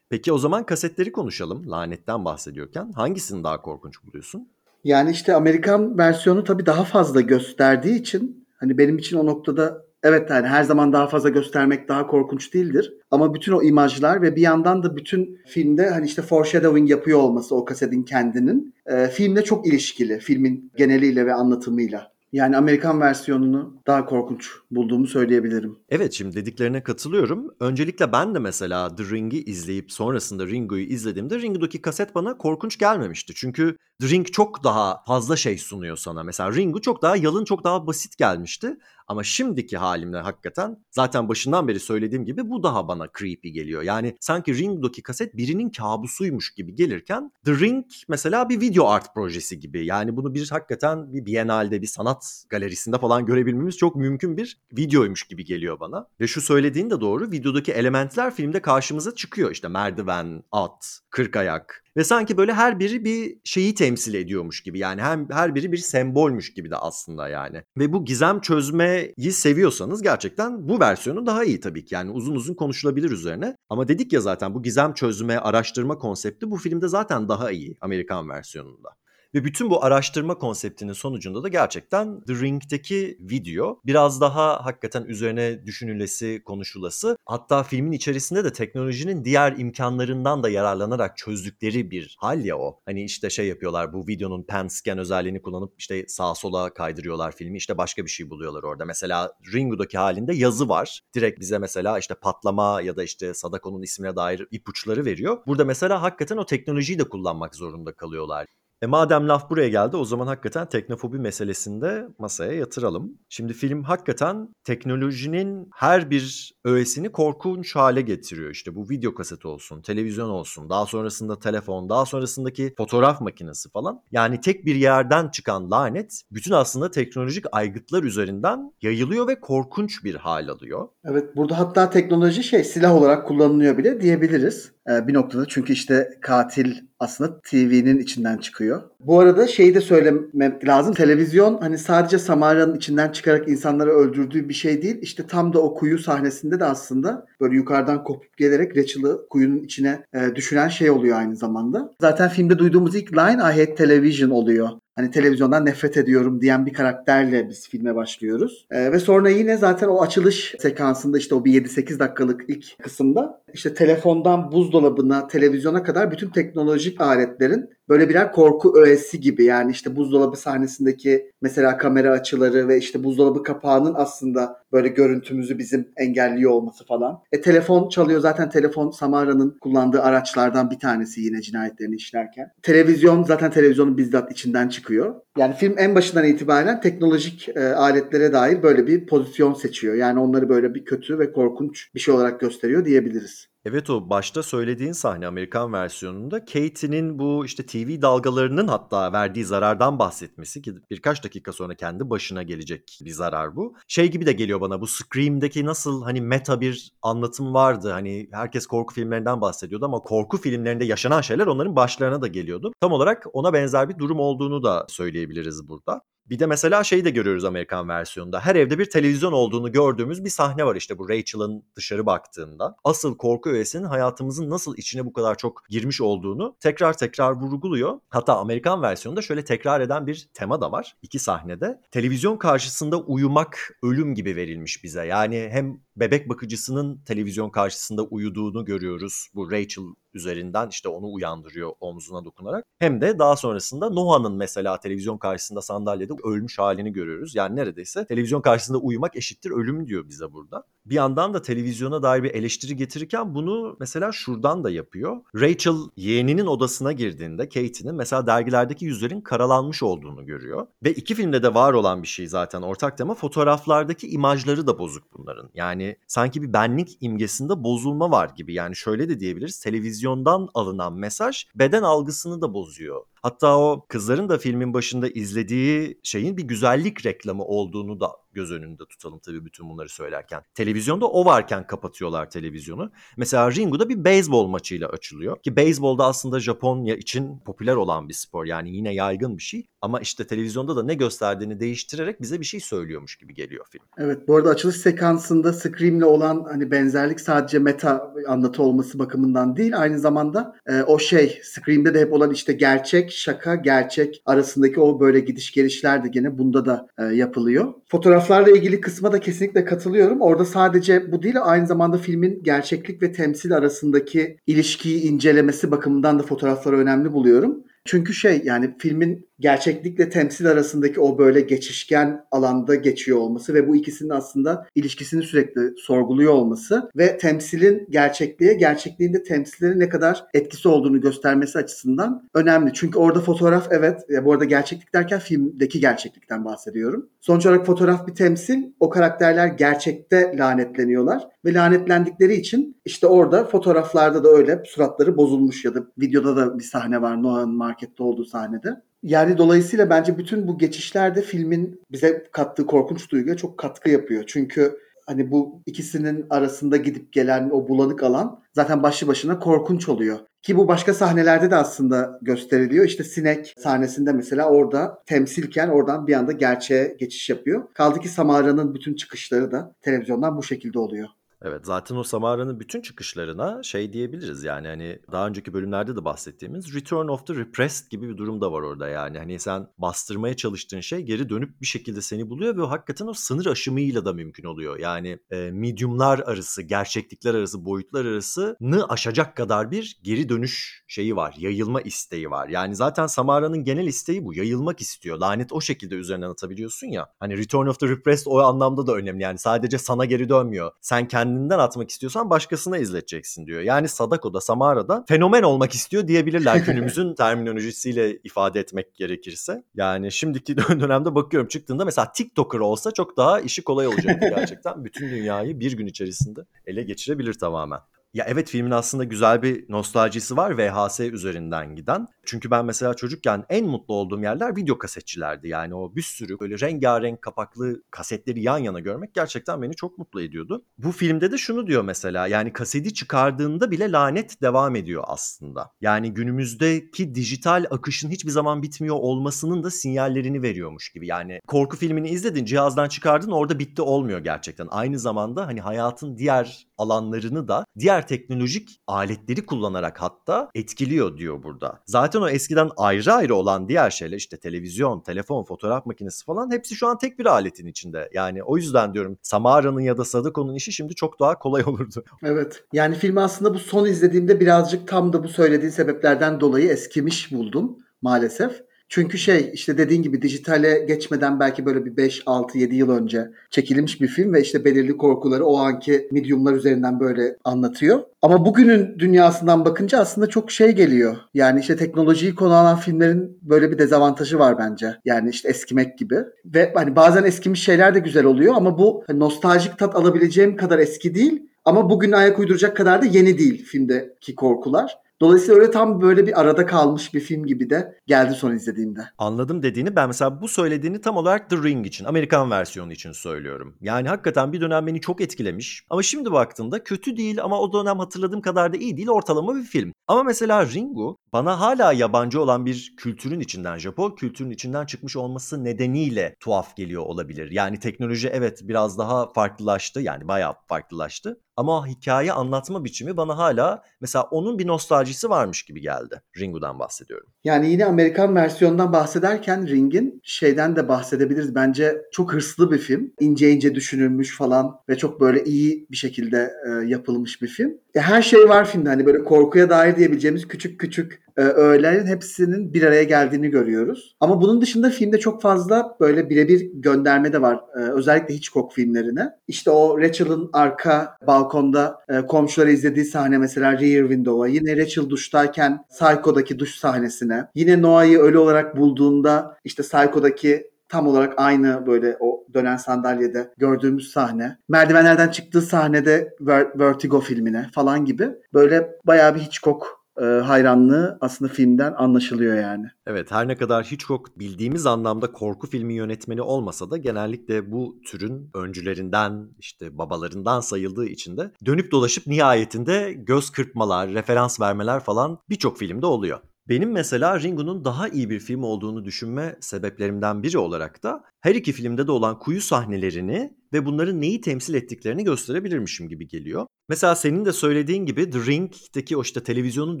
Peki 0.08 0.32
o 0.32 0.38
zaman 0.38 0.66
kasetleri 0.66 1.12
konuşalım. 1.12 1.70
Lanetten 1.70 2.24
bahsediyorken 2.24 2.92
hangisini 2.92 3.44
daha 3.44 3.62
korkunç 3.62 4.04
buluyorsun? 4.04 4.48
Yani 4.84 5.10
işte 5.10 5.34
Amerikan 5.34 5.98
versiyonu 5.98 6.44
tabii 6.44 6.66
daha 6.66 6.84
fazla 6.84 7.20
gösterdiği 7.20 8.00
için 8.00 8.46
hani 8.56 8.78
benim 8.78 8.98
için 8.98 9.16
o 9.16 9.26
noktada 9.26 9.84
evet 10.02 10.30
yani 10.30 10.46
her 10.46 10.62
zaman 10.62 10.92
daha 10.92 11.06
fazla 11.06 11.28
göstermek 11.28 11.88
daha 11.88 12.06
korkunç 12.06 12.54
değildir. 12.54 12.94
Ama 13.10 13.34
bütün 13.34 13.52
o 13.52 13.62
imajlar 13.62 14.22
ve 14.22 14.36
bir 14.36 14.42
yandan 14.42 14.82
da 14.82 14.96
bütün 14.96 15.40
filmde 15.46 15.90
hani 15.90 16.06
işte 16.06 16.22
foreshadowing 16.22 16.90
yapıyor 16.90 17.18
olması 17.18 17.56
o 17.56 17.64
kasetin 17.64 18.02
kendinin 18.02 18.74
e, 18.86 19.06
filmle 19.06 19.44
çok 19.44 19.66
ilişkili. 19.66 20.18
Filmin 20.18 20.72
geneliyle 20.76 21.26
ve 21.26 21.34
anlatımıyla. 21.34 22.17
Yani 22.32 22.56
Amerikan 22.56 23.00
versiyonunu 23.00 23.82
daha 23.86 24.06
korkunç 24.06 24.50
bulduğumu 24.70 25.06
söyleyebilirim. 25.06 25.78
Evet 25.88 26.12
şimdi 26.12 26.36
dediklerine 26.36 26.82
katılıyorum. 26.82 27.54
Öncelikle 27.60 28.12
ben 28.12 28.34
de 28.34 28.38
mesela 28.38 28.96
The 28.96 29.04
Ring'i 29.04 29.42
izleyip 29.42 29.92
sonrasında 29.92 30.46
Ringo'yu 30.46 30.84
izlediğimde 30.84 31.40
Ringo'daki 31.40 31.82
kaset 31.82 32.14
bana 32.14 32.38
korkunç 32.38 32.78
gelmemişti. 32.78 33.34
Çünkü 33.36 33.76
Ring 34.02 34.26
çok 34.26 34.64
daha 34.64 35.02
fazla 35.06 35.36
şey 35.36 35.58
sunuyor 35.58 35.96
sana. 35.96 36.22
Mesela 36.22 36.52
Ringo 36.52 36.80
çok 36.80 37.02
daha 37.02 37.16
yalın, 37.16 37.44
çok 37.44 37.64
daha 37.64 37.86
basit 37.86 38.18
gelmişti. 38.18 38.76
Ama 39.08 39.24
şimdiki 39.24 39.76
halimle 39.76 40.18
hakikaten 40.18 40.84
zaten 40.90 41.28
başından 41.28 41.68
beri 41.68 41.80
söylediğim 41.80 42.24
gibi 42.24 42.50
bu 42.50 42.62
daha 42.62 42.88
bana 42.88 43.08
creepy 43.18 43.48
geliyor. 43.48 43.82
Yani 43.82 44.16
sanki 44.20 44.58
Ringo'daki 44.58 45.02
kaset 45.02 45.36
birinin 45.36 45.70
kabusuymuş 45.70 46.54
gibi 46.54 46.74
gelirken 46.74 47.32
The 47.44 47.52
Ring 47.52 47.86
mesela 48.08 48.48
bir 48.48 48.60
video 48.60 48.86
art 48.86 49.14
projesi 49.14 49.60
gibi. 49.60 49.86
Yani 49.86 50.16
bunu 50.16 50.34
bir 50.34 50.50
hakikaten 50.50 51.12
bir 51.12 51.26
Biennale'de 51.26 51.82
bir 51.82 51.86
sanat 51.86 52.44
galerisinde 52.48 52.98
falan 52.98 53.26
görebilmemiz 53.26 53.76
çok 53.76 53.96
mümkün 53.96 54.36
bir 54.36 54.60
videoymuş 54.72 55.22
gibi 55.22 55.44
geliyor 55.44 55.80
bana. 55.80 56.06
Ve 56.20 56.26
şu 56.26 56.40
söylediğin 56.40 56.90
de 56.90 57.00
doğru. 57.00 57.30
Videodaki 57.30 57.72
elementler 57.72 58.34
filmde 58.34 58.62
karşımıza 58.62 59.14
çıkıyor. 59.14 59.50
İşte 59.50 59.68
merdiven, 59.68 60.42
at, 60.52 61.00
kırk 61.10 61.36
ayak, 61.36 61.84
ve 61.98 62.04
sanki 62.04 62.36
böyle 62.36 62.54
her 62.54 62.80
biri 62.80 63.04
bir 63.04 63.36
şeyi 63.44 63.74
temsil 63.74 64.14
ediyormuş 64.14 64.62
gibi. 64.62 64.78
Yani 64.78 65.02
hem 65.02 65.30
her 65.30 65.54
biri 65.54 65.72
bir 65.72 65.76
sembolmüş 65.76 66.54
gibi 66.54 66.70
de 66.70 66.76
aslında 66.76 67.28
yani. 67.28 67.62
Ve 67.78 67.92
bu 67.92 68.04
gizem 68.04 68.40
çözmeyi 68.40 69.14
seviyorsanız 69.32 70.02
gerçekten 70.02 70.68
bu 70.68 70.80
versiyonu 70.80 71.26
daha 71.26 71.44
iyi 71.44 71.60
tabii 71.60 71.84
ki. 71.84 71.94
Yani 71.94 72.10
uzun 72.10 72.34
uzun 72.34 72.54
konuşulabilir 72.54 73.10
üzerine. 73.10 73.56
Ama 73.68 73.88
dedik 73.88 74.12
ya 74.12 74.20
zaten 74.20 74.54
bu 74.54 74.62
gizem 74.62 74.94
çözme, 74.94 75.38
araştırma 75.38 75.98
konsepti 75.98 76.50
bu 76.50 76.56
filmde 76.56 76.88
zaten 76.88 77.28
daha 77.28 77.50
iyi 77.50 77.76
Amerikan 77.80 78.28
versiyonunda. 78.28 78.88
Ve 79.34 79.44
bütün 79.44 79.70
bu 79.70 79.84
araştırma 79.84 80.38
konseptinin 80.38 80.92
sonucunda 80.92 81.42
da 81.42 81.48
gerçekten 81.48 82.20
The 82.20 82.34
Ring'deki 82.34 83.18
video 83.20 83.80
biraz 83.86 84.20
daha 84.20 84.64
hakikaten 84.64 85.04
üzerine 85.04 85.66
düşünülesi, 85.66 86.42
konuşulası. 86.44 87.16
Hatta 87.26 87.62
filmin 87.62 87.92
içerisinde 87.92 88.44
de 88.44 88.52
teknolojinin 88.52 89.24
diğer 89.24 89.56
imkanlarından 89.58 90.42
da 90.42 90.48
yararlanarak 90.48 91.16
çözdükleri 91.16 91.90
bir 91.90 92.16
hal 92.18 92.44
ya 92.44 92.58
o. 92.58 92.80
Hani 92.86 93.04
işte 93.04 93.30
şey 93.30 93.46
yapıyorlar 93.46 93.92
bu 93.92 94.06
videonun 94.06 94.42
pen 94.42 94.68
scan 94.68 94.98
özelliğini 94.98 95.42
kullanıp 95.42 95.74
işte 95.78 96.04
sağa 96.08 96.34
sola 96.34 96.74
kaydırıyorlar 96.74 97.32
filmi. 97.32 97.56
İşte 97.58 97.78
başka 97.78 98.04
bir 98.04 98.10
şey 98.10 98.30
buluyorlar 98.30 98.62
orada. 98.62 98.84
Mesela 98.84 99.32
Ringo'daki 99.54 99.98
halinde 99.98 100.34
yazı 100.34 100.68
var. 100.68 101.00
Direkt 101.14 101.40
bize 101.40 101.58
mesela 101.58 101.98
işte 101.98 102.14
patlama 102.14 102.80
ya 102.80 102.96
da 102.96 103.02
işte 103.02 103.34
Sadako'nun 103.34 103.82
ismine 103.82 104.16
dair 104.16 104.46
ipuçları 104.50 105.04
veriyor. 105.04 105.38
Burada 105.46 105.64
mesela 105.64 106.02
hakikaten 106.02 106.36
o 106.36 106.46
teknolojiyi 106.46 106.98
de 106.98 107.04
kullanmak 107.04 107.54
zorunda 107.54 107.92
kalıyorlar. 107.92 108.46
E 108.82 108.86
madem 108.86 109.28
laf 109.28 109.50
buraya 109.50 109.68
geldi 109.68 109.96
o 109.96 110.04
zaman 110.04 110.26
hakikaten 110.26 110.68
teknofobi 110.68 111.18
meselesini 111.18 111.82
de 111.82 112.08
masaya 112.18 112.52
yatıralım. 112.52 113.18
Şimdi 113.28 113.52
film 113.52 113.82
hakikaten 113.82 114.48
teknolojinin 114.64 115.70
her 115.74 116.10
bir 116.10 116.54
öğesini 116.64 117.12
korkunç 117.12 117.76
hale 117.76 118.00
getiriyor. 118.00 118.50
İşte 118.50 118.74
bu 118.74 118.90
video 118.90 119.14
kaseti 119.14 119.48
olsun, 119.48 119.82
televizyon 119.82 120.28
olsun, 120.28 120.70
daha 120.70 120.86
sonrasında 120.86 121.38
telefon, 121.38 121.88
daha 121.88 122.06
sonrasındaki 122.06 122.74
fotoğraf 122.76 123.20
makinesi 123.20 123.70
falan. 123.70 124.02
Yani 124.12 124.40
tek 124.40 124.66
bir 124.66 124.74
yerden 124.74 125.28
çıkan 125.28 125.70
lanet 125.70 126.22
bütün 126.32 126.52
aslında 126.52 126.90
teknolojik 126.90 127.44
aygıtlar 127.52 128.02
üzerinden 128.02 128.72
yayılıyor 128.82 129.28
ve 129.28 129.40
korkunç 129.40 130.04
bir 130.04 130.14
hal 130.14 130.48
alıyor. 130.48 130.88
Evet 131.04 131.36
burada 131.36 131.58
hatta 131.58 131.90
teknoloji 131.90 132.44
şey 132.44 132.64
silah 132.64 132.94
olarak 132.94 133.26
kullanılıyor 133.26 133.78
bile 133.78 134.00
diyebiliriz. 134.00 134.72
Ee, 134.90 135.08
bir 135.08 135.14
noktada 135.14 135.46
çünkü 135.48 135.72
işte 135.72 136.18
katil 136.20 136.87
aslında 137.00 137.40
TV'nin 137.40 137.98
içinden 137.98 138.36
çıkıyor. 138.36 138.82
Bu 139.00 139.20
arada 139.20 139.46
şeyi 139.46 139.74
de 139.74 139.80
söylemek 139.80 140.68
lazım. 140.68 140.94
Televizyon 140.94 141.58
hani 141.60 141.78
sadece 141.78 142.18
Samara'nın 142.18 142.76
içinden 142.76 143.12
çıkarak 143.12 143.48
insanları 143.48 143.90
öldürdüğü 143.90 144.48
bir 144.48 144.54
şey 144.54 144.82
değil. 144.82 144.98
İşte 145.02 145.26
tam 145.26 145.52
da 145.52 145.60
o 145.62 145.74
kuyu 145.74 145.98
sahnesinde 145.98 146.60
de 146.60 146.64
aslında 146.64 147.26
böyle 147.40 147.54
yukarıdan 147.54 148.04
kopup 148.04 148.36
gelerek 148.36 148.76
Rachel'ı 148.76 149.28
kuyunun 149.30 149.58
içine 149.58 150.04
e, 150.14 150.36
düşüren 150.36 150.68
şey 150.68 150.90
oluyor 150.90 151.18
aynı 151.18 151.36
zamanda. 151.36 151.94
Zaten 152.00 152.28
filmde 152.28 152.58
duyduğumuz 152.58 152.94
ilk 152.94 153.12
line 153.12 153.40
I 153.40 153.60
hate 153.60 153.74
television 153.74 154.30
oluyor 154.30 154.68
hani 154.98 155.10
televizyondan 155.10 155.66
nefret 155.66 155.96
ediyorum 155.96 156.40
diyen 156.40 156.66
bir 156.66 156.72
karakterle 156.72 157.48
biz 157.48 157.68
filme 157.68 157.94
başlıyoruz. 157.94 158.66
E, 158.70 158.92
ve 158.92 158.98
sonra 158.98 159.30
yine 159.30 159.56
zaten 159.56 159.88
o 159.88 160.02
açılış 160.02 160.54
sekansında 160.58 161.18
işte 161.18 161.34
o 161.34 161.44
bir 161.44 161.64
7-8 161.64 161.98
dakikalık 161.98 162.44
ilk 162.48 162.82
kısımda 162.82 163.42
işte 163.54 163.74
telefondan 163.74 164.52
buzdolabına, 164.52 165.28
televizyona 165.28 165.82
kadar 165.82 166.10
bütün 166.10 166.30
teknolojik 166.30 167.00
aletlerin 167.00 167.70
böyle 167.88 168.08
birer 168.08 168.32
korku 168.32 168.78
öğesi 168.78 169.20
gibi 169.20 169.44
yani 169.44 169.70
işte 169.70 169.96
buzdolabı 169.96 170.36
sahnesindeki 170.36 171.30
mesela 171.42 171.76
kamera 171.78 172.10
açıları 172.10 172.68
ve 172.68 172.78
işte 172.78 173.04
buzdolabı 173.04 173.42
kapağının 173.42 173.94
aslında 173.96 174.58
böyle 174.72 174.88
görüntümüzü 174.88 175.58
bizim 175.58 175.88
engelliyor 175.96 176.50
olması 176.50 176.86
falan. 176.86 177.22
E 177.32 177.40
telefon 177.40 177.88
çalıyor 177.88 178.20
zaten 178.20 178.50
telefon 178.50 178.90
Samara'nın 178.90 179.58
kullandığı 179.60 180.02
araçlardan 180.02 180.70
bir 180.70 180.78
tanesi 180.78 181.20
yine 181.20 181.40
cinayetlerini 181.40 181.96
işlerken. 181.96 182.50
Televizyon 182.62 183.22
zaten 183.22 183.50
televizyonun 183.50 183.96
bizzat 183.96 184.32
içinden 184.32 184.68
çıkıyor. 184.68 185.14
Yani 185.38 185.54
film 185.54 185.74
en 185.78 185.94
başından 185.94 186.24
itibaren 186.24 186.80
teknolojik 186.80 187.48
e, 187.48 187.60
aletlere 187.60 188.32
dair 188.32 188.62
böyle 188.62 188.86
bir 188.86 189.06
pozisyon 189.06 189.54
seçiyor. 189.54 189.94
Yani 189.94 190.20
onları 190.20 190.48
böyle 190.48 190.74
bir 190.74 190.84
kötü 190.84 191.18
ve 191.18 191.32
korkunç 191.32 191.94
bir 191.94 192.00
şey 192.00 192.14
olarak 192.14 192.40
gösteriyor 192.40 192.84
diyebiliriz. 192.84 193.37
Evet 193.64 193.90
o 193.90 194.10
başta 194.10 194.42
söylediğin 194.42 194.92
sahne 194.92 195.26
Amerikan 195.26 195.72
versiyonunda 195.72 196.44
Katie'nin 196.44 197.18
bu 197.18 197.44
işte 197.44 197.66
TV 197.66 198.02
dalgalarının 198.02 198.68
hatta 198.68 199.12
verdiği 199.12 199.44
zarardan 199.44 199.98
bahsetmesi 199.98 200.62
ki 200.62 200.74
birkaç 200.90 201.24
dakika 201.24 201.52
sonra 201.52 201.74
kendi 201.74 202.10
başına 202.10 202.42
gelecek 202.42 202.98
bir 203.04 203.10
zarar 203.10 203.56
bu. 203.56 203.74
Şey 203.88 204.10
gibi 204.10 204.26
de 204.26 204.32
geliyor 204.32 204.60
bana 204.60 204.80
bu 204.80 204.86
Scream'deki 204.86 205.64
nasıl 205.64 206.02
hani 206.02 206.20
meta 206.20 206.60
bir 206.60 206.92
anlatım 207.02 207.54
vardı. 207.54 207.90
Hani 207.90 208.28
herkes 208.32 208.66
korku 208.66 208.94
filmlerinden 208.94 209.40
bahsediyordu 209.40 209.84
ama 209.84 210.00
korku 210.00 210.36
filmlerinde 210.36 210.84
yaşanan 210.84 211.20
şeyler 211.20 211.46
onların 211.46 211.76
başlarına 211.76 212.22
da 212.22 212.26
geliyordu. 212.26 212.72
Tam 212.80 212.92
olarak 212.92 213.26
ona 213.32 213.52
benzer 213.52 213.88
bir 213.88 213.98
durum 213.98 214.20
olduğunu 214.20 214.62
da 214.62 214.86
söyleyebiliriz 214.88 215.68
burada. 215.68 216.02
Bir 216.30 216.38
de 216.38 216.46
mesela 216.46 216.84
şeyi 216.84 217.04
de 217.04 217.10
görüyoruz 217.10 217.44
Amerikan 217.44 217.88
versiyonunda. 217.88 218.40
Her 218.40 218.56
evde 218.56 218.78
bir 218.78 218.90
televizyon 218.90 219.32
olduğunu 219.32 219.72
gördüğümüz 219.72 220.24
bir 220.24 220.30
sahne 220.30 220.66
var 220.66 220.76
işte 220.76 220.98
bu 220.98 221.08
Rachel'ın 221.08 221.64
dışarı 221.76 222.06
baktığında. 222.06 222.76
Asıl 222.84 223.16
korku 223.16 223.50
öğesinin 223.50 223.84
hayatımızın 223.84 224.50
nasıl 224.50 224.76
içine 224.76 225.06
bu 225.06 225.12
kadar 225.12 225.38
çok 225.38 225.62
girmiş 225.68 226.00
olduğunu 226.00 226.56
tekrar 226.60 226.96
tekrar 226.96 227.32
vurguluyor. 227.32 228.00
Hatta 228.08 228.36
Amerikan 228.36 228.82
versiyonunda 228.82 229.22
şöyle 229.22 229.44
tekrar 229.44 229.80
eden 229.80 230.06
bir 230.06 230.28
tema 230.34 230.60
da 230.60 230.72
var 230.72 230.96
iki 231.02 231.18
sahnede. 231.18 231.80
Televizyon 231.90 232.36
karşısında 232.36 232.98
uyumak 232.98 233.78
ölüm 233.82 234.14
gibi 234.14 234.36
verilmiş 234.36 234.84
bize. 234.84 235.06
Yani 235.06 235.48
hem 235.52 235.80
bebek 236.00 236.28
bakıcısının 236.28 236.98
televizyon 236.98 237.50
karşısında 237.50 238.02
uyuduğunu 238.02 238.64
görüyoruz. 238.64 239.28
Bu 239.34 239.50
Rachel 239.50 239.84
üzerinden 240.14 240.68
işte 240.68 240.88
onu 240.88 241.12
uyandırıyor 241.12 241.72
omzuna 241.80 242.24
dokunarak. 242.24 242.64
Hem 242.78 243.00
de 243.00 243.18
daha 243.18 243.36
sonrasında 243.36 243.90
Noah'nın 243.90 244.32
mesela 244.32 244.80
televizyon 244.80 245.18
karşısında 245.18 245.62
sandalyede 245.62 246.12
ölmüş 246.24 246.58
halini 246.58 246.92
görüyoruz. 246.92 247.34
Yani 247.34 247.56
neredeyse 247.56 248.06
televizyon 248.06 248.40
karşısında 248.40 248.78
uyumak 248.78 249.16
eşittir 249.16 249.50
ölüm 249.50 249.86
diyor 249.86 250.08
bize 250.08 250.32
burada. 250.32 250.64
Bir 250.86 250.94
yandan 250.94 251.34
da 251.34 251.42
televizyona 251.42 252.02
dair 252.02 252.22
bir 252.22 252.34
eleştiri 252.34 252.76
getirirken 252.76 253.34
bunu 253.34 253.76
mesela 253.80 254.12
şuradan 254.12 254.64
da 254.64 254.70
yapıyor. 254.70 255.16
Rachel 255.34 255.76
yeğeninin 255.96 256.46
odasına 256.46 256.92
girdiğinde 256.92 257.48
Katie'nin 257.48 257.94
mesela 257.94 258.26
dergilerdeki 258.26 258.84
yüzlerin 258.84 259.20
karalanmış 259.20 259.82
olduğunu 259.82 260.26
görüyor. 260.26 260.66
Ve 260.84 260.92
iki 260.92 261.14
filmde 261.14 261.42
de 261.42 261.54
var 261.54 261.72
olan 261.72 262.02
bir 262.02 262.08
şey 262.08 262.26
zaten 262.26 262.62
ortak 262.62 262.98
tema 262.98 263.14
fotoğraflardaki 263.14 264.08
imajları 264.08 264.66
da 264.66 264.78
bozuk 264.78 265.04
bunların. 265.18 265.50
Yani 265.54 265.87
sanki 266.06 266.42
bir 266.42 266.52
benlik 266.52 266.98
imgesinde 267.00 267.64
bozulma 267.64 268.10
var 268.10 268.30
gibi. 268.36 268.54
Yani 268.54 268.76
şöyle 268.76 269.08
de 269.08 269.20
diyebiliriz. 269.20 269.60
Televizyondan 269.60 270.48
alınan 270.54 270.92
mesaj 270.92 271.46
beden 271.54 271.82
algısını 271.82 272.42
da 272.42 272.54
bozuyor. 272.54 273.02
Hatta 273.22 273.58
o 273.58 273.86
kızların 273.88 274.28
da 274.28 274.38
filmin 274.38 274.74
başında 274.74 275.08
izlediği 275.08 276.00
şeyin 276.02 276.36
bir 276.36 276.42
güzellik 276.42 277.06
reklamı 277.06 277.44
olduğunu 277.44 278.00
da 278.00 278.10
göz 278.32 278.52
önünde 278.52 278.82
tutalım 278.88 279.18
tabii 279.18 279.44
bütün 279.44 279.68
bunları 279.68 279.88
söylerken. 279.88 280.42
Televizyonda 280.54 281.06
o 281.06 281.24
varken 281.24 281.66
kapatıyorlar 281.66 282.30
televizyonu. 282.30 282.92
Mesela 283.16 283.52
Ringo'da 283.52 283.88
bir 283.88 284.04
beyzbol 284.04 284.46
maçıyla 284.46 284.88
açılıyor. 284.88 285.42
Ki 285.42 285.56
beyzbolda 285.56 286.04
aslında 286.04 286.40
Japonya 286.40 286.96
için 286.96 287.38
popüler 287.38 287.74
olan 287.74 288.08
bir 288.08 288.14
spor. 288.14 288.44
Yani 288.44 288.76
yine 288.76 288.94
yaygın 288.94 289.38
bir 289.38 289.42
şey. 289.42 289.66
Ama 289.82 290.00
işte 290.00 290.26
televizyonda 290.26 290.76
da 290.76 290.82
ne 290.82 290.94
gösterdiğini 290.94 291.60
değiştirerek 291.60 292.20
bize 292.20 292.40
bir 292.40 292.44
şey 292.44 292.60
söylüyormuş 292.60 293.16
gibi 293.16 293.34
geliyor 293.34 293.66
film. 293.70 293.84
Evet 293.98 294.28
bu 294.28 294.36
arada 294.36 294.50
açılış 294.50 294.76
sekansında 294.76 295.52
Scream'le 295.52 296.02
olan 296.02 296.44
hani 296.48 296.70
benzerlik 296.70 297.20
sadece 297.20 297.58
meta 297.58 298.14
anlatı 298.28 298.62
olması 298.62 298.98
bakımından 298.98 299.56
değil 299.56 299.78
aynı 299.78 299.98
zamanda 299.98 300.56
e, 300.66 300.82
o 300.82 300.98
şey 300.98 301.40
Scream'de 301.42 301.94
de 301.94 302.00
hep 302.00 302.12
olan 302.12 302.30
işte 302.30 302.52
gerçek 302.52 303.12
şaka 303.12 303.54
gerçek 303.54 304.22
arasındaki 304.26 304.80
o 304.80 305.00
böyle 305.00 305.20
gidiş 305.20 305.52
gelişler 305.52 306.04
de 306.04 306.08
gene 306.08 306.38
bunda 306.38 306.66
da 306.66 306.86
e, 306.98 307.04
yapılıyor. 307.04 307.74
Fotoğraflarla 308.18 308.50
ilgili 308.50 308.80
kısma 308.80 309.12
da 309.12 309.20
kesinlikle 309.20 309.64
katılıyorum. 309.64 310.20
Orada 310.20 310.44
sadece 310.44 311.12
bu 311.12 311.22
değil 311.22 311.34
aynı 311.42 311.66
zamanda 311.66 311.98
filmin 311.98 312.42
gerçeklik 312.42 313.02
ve 313.02 313.12
temsil 313.12 313.52
arasındaki 313.52 314.36
ilişkiyi 314.46 315.02
incelemesi 315.02 315.70
bakımından 315.70 316.18
da 316.18 316.22
fotoğrafları 316.22 316.78
önemli 316.78 317.12
buluyorum. 317.12 317.64
Çünkü 317.88 318.14
şey 318.14 318.40
yani 318.44 318.74
filmin 318.78 319.28
gerçeklikle 319.40 320.08
temsil 320.08 320.46
arasındaki 320.46 321.00
o 321.00 321.18
böyle 321.18 321.40
geçişken 321.40 322.24
alanda 322.30 322.74
geçiyor 322.74 323.18
olması 323.18 323.54
ve 323.54 323.68
bu 323.68 323.76
ikisinin 323.76 324.10
aslında 324.10 324.66
ilişkisini 324.74 325.22
sürekli 325.22 325.60
sorguluyor 325.76 326.32
olması 326.32 326.90
ve 326.96 327.18
temsilin 327.18 327.86
gerçekliğe, 327.90 328.54
gerçekliğin 328.54 329.12
de 329.12 329.22
temsillere 329.22 329.78
ne 329.78 329.88
kadar 329.88 330.24
etkisi 330.34 330.68
olduğunu 330.68 331.00
göstermesi 331.00 331.58
açısından 331.58 332.28
önemli. 332.34 332.72
Çünkü 332.74 332.98
orada 332.98 333.20
fotoğraf 333.20 333.68
evet, 333.70 334.00
ya 334.08 334.24
bu 334.24 334.32
arada 334.32 334.44
gerçeklik 334.44 334.94
derken 334.94 335.18
filmdeki 335.18 335.80
gerçeklikten 335.80 336.44
bahsediyorum. 336.44 337.08
Sonuç 337.20 337.46
olarak 337.46 337.66
fotoğraf 337.66 338.06
bir 338.06 338.14
temsil, 338.14 338.62
o 338.80 338.90
karakterler 338.90 339.46
gerçekte 339.46 340.34
lanetleniyorlar 340.38 341.28
ve 341.44 341.54
lanetlendikleri 341.54 342.34
için 342.34 342.76
işte 342.84 343.06
orada 343.06 343.44
fotoğraflarda 343.44 344.24
da 344.24 344.28
öyle 344.28 344.62
suratları 344.66 345.16
bozulmuş 345.16 345.64
ya 345.64 345.74
da 345.74 345.80
videoda 345.98 346.36
da 346.36 346.58
bir 346.58 346.64
sahne 346.64 347.02
var 347.02 347.22
Noah'ın 347.22 347.56
markette 347.78 348.02
olduğu 348.02 348.24
sahnede. 348.24 348.82
Yani 349.02 349.38
dolayısıyla 349.38 349.90
bence 349.90 350.18
bütün 350.18 350.48
bu 350.48 350.58
geçişlerde 350.58 351.22
filmin 351.22 351.80
bize 351.90 352.24
kattığı 352.32 352.66
korkunç 352.66 353.10
duyguya 353.10 353.36
çok 353.36 353.58
katkı 353.58 353.90
yapıyor. 353.90 354.24
Çünkü 354.26 354.78
hani 355.06 355.30
bu 355.30 355.62
ikisinin 355.66 356.26
arasında 356.30 356.76
gidip 356.76 357.12
gelen 357.12 357.50
o 357.50 357.68
bulanık 357.68 358.02
alan 358.02 358.42
zaten 358.52 358.82
başlı 358.82 359.06
başına 359.06 359.38
korkunç 359.38 359.88
oluyor. 359.88 360.18
Ki 360.42 360.56
bu 360.56 360.68
başka 360.68 360.94
sahnelerde 360.94 361.50
de 361.50 361.56
aslında 361.56 362.18
gösteriliyor. 362.22 362.84
İşte 362.84 363.04
sinek 363.04 363.54
sahnesinde 363.58 364.12
mesela 364.12 364.48
orada 364.50 365.02
temsilken 365.06 365.68
oradan 365.68 366.06
bir 366.06 366.14
anda 366.14 366.32
gerçeğe 366.32 366.96
geçiş 366.98 367.30
yapıyor. 367.30 367.62
Kaldı 367.74 368.00
ki 368.00 368.08
Samara'nın 368.08 368.74
bütün 368.74 368.94
çıkışları 368.94 369.52
da 369.52 369.74
televizyondan 369.82 370.36
bu 370.36 370.42
şekilde 370.42 370.78
oluyor. 370.78 371.08
Evet 371.42 371.66
zaten 371.66 371.96
o 371.96 372.02
Samara'nın 372.02 372.60
bütün 372.60 372.80
çıkışlarına 372.80 373.62
şey 373.62 373.92
diyebiliriz 373.92 374.44
yani 374.44 374.68
hani 374.68 374.98
daha 375.12 375.26
önceki 375.26 375.52
bölümlerde 375.52 375.96
de 375.96 376.04
bahsettiğimiz 376.04 376.74
Return 376.74 377.08
of 377.08 377.26
the 377.26 377.34
Repressed 377.34 377.90
gibi 377.90 378.08
bir 378.08 378.16
durum 378.16 378.40
da 378.40 378.52
var 378.52 378.62
orada 378.62 378.88
yani. 378.88 379.18
Hani 379.18 379.38
sen 379.38 379.68
bastırmaya 379.78 380.36
çalıştığın 380.36 380.80
şey 380.80 381.00
geri 381.00 381.28
dönüp 381.28 381.60
bir 381.60 381.66
şekilde 381.66 382.02
seni 382.02 382.30
buluyor 382.30 382.56
ve 382.56 382.66
hakikaten 382.66 383.06
o 383.06 383.12
sınır 383.12 383.46
aşımıyla 383.46 384.04
da 384.04 384.12
mümkün 384.12 384.44
oluyor. 384.44 384.78
Yani 384.78 385.18
e, 385.30 385.50
mediumlar 385.50 386.18
arası, 386.18 386.62
gerçeklikler 386.62 387.34
arası, 387.34 387.64
boyutlar 387.64 388.04
arasını 388.04 388.88
aşacak 388.88 389.36
kadar 389.36 389.70
bir 389.70 389.98
geri 390.02 390.28
dönüş 390.28 390.84
şeyi 390.88 391.16
var. 391.16 391.34
Yayılma 391.38 391.80
isteği 391.80 392.30
var. 392.30 392.48
Yani 392.48 392.76
zaten 392.76 393.06
Samara'nın 393.06 393.64
genel 393.64 393.86
isteği 393.86 394.24
bu. 394.24 394.34
Yayılmak 394.34 394.80
istiyor. 394.80 395.18
Lanet 395.18 395.52
o 395.52 395.60
şekilde 395.60 395.94
üzerinden 395.94 396.30
atabiliyorsun 396.30 396.86
ya. 396.86 397.08
Hani 397.20 397.38
Return 397.38 397.66
of 397.66 397.80
the 397.80 397.88
Repressed 397.88 398.26
o 398.26 398.38
anlamda 398.38 398.86
da 398.86 398.94
önemli. 398.94 399.22
Yani 399.22 399.38
sadece 399.38 399.78
sana 399.78 400.04
geri 400.04 400.28
dönmüyor. 400.28 400.72
Sen 400.80 401.08
kendi 401.08 401.27
kendinden 401.28 401.58
atmak 401.58 401.90
istiyorsan 401.90 402.30
başkasına 402.30 402.78
izleteceksin 402.78 403.46
diyor. 403.46 403.60
Yani 403.60 403.88
Sadako'da, 403.88 404.40
Samara'da 404.40 405.04
fenomen 405.08 405.42
olmak 405.42 405.72
istiyor 405.72 406.08
diyebilirler 406.08 406.56
günümüzün 406.66 407.14
terminolojisiyle 407.14 408.18
ifade 408.24 408.60
etmek 408.60 408.94
gerekirse. 408.94 409.62
Yani 409.74 410.12
şimdiki 410.12 410.56
dönemde 410.80 411.14
bakıyorum 411.14 411.48
çıktığında 411.48 411.84
mesela 411.84 412.12
TikToker 412.12 412.58
olsa 412.58 412.90
çok 412.90 413.16
daha 413.16 413.40
işi 413.40 413.62
kolay 413.62 413.86
olacak 413.86 414.20
gerçekten. 414.20 414.84
Bütün 414.84 415.10
dünyayı 415.10 415.60
bir 415.60 415.72
gün 415.76 415.86
içerisinde 415.86 416.40
ele 416.66 416.82
geçirebilir 416.82 417.34
tamamen. 417.34 417.80
Ya 418.18 418.24
evet 418.28 418.50
filmin 418.50 418.70
aslında 418.70 419.04
güzel 419.04 419.42
bir 419.42 419.64
nostaljisi 419.68 420.36
var 420.36 420.58
VHS 420.58 421.00
üzerinden 421.00 421.76
giden. 421.76 422.08
Çünkü 422.24 422.50
ben 422.50 422.64
mesela 422.64 422.94
çocukken 422.94 423.44
en 423.48 423.66
mutlu 423.66 423.94
olduğum 423.94 424.22
yerler 424.22 424.56
video 424.56 424.78
kasetçilerdi. 424.78 425.48
Yani 425.48 425.74
o 425.74 425.96
bir 425.96 426.02
sürü 426.02 426.40
böyle 426.40 426.60
rengarenk 426.60 427.22
kapaklı 427.22 427.82
kasetleri 427.90 428.42
yan 428.42 428.58
yana 428.58 428.80
görmek 428.80 429.14
gerçekten 429.14 429.62
beni 429.62 429.76
çok 429.76 429.98
mutlu 429.98 430.22
ediyordu. 430.22 430.64
Bu 430.78 430.92
filmde 430.92 431.32
de 431.32 431.38
şunu 431.38 431.66
diyor 431.66 431.82
mesela 431.82 432.26
yani 432.26 432.52
kaseti 432.52 432.94
çıkardığında 432.94 433.70
bile 433.70 433.92
lanet 433.92 434.42
devam 434.42 434.76
ediyor 434.76 435.04
aslında. 435.06 435.72
Yani 435.80 436.14
günümüzdeki 436.14 437.14
dijital 437.14 437.64
akışın 437.70 438.10
hiçbir 438.10 438.30
zaman 438.30 438.62
bitmiyor 438.62 438.96
olmasının 438.96 439.62
da 439.62 439.70
sinyallerini 439.70 440.42
veriyormuş 440.42 440.92
gibi. 440.92 441.06
Yani 441.06 441.40
korku 441.46 441.76
filmini 441.76 442.08
izledin 442.08 442.44
cihazdan 442.44 442.88
çıkardın 442.88 443.30
orada 443.30 443.58
bitti 443.58 443.82
olmuyor 443.82 444.18
gerçekten. 444.18 444.68
Aynı 444.70 444.98
zamanda 444.98 445.46
hani 445.46 445.60
hayatın 445.60 446.16
diğer 446.16 446.67
alanlarını 446.78 447.48
da 447.48 447.64
diğer 447.78 448.08
teknolojik 448.08 448.80
aletleri 448.86 449.46
kullanarak 449.46 450.02
hatta 450.02 450.50
etkiliyor 450.54 451.16
diyor 451.16 451.42
burada. 451.42 451.80
Zaten 451.86 452.20
o 452.20 452.28
eskiden 452.28 452.70
ayrı 452.76 453.12
ayrı 453.12 453.34
olan 453.34 453.68
diğer 453.68 453.90
şeyler 453.90 454.16
işte 454.16 454.36
televizyon, 454.36 455.00
telefon, 455.00 455.44
fotoğraf 455.44 455.86
makinesi 455.86 456.24
falan 456.24 456.50
hepsi 456.50 456.74
şu 456.74 456.86
an 456.86 456.98
tek 456.98 457.18
bir 457.18 457.26
aletin 457.26 457.66
içinde. 457.66 458.10
Yani 458.12 458.42
o 458.42 458.56
yüzden 458.56 458.94
diyorum 458.94 459.18
Samara'nın 459.22 459.80
ya 459.80 459.96
da 459.96 460.04
Sadako'nun 460.04 460.54
işi 460.54 460.72
şimdi 460.72 460.94
çok 460.94 461.20
daha 461.20 461.38
kolay 461.38 461.62
olurdu. 461.66 462.04
Evet. 462.22 462.64
Yani 462.72 462.94
filmi 462.94 463.20
aslında 463.20 463.54
bu 463.54 463.58
son 463.58 463.86
izlediğimde 463.86 464.40
birazcık 464.40 464.88
tam 464.88 465.12
da 465.12 465.24
bu 465.24 465.28
söylediğin 465.28 465.70
sebeplerden 465.70 466.40
dolayı 466.40 466.68
eskimiş 466.68 467.32
buldum 467.32 467.78
maalesef. 468.02 468.67
Çünkü 468.88 469.18
şey 469.18 469.50
işte 469.54 469.78
dediğin 469.78 470.02
gibi 470.02 470.22
dijitale 470.22 470.78
geçmeden 470.78 471.40
belki 471.40 471.66
böyle 471.66 471.84
bir 471.84 471.96
5, 471.96 472.22
6, 472.26 472.58
7 472.58 472.76
yıl 472.76 472.90
önce 472.90 473.30
çekilmiş 473.50 474.00
bir 474.00 474.08
film 474.08 474.32
ve 474.32 474.40
işte 474.40 474.64
belirli 474.64 474.96
korkuları 474.96 475.44
o 475.44 475.58
anki 475.58 476.08
mediumlar 476.12 476.52
üzerinden 476.52 477.00
böyle 477.00 477.36
anlatıyor. 477.44 478.02
Ama 478.22 478.44
bugünün 478.44 478.98
dünyasından 478.98 479.64
bakınca 479.64 479.98
aslında 479.98 480.26
çok 480.26 480.50
şey 480.50 480.72
geliyor. 480.72 481.16
Yani 481.34 481.60
işte 481.60 481.76
teknolojiyi 481.76 482.34
konu 482.34 482.54
alan 482.54 482.76
filmlerin 482.76 483.38
böyle 483.42 483.70
bir 483.70 483.78
dezavantajı 483.78 484.38
var 484.38 484.58
bence. 484.58 484.94
Yani 485.04 485.30
işte 485.30 485.48
eskimek 485.48 485.98
gibi. 485.98 486.16
Ve 486.44 486.72
hani 486.74 486.96
bazen 486.96 487.24
eskimiş 487.24 487.62
şeyler 487.62 487.94
de 487.94 487.98
güzel 487.98 488.24
oluyor 488.24 488.54
ama 488.56 488.78
bu 488.78 489.04
nostaljik 489.14 489.78
tat 489.78 489.96
alabileceğim 489.96 490.56
kadar 490.56 490.78
eski 490.78 491.14
değil 491.14 491.42
Ama 491.64 491.90
bugün 491.90 492.12
ayak 492.12 492.38
uyduracak 492.38 492.76
kadar 492.76 493.02
da 493.02 493.06
yeni 493.06 493.38
değil 493.38 493.64
filmdeki 493.64 494.34
korkular. 494.34 494.98
Dolayısıyla 495.20 495.60
öyle 495.60 495.70
tam 495.70 496.00
böyle 496.00 496.26
bir 496.26 496.40
arada 496.40 496.66
kalmış 496.66 497.14
bir 497.14 497.20
film 497.20 497.46
gibi 497.46 497.70
de 497.70 497.98
geldi 498.06 498.34
son 498.34 498.52
izlediğimde. 498.52 499.00
Anladım 499.18 499.62
dediğini 499.62 499.96
ben 499.96 500.08
mesela 500.08 500.40
bu 500.40 500.48
söylediğini 500.48 501.00
tam 501.00 501.16
olarak 501.16 501.50
The 501.50 501.56
Ring 501.56 501.86
için, 501.86 502.04
Amerikan 502.04 502.50
versiyonu 502.50 502.92
için 502.92 503.12
söylüyorum. 503.12 503.76
Yani 503.80 504.08
hakikaten 504.08 504.52
bir 504.52 504.60
dönem 504.60 504.86
beni 504.86 505.00
çok 505.00 505.20
etkilemiş. 505.20 505.84
Ama 505.90 506.02
şimdi 506.02 506.32
baktığımda 506.32 506.84
kötü 506.84 507.16
değil 507.16 507.42
ama 507.42 507.60
o 507.60 507.72
dönem 507.72 507.98
hatırladığım 507.98 508.40
kadar 508.40 508.72
da 508.72 508.76
iyi 508.76 508.96
değil 508.96 509.08
ortalama 509.08 509.56
bir 509.56 509.62
film. 509.62 509.92
Ama 510.08 510.22
mesela 510.22 510.66
Ringu 510.66 511.16
bana 511.32 511.60
hala 511.60 511.92
yabancı 511.92 512.40
olan 512.40 512.66
bir 512.66 512.94
kültürün 512.96 513.40
içinden, 513.40 513.78
Japon 513.78 514.10
kültürün 514.10 514.50
içinden 514.50 514.86
çıkmış 514.86 515.16
olması 515.16 515.64
nedeniyle 515.64 516.36
tuhaf 516.40 516.76
geliyor 516.76 517.02
olabilir. 517.02 517.50
Yani 517.50 517.78
teknoloji 517.78 518.28
evet 518.28 518.60
biraz 518.62 518.98
daha 518.98 519.32
farklılaştı 519.32 520.00
yani 520.00 520.28
bayağı 520.28 520.54
farklılaştı. 520.66 521.40
Ama 521.58 521.86
hikaye 521.86 522.32
anlatma 522.32 522.84
biçimi 522.84 523.16
bana 523.16 523.38
hala 523.38 523.82
mesela 524.00 524.24
onun 524.30 524.58
bir 524.58 524.66
nostaljisi 524.66 525.30
varmış 525.30 525.62
gibi 525.62 525.80
geldi. 525.80 526.22
Ringu'dan 526.38 526.78
bahsediyorum. 526.78 527.26
Yani 527.44 527.70
yine 527.70 527.84
Amerikan 527.84 528.36
versiyondan 528.36 528.92
bahsederken 528.92 529.68
Ring'in 529.68 530.20
şeyden 530.24 530.76
de 530.76 530.88
bahsedebiliriz. 530.88 531.54
Bence 531.54 532.02
çok 532.12 532.32
hırslı 532.32 532.70
bir 532.70 532.78
film. 532.78 533.12
İnce 533.20 533.50
ince 533.50 533.74
düşünülmüş 533.74 534.36
falan 534.36 534.80
ve 534.88 534.96
çok 534.98 535.20
böyle 535.20 535.44
iyi 535.44 535.86
bir 535.90 535.96
şekilde 535.96 536.52
e, 536.66 536.86
yapılmış 536.86 537.42
bir 537.42 537.48
film. 537.48 537.74
E, 537.94 538.00
her 538.00 538.22
şey 538.22 538.48
var 538.48 538.64
filmde. 538.64 538.88
Hani 538.88 539.06
böyle 539.06 539.24
korkuya 539.24 539.70
dair 539.70 539.96
diyebileceğimiz 539.96 540.48
küçük 540.48 540.80
küçük 540.80 541.22
e, 541.38 541.42
öğelerin 541.42 542.06
hepsinin 542.06 542.74
bir 542.74 542.82
araya 542.82 543.02
geldiğini 543.02 543.50
görüyoruz. 543.50 544.16
Ama 544.20 544.40
bunun 544.42 544.60
dışında 544.60 544.90
filmde 544.90 545.18
çok 545.18 545.42
fazla 545.42 545.96
böyle 546.00 546.30
birebir 546.30 546.70
gönderme 546.74 547.32
de 547.32 547.42
var. 547.42 547.60
E, 547.76 547.78
özellikle 547.78 548.34
Hitchcock 548.34 548.72
filmlerine. 548.72 549.30
İşte 549.48 549.70
o 549.70 550.00
Rachel'ın 550.00 550.50
arka 550.52 551.16
balkonda 551.26 551.98
e, 552.08 552.26
komşuları 552.26 552.70
izlediği 552.70 553.04
sahne 553.04 553.38
mesela 553.38 553.72
Rear 553.72 554.08
Window'a. 554.08 554.48
Yine 554.48 554.76
Rachel 554.76 555.08
duştayken 555.08 555.84
Psycho'daki 555.90 556.58
duş 556.58 556.74
sahnesine. 556.74 557.44
Yine 557.54 557.82
Noah'yı 557.82 558.18
ölü 558.18 558.38
olarak 558.38 558.76
bulduğunda 558.76 559.56
işte 559.64 559.82
Psycho'daki 559.82 560.70
tam 560.88 561.06
olarak 561.06 561.34
aynı 561.36 561.86
böyle 561.86 562.16
o 562.20 562.44
dönen 562.54 562.76
sandalyede 562.76 563.50
gördüğümüz 563.56 564.10
sahne. 564.10 564.58
Merdivenlerden 564.68 565.28
çıktığı 565.28 565.62
sahnede 565.62 566.34
Vertigo 566.78 567.20
filmine 567.20 567.66
falan 567.74 568.04
gibi. 568.04 568.28
Böyle 568.54 568.90
bayağı 569.06 569.34
bir 569.34 569.40
Hitchcock 569.40 569.97
e, 570.22 570.24
hayranlığı 570.24 571.18
aslında 571.20 571.52
filmden 571.52 571.92
anlaşılıyor 571.92 572.56
yani. 572.56 572.86
Evet 573.06 573.30
her 573.30 573.48
ne 573.48 573.56
kadar 573.56 573.84
Hitchcock 573.84 574.38
bildiğimiz 574.38 574.86
anlamda 574.86 575.32
korku 575.32 575.66
filmi 575.66 575.94
yönetmeni 575.94 576.42
olmasa 576.42 576.90
da 576.90 576.96
genellikle 576.96 577.72
bu 577.72 578.00
türün 578.06 578.50
öncülerinden 578.54 579.48
işte 579.58 579.98
babalarından 579.98 580.60
sayıldığı 580.60 581.06
için 581.06 581.36
de 581.36 581.52
dönüp 581.66 581.92
dolaşıp 581.92 582.26
nihayetinde 582.26 583.12
göz 583.12 583.50
kırpmalar, 583.50 584.08
referans 584.08 584.60
vermeler 584.60 585.00
falan 585.00 585.38
birçok 585.50 585.78
filmde 585.78 586.06
oluyor. 586.06 586.38
Benim 586.68 586.92
mesela 586.92 587.40
Ringo'nun 587.40 587.84
daha 587.84 588.08
iyi 588.08 588.30
bir 588.30 588.40
film 588.40 588.62
olduğunu 588.62 589.04
düşünme 589.04 589.56
sebeplerimden 589.60 590.42
biri 590.42 590.58
olarak 590.58 591.02
da 591.02 591.24
her 591.40 591.54
iki 591.54 591.72
filmde 591.72 592.06
de 592.06 592.12
olan 592.12 592.38
kuyu 592.38 592.60
sahnelerini 592.60 593.57
ve 593.72 593.86
bunların 593.86 594.20
neyi 594.20 594.40
temsil 594.40 594.74
ettiklerini 594.74 595.24
gösterebilirmişim 595.24 596.08
gibi 596.08 596.28
geliyor. 596.28 596.66
Mesela 596.88 597.14
senin 597.14 597.44
de 597.44 597.52
söylediğin 597.52 598.06
gibi 598.06 598.30
The 598.30 598.38
Ring'deki 598.46 599.16
o 599.16 599.22
işte 599.22 599.42
televizyonun 599.42 600.00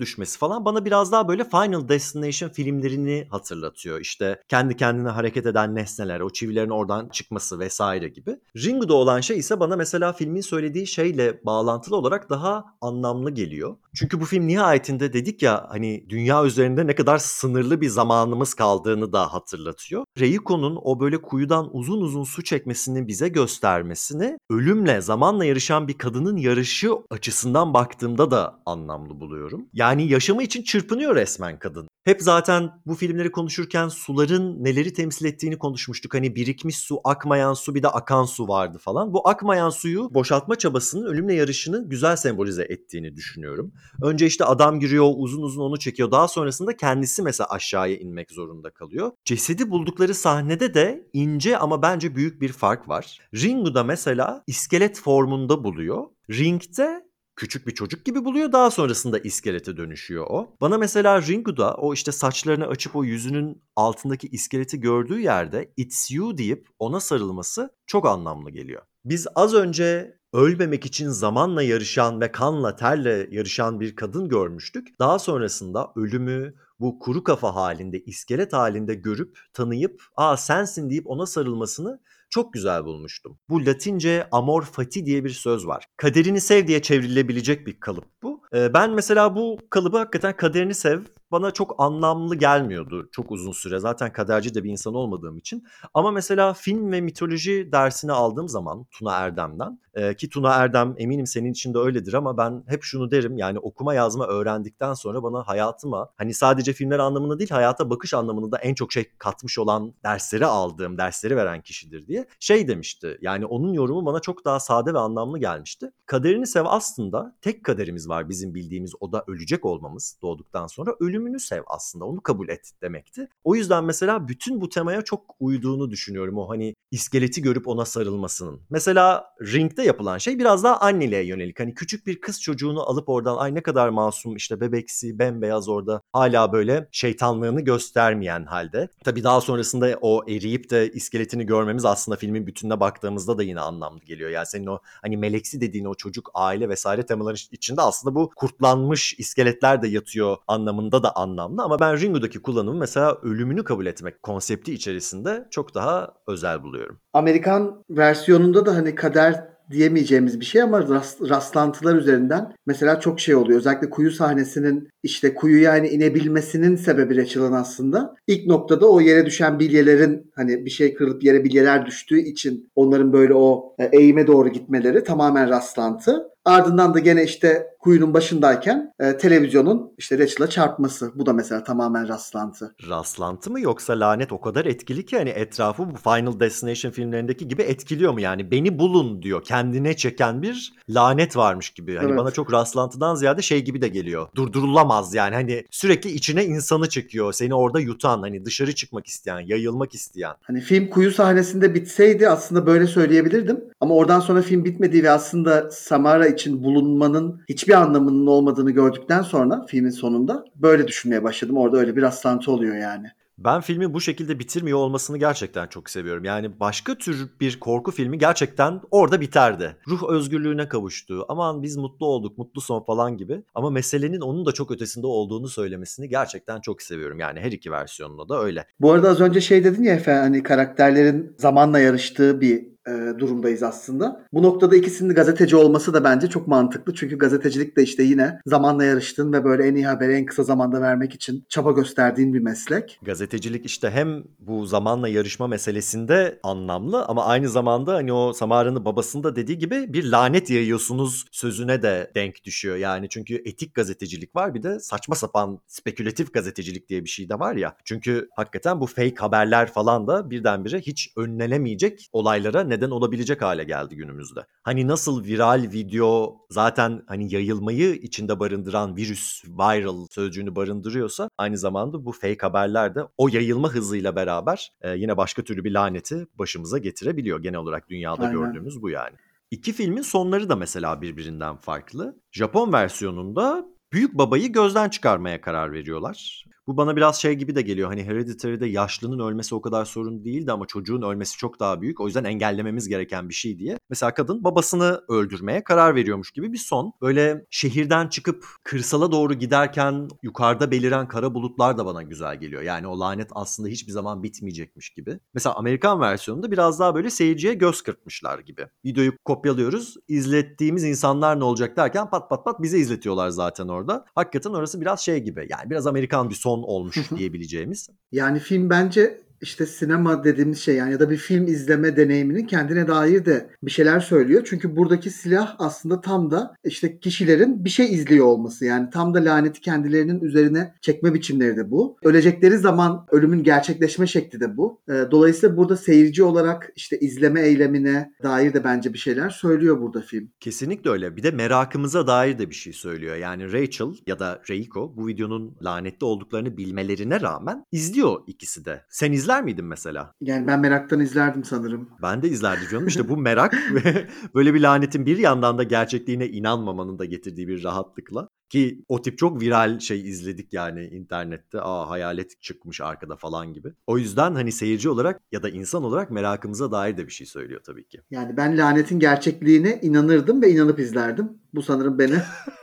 düşmesi 0.00 0.38
falan 0.38 0.64
bana 0.64 0.84
biraz 0.84 1.12
daha 1.12 1.28
böyle 1.28 1.44
Final 1.44 1.88
Destination 1.88 2.48
filmlerini 2.48 3.26
hatırlatıyor. 3.30 4.00
İşte 4.00 4.42
kendi 4.48 4.76
kendine 4.76 5.08
hareket 5.08 5.46
eden 5.46 5.74
nesneler, 5.74 6.20
o 6.20 6.30
çivilerin 6.30 6.70
oradan 6.70 7.08
çıkması 7.08 7.58
vesaire 7.58 8.08
gibi. 8.08 8.36
Ringo'da 8.56 8.94
olan 8.94 9.20
şey 9.20 9.38
ise 9.38 9.60
bana 9.60 9.76
mesela 9.76 10.12
filmin 10.12 10.40
söylediği 10.40 10.86
şeyle 10.86 11.40
bağlantılı 11.44 11.96
olarak 11.96 12.30
daha 12.30 12.64
anlamlı 12.80 13.30
geliyor. 13.30 13.76
Çünkü 13.94 14.20
bu 14.20 14.24
film 14.24 14.48
nihayetinde 14.48 15.12
dedik 15.12 15.42
ya 15.42 15.66
hani 15.68 16.06
dünya 16.08 16.44
üzerinde 16.44 16.86
ne 16.86 16.94
kadar 16.94 17.18
sınırlı 17.18 17.80
bir 17.80 17.88
zamanımız 17.88 18.54
kaldığını 18.54 19.12
da 19.12 19.32
hatırlatıyor. 19.32 20.04
Reiko'nun 20.18 20.78
o 20.82 21.00
böyle 21.00 21.22
kuyudan 21.22 21.76
uzun 21.76 22.00
uzun 22.00 22.24
su 22.24 22.44
çekmesini 22.44 23.08
bize 23.08 23.28
göstermesini 23.58 24.38
ölümle 24.50 25.00
zamanla 25.00 25.44
yarışan 25.44 25.88
bir 25.88 25.98
kadının 25.98 26.36
yarışı 26.36 26.90
açısından 27.10 27.74
baktığımda 27.74 28.30
da 28.30 28.60
anlamlı 28.66 29.20
buluyorum. 29.20 29.66
Yani 29.72 30.08
yaşamı 30.08 30.42
için 30.42 30.62
çırpınıyor 30.62 31.16
resmen 31.16 31.58
kadın. 31.58 31.88
Hep 32.08 32.22
zaten 32.22 32.70
bu 32.86 32.94
filmleri 32.94 33.30
konuşurken 33.30 33.88
suların 33.88 34.64
neleri 34.64 34.92
temsil 34.92 35.26
ettiğini 35.26 35.58
konuşmuştuk. 35.58 36.14
Hani 36.14 36.34
birikmiş 36.36 36.76
su, 36.78 37.00
akmayan 37.04 37.54
su 37.54 37.74
bir 37.74 37.82
de 37.82 37.88
akan 37.88 38.24
su 38.24 38.48
vardı 38.48 38.78
falan. 38.78 39.12
Bu 39.12 39.28
akmayan 39.28 39.70
suyu 39.70 40.14
boşaltma 40.14 40.56
çabasının 40.56 41.06
ölümle 41.06 41.34
yarışını 41.34 41.88
güzel 41.88 42.16
sembolize 42.16 42.62
ettiğini 42.62 43.16
düşünüyorum. 43.16 43.72
Önce 44.02 44.26
işte 44.26 44.44
adam 44.44 44.80
giriyor 44.80 45.12
uzun 45.16 45.42
uzun 45.42 45.62
onu 45.62 45.78
çekiyor. 45.78 46.10
Daha 46.10 46.28
sonrasında 46.28 46.76
kendisi 46.76 47.22
mesela 47.22 47.48
aşağıya 47.50 47.96
inmek 47.96 48.30
zorunda 48.30 48.70
kalıyor. 48.70 49.10
Cesedi 49.24 49.70
buldukları 49.70 50.14
sahnede 50.14 50.74
de 50.74 51.08
ince 51.12 51.58
ama 51.58 51.82
bence 51.82 52.16
büyük 52.16 52.40
bir 52.40 52.52
fark 52.52 52.88
var. 52.88 53.18
Ringu'da 53.34 53.84
mesela 53.84 54.44
iskelet 54.46 55.00
formunda 55.00 55.64
buluyor. 55.64 56.04
Ring'de 56.30 57.07
küçük 57.38 57.66
bir 57.66 57.74
çocuk 57.74 58.04
gibi 58.04 58.24
buluyor. 58.24 58.52
Daha 58.52 58.70
sonrasında 58.70 59.18
iskelete 59.18 59.76
dönüşüyor 59.76 60.26
o. 60.28 60.56
Bana 60.60 60.78
mesela 60.78 61.22
Ringu'da 61.22 61.74
o 61.74 61.94
işte 61.94 62.12
saçlarını 62.12 62.66
açıp 62.66 62.96
o 62.96 63.04
yüzünün 63.04 63.62
altındaki 63.76 64.28
iskeleti 64.28 64.80
gördüğü 64.80 65.20
yerde 65.20 65.72
It's 65.76 66.10
You 66.10 66.38
deyip 66.38 66.68
ona 66.78 67.00
sarılması 67.00 67.70
çok 67.86 68.06
anlamlı 68.06 68.50
geliyor. 68.50 68.82
Biz 69.04 69.26
az 69.34 69.54
önce 69.54 70.18
ölmemek 70.32 70.86
için 70.86 71.08
zamanla 71.08 71.62
yarışan 71.62 72.20
ve 72.20 72.32
kanla 72.32 72.76
terle 72.76 73.28
yarışan 73.30 73.80
bir 73.80 73.96
kadın 73.96 74.28
görmüştük. 74.28 74.98
Daha 74.98 75.18
sonrasında 75.18 75.92
ölümü 75.96 76.54
bu 76.80 76.98
kuru 76.98 77.24
kafa 77.24 77.54
halinde, 77.54 78.00
iskelet 78.00 78.52
halinde 78.52 78.94
görüp, 78.94 79.38
tanıyıp, 79.52 80.02
aa 80.16 80.36
sensin 80.36 80.90
deyip 80.90 81.06
ona 81.06 81.26
sarılmasını 81.26 82.00
çok 82.30 82.52
güzel 82.52 82.84
bulmuştum. 82.84 83.38
Bu 83.48 83.66
Latince 83.66 84.28
amor 84.32 84.62
fati 84.62 85.06
diye 85.06 85.24
bir 85.24 85.30
söz 85.30 85.66
var. 85.66 85.84
Kaderini 85.96 86.40
sev 86.40 86.66
diye 86.66 86.82
çevrilebilecek 86.82 87.66
bir 87.66 87.80
kalıp 87.80 88.04
bu. 88.22 88.42
Ben 88.52 88.90
mesela 88.90 89.36
bu 89.36 89.58
kalıbı 89.70 89.98
hakikaten 89.98 90.36
kaderini 90.36 90.74
sev 90.74 91.00
bana 91.32 91.50
çok 91.50 91.74
anlamlı 91.78 92.36
gelmiyordu 92.36 93.08
çok 93.12 93.30
uzun 93.30 93.52
süre. 93.52 93.78
Zaten 93.78 94.12
kaderci 94.12 94.54
de 94.54 94.64
bir 94.64 94.70
insan 94.70 94.94
olmadığım 94.94 95.38
için. 95.38 95.64
Ama 95.94 96.10
mesela 96.10 96.52
film 96.52 96.92
ve 96.92 97.00
mitoloji 97.00 97.68
dersini 97.72 98.12
aldığım 98.12 98.48
zaman 98.48 98.86
Tuna 98.90 99.16
Erdem'den 99.16 99.78
e, 99.94 100.16
ki 100.16 100.28
Tuna 100.28 100.54
Erdem 100.54 100.94
eminim 100.98 101.26
senin 101.26 101.52
için 101.52 101.74
de 101.74 101.78
öyledir 101.78 102.14
ama 102.14 102.36
ben 102.36 102.64
hep 102.66 102.82
şunu 102.82 103.10
derim 103.10 103.36
yani 103.36 103.58
okuma 103.58 103.94
yazma 103.94 104.26
öğrendikten 104.26 104.94
sonra 104.94 105.22
bana 105.22 105.42
hayatıma 105.42 106.10
hani 106.16 106.34
sadece 106.34 106.72
filmler 106.72 106.98
anlamında 106.98 107.38
değil 107.38 107.50
hayata 107.50 107.90
bakış 107.90 108.14
anlamında 108.14 108.52
da 108.52 108.58
en 108.58 108.74
çok 108.74 108.92
şey 108.92 109.04
katmış 109.18 109.58
olan 109.58 109.94
dersleri 110.04 110.46
aldığım, 110.46 110.98
dersleri 110.98 111.36
veren 111.36 111.62
kişidir 111.62 112.06
diye 112.06 112.26
şey 112.40 112.68
demişti. 112.68 113.18
Yani 113.20 113.46
onun 113.46 113.72
yorumu 113.72 114.06
bana 114.06 114.20
çok 114.20 114.44
daha 114.44 114.60
sade 114.60 114.94
ve 114.94 114.98
anlamlı 114.98 115.38
gelmişti. 115.38 115.90
Kaderini 116.06 116.46
sev 116.46 116.64
aslında 116.66 117.36
tek 117.42 117.64
kaderimiz 117.64 118.08
var 118.08 118.28
bizim 118.28 118.54
bildiğimiz 118.54 118.92
o 119.00 119.12
da 119.12 119.24
ölecek 119.26 119.64
olmamız 119.64 120.18
doğduktan 120.22 120.66
sonra 120.66 120.94
ölüm 121.00 121.17
ölümünü 121.18 121.40
sev 121.40 121.62
aslında 121.66 122.04
onu 122.04 122.20
kabul 122.20 122.48
et 122.48 122.70
demekti. 122.82 123.28
O 123.44 123.54
yüzden 123.54 123.84
mesela 123.84 124.28
bütün 124.28 124.60
bu 124.60 124.68
temaya 124.68 125.02
çok 125.02 125.36
uyduğunu 125.40 125.90
düşünüyorum 125.90 126.38
o 126.38 126.48
hani 126.48 126.74
iskeleti 126.90 127.42
görüp 127.42 127.68
ona 127.68 127.84
sarılmasının. 127.84 128.60
Mesela 128.70 129.24
Ring'de 129.40 129.82
yapılan 129.82 130.18
şey 130.18 130.38
biraz 130.38 130.64
daha 130.64 130.76
anneliğe 130.80 131.24
yönelik. 131.26 131.60
Hani 131.60 131.74
küçük 131.74 132.06
bir 132.06 132.20
kız 132.20 132.42
çocuğunu 132.42 132.82
alıp 132.82 133.08
oradan 133.08 133.36
ay 133.36 133.54
ne 133.54 133.62
kadar 133.62 133.88
masum 133.88 134.36
işte 134.36 134.60
bebeksi 134.60 135.18
bembeyaz 135.18 135.68
orada 135.68 136.02
hala 136.12 136.52
böyle 136.52 136.88
şeytanlığını 136.92 137.60
göstermeyen 137.60 138.44
halde. 138.44 138.88
Tabii 139.04 139.24
daha 139.24 139.40
sonrasında 139.40 139.98
o 140.00 140.24
eriyip 140.28 140.70
de 140.70 140.92
iskeletini 140.92 141.46
görmemiz 141.46 141.84
aslında 141.84 142.16
filmin 142.16 142.46
bütününe 142.46 142.80
baktığımızda 142.80 143.38
da 143.38 143.42
yine 143.42 143.60
anlamlı 143.60 144.00
geliyor. 144.00 144.30
Yani 144.30 144.46
senin 144.46 144.66
o 144.66 144.78
hani 145.02 145.16
meleksi 145.16 145.60
dediğin 145.60 145.84
o 145.84 145.94
çocuk 145.94 146.30
aile 146.34 146.68
vesaire 146.68 147.06
temaların 147.06 147.38
içinde 147.52 147.82
aslında 147.82 148.14
bu 148.14 148.30
kurtlanmış 148.36 149.14
iskeletler 149.18 149.82
de 149.82 149.88
yatıyor 149.88 150.36
anlamında 150.48 151.02
da 151.02 151.07
da 151.08 151.16
anlamlı 151.16 151.62
ama 151.62 151.80
ben 151.80 152.00
Ringo'daki 152.00 152.42
kullanımı 152.42 152.78
mesela 152.78 153.18
ölümünü 153.22 153.64
kabul 153.64 153.86
etmek 153.86 154.22
konsepti 154.22 154.74
içerisinde 154.74 155.48
çok 155.50 155.74
daha 155.74 156.14
özel 156.28 156.62
buluyorum. 156.62 156.98
Amerikan 157.12 157.84
versiyonunda 157.90 158.66
da 158.66 158.76
hani 158.76 158.94
kader 158.94 159.48
diyemeyeceğimiz 159.70 160.40
bir 160.40 160.44
şey 160.44 160.62
ama 160.62 160.88
rast, 160.88 161.28
rastlantılar 161.28 161.96
üzerinden 161.96 162.52
mesela 162.66 163.00
çok 163.00 163.20
şey 163.20 163.34
oluyor. 163.34 163.58
Özellikle 163.58 163.90
kuyu 163.90 164.10
sahnesinin 164.10 164.88
işte 165.02 165.34
kuyuya 165.34 165.76
yani 165.76 165.88
inebilmesinin 165.88 166.76
sebebi 166.76 167.16
Rachel'ın 167.16 167.52
aslında. 167.52 168.14
ilk 168.26 168.46
noktada 168.46 168.90
o 168.90 169.00
yere 169.00 169.26
düşen 169.26 169.58
bilyelerin 169.58 170.30
hani 170.34 170.64
bir 170.64 170.70
şey 170.70 170.94
kırılıp 170.94 171.24
yere 171.24 171.44
bilyeler 171.44 171.86
düştüğü 171.86 172.20
için 172.20 172.70
onların 172.76 173.12
böyle 173.12 173.34
o 173.34 173.74
e, 173.78 173.84
eğime 173.92 174.26
doğru 174.26 174.48
gitmeleri 174.48 175.04
tamamen 175.04 175.48
rastlantı. 175.48 176.28
Ardından 176.48 176.94
da 176.94 176.98
gene 176.98 177.24
işte 177.24 177.66
kuyunun 177.80 178.14
başındayken 178.14 178.94
e, 179.00 179.16
televizyonun 179.16 179.92
işte 179.98 180.18
Rachel'a 180.18 180.50
çarpması. 180.50 181.12
Bu 181.14 181.26
da 181.26 181.32
mesela 181.32 181.64
tamamen 181.64 182.08
rastlantı. 182.08 182.74
Rastlantı 182.88 183.50
mı 183.50 183.60
yoksa 183.60 184.00
lanet 184.00 184.32
o 184.32 184.40
kadar 184.40 184.64
etkili 184.64 185.06
ki 185.06 185.16
hani 185.18 185.28
etrafı 185.28 185.90
bu 185.90 185.96
Final 185.96 186.40
Destination 186.40 186.92
filmlerindeki 186.92 187.48
gibi 187.48 187.62
etkiliyor 187.62 188.12
mu 188.12 188.20
yani? 188.20 188.50
Beni 188.50 188.78
bulun 188.78 189.22
diyor. 189.22 189.44
Kendine 189.44 189.96
çeken 189.96 190.42
bir 190.42 190.72
lanet 190.88 191.36
varmış 191.36 191.70
gibi. 191.70 191.96
Hani 191.96 192.08
Evet. 192.08 192.18
bana 192.18 192.30
çok 192.30 192.52
rastlantıdan 192.52 193.14
ziyade 193.14 193.42
şey 193.42 193.64
gibi 193.64 193.82
de 193.82 193.88
geliyor. 193.88 194.28
Durdurulamaz 194.34 195.14
yani. 195.14 195.34
Hani 195.34 195.64
sürekli 195.70 196.10
içine 196.10 196.44
insanı 196.44 196.88
çekiyor. 196.88 197.32
Seni 197.32 197.54
orada 197.54 197.80
yutan, 197.80 198.20
hani 198.20 198.44
dışarı 198.44 198.74
çıkmak 198.74 199.06
isteyen, 199.06 199.40
yayılmak 199.40 199.94
isteyen. 199.94 200.32
Hani 200.42 200.60
film 200.60 200.90
kuyu 200.90 201.10
sahnesinde 201.10 201.74
bitseydi 201.74 202.28
aslında 202.28 202.66
böyle 202.66 202.86
söyleyebilirdim. 202.86 203.64
Ama 203.80 203.94
oradan 203.94 204.20
sonra 204.20 204.42
film 204.42 204.64
bitmediği 204.64 205.02
ve 205.02 205.10
aslında 205.10 205.70
Samara 205.70 206.26
için 206.38 206.64
bulunmanın 206.64 207.40
hiçbir 207.48 207.72
anlamının 207.72 208.26
olmadığını 208.26 208.70
gördükten 208.70 209.22
sonra 209.22 209.66
filmin 209.68 209.90
sonunda 209.90 210.44
böyle 210.56 210.88
düşünmeye 210.88 211.24
başladım. 211.24 211.56
Orada 211.56 211.78
öyle 211.78 211.96
bir 211.96 212.02
rastlantı 212.02 212.52
oluyor 212.52 212.76
yani. 212.76 213.08
Ben 213.38 213.60
filmi 213.60 213.94
bu 213.94 214.00
şekilde 214.00 214.38
bitirmiyor 214.38 214.78
olmasını 214.78 215.18
gerçekten 215.18 215.66
çok 215.66 215.90
seviyorum. 215.90 216.24
Yani 216.24 216.60
başka 216.60 216.94
tür 216.94 217.28
bir 217.40 217.60
korku 217.60 217.90
filmi 217.90 218.18
gerçekten 218.18 218.80
orada 218.90 219.20
biterdi. 219.20 219.76
Ruh 219.88 220.02
özgürlüğüne 220.08 220.68
kavuştu. 220.68 221.24
Aman 221.28 221.62
biz 221.62 221.76
mutlu 221.76 222.06
olduk, 222.06 222.38
mutlu 222.38 222.60
son 222.60 222.82
falan 222.82 223.16
gibi. 223.16 223.42
Ama 223.54 223.70
meselenin 223.70 224.20
onun 224.20 224.46
da 224.46 224.52
çok 224.52 224.70
ötesinde 224.70 225.06
olduğunu 225.06 225.48
söylemesini 225.48 226.08
gerçekten 226.08 226.60
çok 226.60 226.82
seviyorum. 226.82 227.18
Yani 227.18 227.40
her 227.40 227.52
iki 227.52 227.70
versiyonunda 227.70 228.28
da 228.28 228.42
öyle. 228.42 228.64
Bu 228.80 228.92
arada 228.92 229.08
az 229.08 229.20
önce 229.20 229.40
şey 229.40 229.64
dedin 229.64 229.82
ya 229.82 229.94
Efe 229.94 230.12
hani 230.12 230.42
karakterlerin 230.42 231.34
zamanla 231.38 231.78
yarıştığı 231.78 232.40
bir 232.40 232.77
durumdayız 233.18 233.62
aslında. 233.62 234.24
Bu 234.32 234.42
noktada 234.42 234.76
ikisinin 234.76 235.14
gazeteci 235.14 235.56
olması 235.56 235.94
da 235.94 236.04
bence 236.04 236.26
çok 236.26 236.48
mantıklı. 236.48 236.94
Çünkü 236.94 237.18
gazetecilik 237.18 237.76
de 237.76 237.82
işte 237.82 238.02
yine 238.02 238.40
zamanla 238.46 238.84
yarıştığın 238.84 239.32
ve 239.32 239.44
böyle 239.44 239.66
en 239.66 239.74
iyi 239.74 239.86
haberi 239.86 240.12
en 240.12 240.26
kısa 240.26 240.42
zamanda 240.42 240.80
vermek 240.80 241.14
için 241.14 241.44
çaba 241.48 241.72
gösterdiğin 241.72 242.34
bir 242.34 242.40
meslek. 242.40 243.00
Gazetecilik 243.02 243.66
işte 243.66 243.90
hem 243.90 244.24
bu 244.38 244.66
zamanla 244.66 245.08
yarışma 245.08 245.46
meselesinde 245.46 246.38
anlamlı 246.42 247.04
ama 247.04 247.24
aynı 247.24 247.48
zamanda 247.48 247.94
hani 247.94 248.12
o 248.12 248.32
Samara'nın 248.32 248.84
babasının 248.84 249.24
da 249.24 249.36
dediği 249.36 249.58
gibi 249.58 249.92
bir 249.92 250.04
lanet 250.04 250.50
yayıyorsunuz 250.50 251.24
sözüne 251.32 251.82
de 251.82 252.10
denk 252.14 252.44
düşüyor. 252.44 252.76
Yani 252.76 253.08
çünkü 253.08 253.42
etik 253.44 253.74
gazetecilik 253.74 254.36
var 254.36 254.54
bir 254.54 254.62
de 254.62 254.80
saçma 254.80 255.14
sapan 255.14 255.60
spekülatif 255.66 256.32
gazetecilik 256.34 256.88
diye 256.88 257.04
bir 257.04 257.08
şey 257.08 257.28
de 257.28 257.38
var 257.38 257.56
ya. 257.56 257.76
Çünkü 257.84 258.28
hakikaten 258.36 258.80
bu 258.80 258.86
fake 258.86 259.16
haberler 259.16 259.72
falan 259.72 260.06
da 260.06 260.30
birdenbire 260.30 260.80
hiç 260.80 261.12
önlenemeyecek 261.16 262.08
olaylara 262.12 262.64
neden 262.64 262.77
olabilecek 262.90 263.42
hale 263.42 263.64
geldi 263.64 263.96
günümüzde. 263.96 264.40
Hani 264.62 264.88
nasıl 264.88 265.24
viral 265.24 265.68
video 265.72 266.36
zaten 266.50 267.02
hani 267.06 267.34
yayılmayı 267.34 267.94
içinde 267.94 268.40
barındıran 268.40 268.96
virüs, 268.96 269.44
viral 269.44 270.06
sözcüğünü 270.10 270.56
barındırıyorsa 270.56 271.30
aynı 271.38 271.58
zamanda 271.58 272.04
bu 272.04 272.12
fake 272.12 272.38
haberler 272.40 272.94
de 272.94 273.00
o 273.16 273.28
yayılma 273.28 273.68
hızıyla 273.68 274.16
beraber 274.16 274.70
e, 274.80 274.90
yine 274.90 275.16
başka 275.16 275.42
türlü 275.42 275.64
bir 275.64 275.70
laneti 275.70 276.26
başımıza 276.38 276.78
getirebiliyor. 276.78 277.42
Genel 277.42 277.58
olarak 277.58 277.88
dünyada 277.88 278.22
Aynen. 278.22 278.32
gördüğümüz 278.32 278.82
bu 278.82 278.90
yani. 278.90 279.16
İki 279.50 279.72
filmin 279.72 280.02
sonları 280.02 280.48
da 280.48 280.56
mesela 280.56 281.02
birbirinden 281.02 281.56
farklı. 281.56 282.16
Japon 282.32 282.72
versiyonunda 282.72 283.66
büyük 283.92 284.18
babayı 284.18 284.52
gözden 284.52 284.88
çıkarmaya 284.88 285.40
karar 285.40 285.72
veriyorlar. 285.72 286.44
Bu 286.68 286.76
bana 286.76 286.96
biraz 286.96 287.20
şey 287.20 287.34
gibi 287.34 287.54
de 287.54 287.62
geliyor. 287.62 287.88
Hani 287.88 288.04
Hereditary'de 288.04 288.66
yaşlının 288.66 289.18
ölmesi 289.18 289.54
o 289.54 289.60
kadar 289.60 289.84
sorun 289.84 290.24
değildi 290.24 290.52
ama 290.52 290.66
çocuğun 290.66 291.02
ölmesi 291.02 291.36
çok 291.36 291.60
daha 291.60 291.80
büyük. 291.80 292.00
O 292.00 292.06
yüzden 292.06 292.24
engellememiz 292.24 292.88
gereken 292.88 293.28
bir 293.28 293.34
şey 293.34 293.58
diye. 293.58 293.78
Mesela 293.90 294.14
kadın 294.14 294.44
babasını 294.44 295.00
öldürmeye 295.08 295.64
karar 295.64 295.94
veriyormuş 295.94 296.30
gibi 296.30 296.52
bir 296.52 296.58
son. 296.58 296.92
Böyle 297.02 297.46
şehirden 297.50 298.08
çıkıp 298.08 298.46
kırsala 298.64 299.12
doğru 299.12 299.34
giderken 299.34 300.08
yukarıda 300.22 300.70
beliren 300.70 301.08
kara 301.08 301.34
bulutlar 301.34 301.78
da 301.78 301.86
bana 301.86 302.02
güzel 302.02 302.40
geliyor. 302.40 302.62
Yani 302.62 302.86
o 302.86 303.00
lanet 303.00 303.30
aslında 303.32 303.68
hiçbir 303.68 303.92
zaman 303.92 304.22
bitmeyecekmiş 304.22 304.90
gibi. 304.90 305.20
Mesela 305.34 305.54
Amerikan 305.54 306.00
versiyonunda 306.00 306.50
biraz 306.50 306.80
daha 306.80 306.94
böyle 306.94 307.10
seyirciye 307.10 307.54
göz 307.54 307.82
kırpmışlar 307.82 308.38
gibi. 308.38 308.66
Videoyu 308.84 309.12
kopyalıyoruz. 309.24 309.94
izlettiğimiz 310.08 310.84
insanlar 310.84 311.40
ne 311.40 311.44
olacak 311.44 311.76
derken 311.76 312.10
pat 312.10 312.30
pat 312.30 312.44
pat 312.44 312.62
bize 312.62 312.78
izletiyorlar 312.78 313.28
zaten 313.28 313.68
orada. 313.68 314.04
Hakikaten 314.14 314.50
orası 314.50 314.80
biraz 314.80 315.00
şey 315.00 315.18
gibi. 315.18 315.46
Yani 315.50 315.70
biraz 315.70 315.86
Amerikan 315.86 316.30
bir 316.30 316.34
son 316.34 316.57
olmuş 316.62 317.10
diyebileceğimiz. 317.16 317.88
Yani 318.12 318.38
film 318.38 318.70
bence 318.70 319.27
işte 319.40 319.66
sinema 319.66 320.24
dediğimiz 320.24 320.58
şey 320.58 320.74
yani 320.74 320.92
ya 320.92 321.00
da 321.00 321.10
bir 321.10 321.16
film 321.16 321.46
izleme 321.46 321.96
deneyiminin 321.96 322.46
kendine 322.46 322.88
dair 322.88 323.24
de 323.24 323.50
bir 323.62 323.70
şeyler 323.70 324.00
söylüyor. 324.00 324.42
Çünkü 324.50 324.76
buradaki 324.76 325.10
silah 325.10 325.56
aslında 325.58 326.00
tam 326.00 326.30
da 326.30 326.54
işte 326.64 326.98
kişilerin 327.00 327.64
bir 327.64 327.70
şey 327.70 327.94
izliyor 327.94 328.26
olması. 328.26 328.64
Yani 328.64 328.90
tam 328.90 329.14
da 329.14 329.24
laneti 329.24 329.60
kendilerinin 329.60 330.20
üzerine 330.20 330.74
çekme 330.80 331.14
biçimleri 331.14 331.56
de 331.56 331.70
bu. 331.70 331.96
Ölecekleri 332.02 332.58
zaman 332.58 333.06
ölümün 333.10 333.42
gerçekleşme 333.42 334.06
şekli 334.06 334.40
de 334.40 334.56
bu. 334.56 334.80
Ee, 334.88 335.04
Dolayısıyla 335.10 335.56
burada 335.56 335.76
seyirci 335.76 336.22
olarak 336.22 336.72
işte 336.76 336.98
izleme 336.98 337.40
eylemine 337.40 338.12
dair 338.22 338.54
de 338.54 338.64
bence 338.64 338.92
bir 338.92 338.98
şeyler 338.98 339.30
söylüyor 339.30 339.80
burada 339.80 340.00
film. 340.00 340.30
Kesinlikle 340.40 340.90
öyle. 340.90 341.16
Bir 341.16 341.22
de 341.22 341.30
merakımıza 341.30 342.06
dair 342.06 342.38
de 342.38 342.50
bir 342.50 342.54
şey 342.54 342.72
söylüyor. 342.72 343.16
Yani 343.16 343.52
Rachel 343.52 343.94
ya 344.06 344.18
da 344.18 344.42
Reiko 344.50 344.96
bu 344.96 345.06
videonun 345.06 345.56
lanetli 345.62 346.04
olduklarını 346.04 346.56
bilmelerine 346.56 347.20
rağmen 347.20 347.64
izliyor 347.72 348.20
ikisi 348.26 348.64
de. 348.64 348.84
Sen 348.88 349.12
izler 349.28 349.44
miydin 349.44 349.64
mesela? 349.64 350.12
Yani 350.20 350.46
ben 350.46 350.60
meraktan 350.60 351.00
izlerdim 351.00 351.44
sanırım. 351.44 351.88
Ben 352.02 352.22
de 352.22 352.28
izlerdim 352.28 352.68
canım. 352.70 352.86
İşte 352.86 353.08
bu 353.08 353.16
merak 353.28 353.54
ve 353.54 354.08
böyle 354.34 354.54
bir 354.54 354.60
lanetin 354.60 355.06
bir 355.06 355.18
yandan 355.18 355.58
da 355.58 355.62
gerçekliğine 355.62 356.28
inanmamanın 356.28 356.98
da 356.98 357.04
getirdiği 357.04 357.48
bir 357.48 357.64
rahatlıkla. 357.64 358.28
Ki 358.48 358.84
o 358.88 359.02
tip 359.02 359.18
çok 359.18 359.40
viral 359.40 359.78
şey 359.78 360.08
izledik 360.08 360.52
yani 360.52 360.84
internette. 360.86 361.60
Aa 361.60 361.90
hayalet 361.90 362.42
çıkmış 362.42 362.80
arkada 362.80 363.16
falan 363.16 363.52
gibi. 363.52 363.72
O 363.86 363.98
yüzden 363.98 364.34
hani 364.34 364.52
seyirci 364.52 364.88
olarak 364.88 365.20
ya 365.32 365.42
da 365.42 365.48
insan 365.48 365.84
olarak 365.84 366.10
merakımıza 366.10 366.72
dair 366.72 366.96
de 366.96 367.06
bir 367.06 367.12
şey 367.12 367.26
söylüyor 367.26 367.60
tabii 367.66 367.88
ki. 367.88 368.00
Yani 368.10 368.36
ben 368.36 368.58
lanetin 368.58 368.98
gerçekliğine 368.98 369.78
inanırdım 369.82 370.42
ve 370.42 370.50
inanıp 370.50 370.78
izlerdim. 370.78 371.28
Bu 371.54 371.62
sanırım 371.62 371.98
beni 371.98 372.14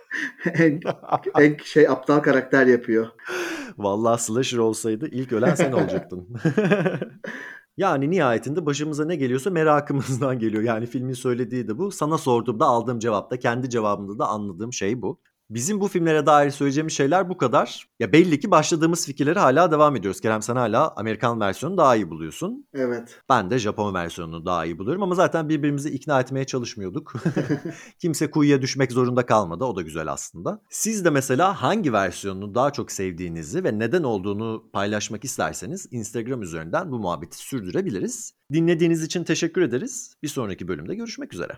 en, 0.53 0.79
en 1.39 1.57
şey 1.63 1.87
aptal 1.87 2.19
karakter 2.19 2.65
yapıyor. 2.65 3.07
Vallahi 3.77 4.21
slasher 4.21 4.57
olsaydı 4.57 5.07
ilk 5.11 5.33
ölen 5.33 5.55
sen 5.55 5.71
olacaktın. 5.71 6.27
yani 7.77 8.09
nihayetinde 8.11 8.65
başımıza 8.65 9.05
ne 9.05 9.15
geliyorsa 9.15 9.49
merakımızdan 9.49 10.39
geliyor. 10.39 10.63
Yani 10.63 10.85
filmin 10.85 11.13
söylediği 11.13 11.67
de 11.67 11.77
bu. 11.77 11.91
Sana 11.91 12.17
sorduğumda 12.17 12.65
aldığım 12.65 12.99
cevapta 12.99 13.39
kendi 13.39 13.69
cevabımda 13.69 14.19
da 14.19 14.27
anladığım 14.27 14.73
şey 14.73 15.01
bu. 15.01 15.19
Bizim 15.49 15.79
bu 15.79 15.87
filmlere 15.87 16.25
dair 16.25 16.51
söyleyeceğimiz 16.51 16.93
şeyler 16.93 17.29
bu 17.29 17.37
kadar. 17.37 17.87
Ya 17.99 18.11
belli 18.11 18.39
ki 18.39 18.51
başladığımız 18.51 19.05
fikirleri 19.05 19.39
hala 19.39 19.71
devam 19.71 19.95
ediyoruz. 19.95 20.21
Kerem 20.21 20.41
sen 20.41 20.55
hala 20.55 20.93
Amerikan 20.95 21.39
versiyonu 21.39 21.77
daha 21.77 21.95
iyi 21.95 22.09
buluyorsun. 22.09 22.67
Evet. 22.73 23.21
Ben 23.29 23.49
de 23.49 23.59
Japon 23.59 23.93
versiyonunu 23.93 24.45
daha 24.45 24.65
iyi 24.65 24.77
buluyorum 24.77 25.03
ama 25.03 25.15
zaten 25.15 25.49
birbirimizi 25.49 25.89
ikna 25.89 26.19
etmeye 26.19 26.45
çalışmıyorduk. 26.45 27.13
Kimse 27.99 28.31
kuyuya 28.31 28.61
düşmek 28.61 28.91
zorunda 28.91 29.25
kalmadı. 29.25 29.65
O 29.65 29.75
da 29.75 29.81
güzel 29.81 30.11
aslında. 30.11 30.61
Siz 30.69 31.05
de 31.05 31.09
mesela 31.09 31.61
hangi 31.61 31.93
versiyonunu 31.93 32.55
daha 32.55 32.71
çok 32.71 32.91
sevdiğinizi 32.91 33.63
ve 33.63 33.79
neden 33.79 34.03
olduğunu 34.03 34.69
paylaşmak 34.73 35.23
isterseniz 35.23 35.87
Instagram 35.91 36.41
üzerinden 36.41 36.91
bu 36.91 36.99
muhabbeti 36.99 37.37
sürdürebiliriz. 37.37 38.33
Dinlediğiniz 38.53 39.03
için 39.03 39.23
teşekkür 39.23 39.61
ederiz. 39.61 40.13
Bir 40.23 40.27
sonraki 40.27 40.67
bölümde 40.67 40.95
görüşmek 40.95 41.33
üzere. 41.33 41.53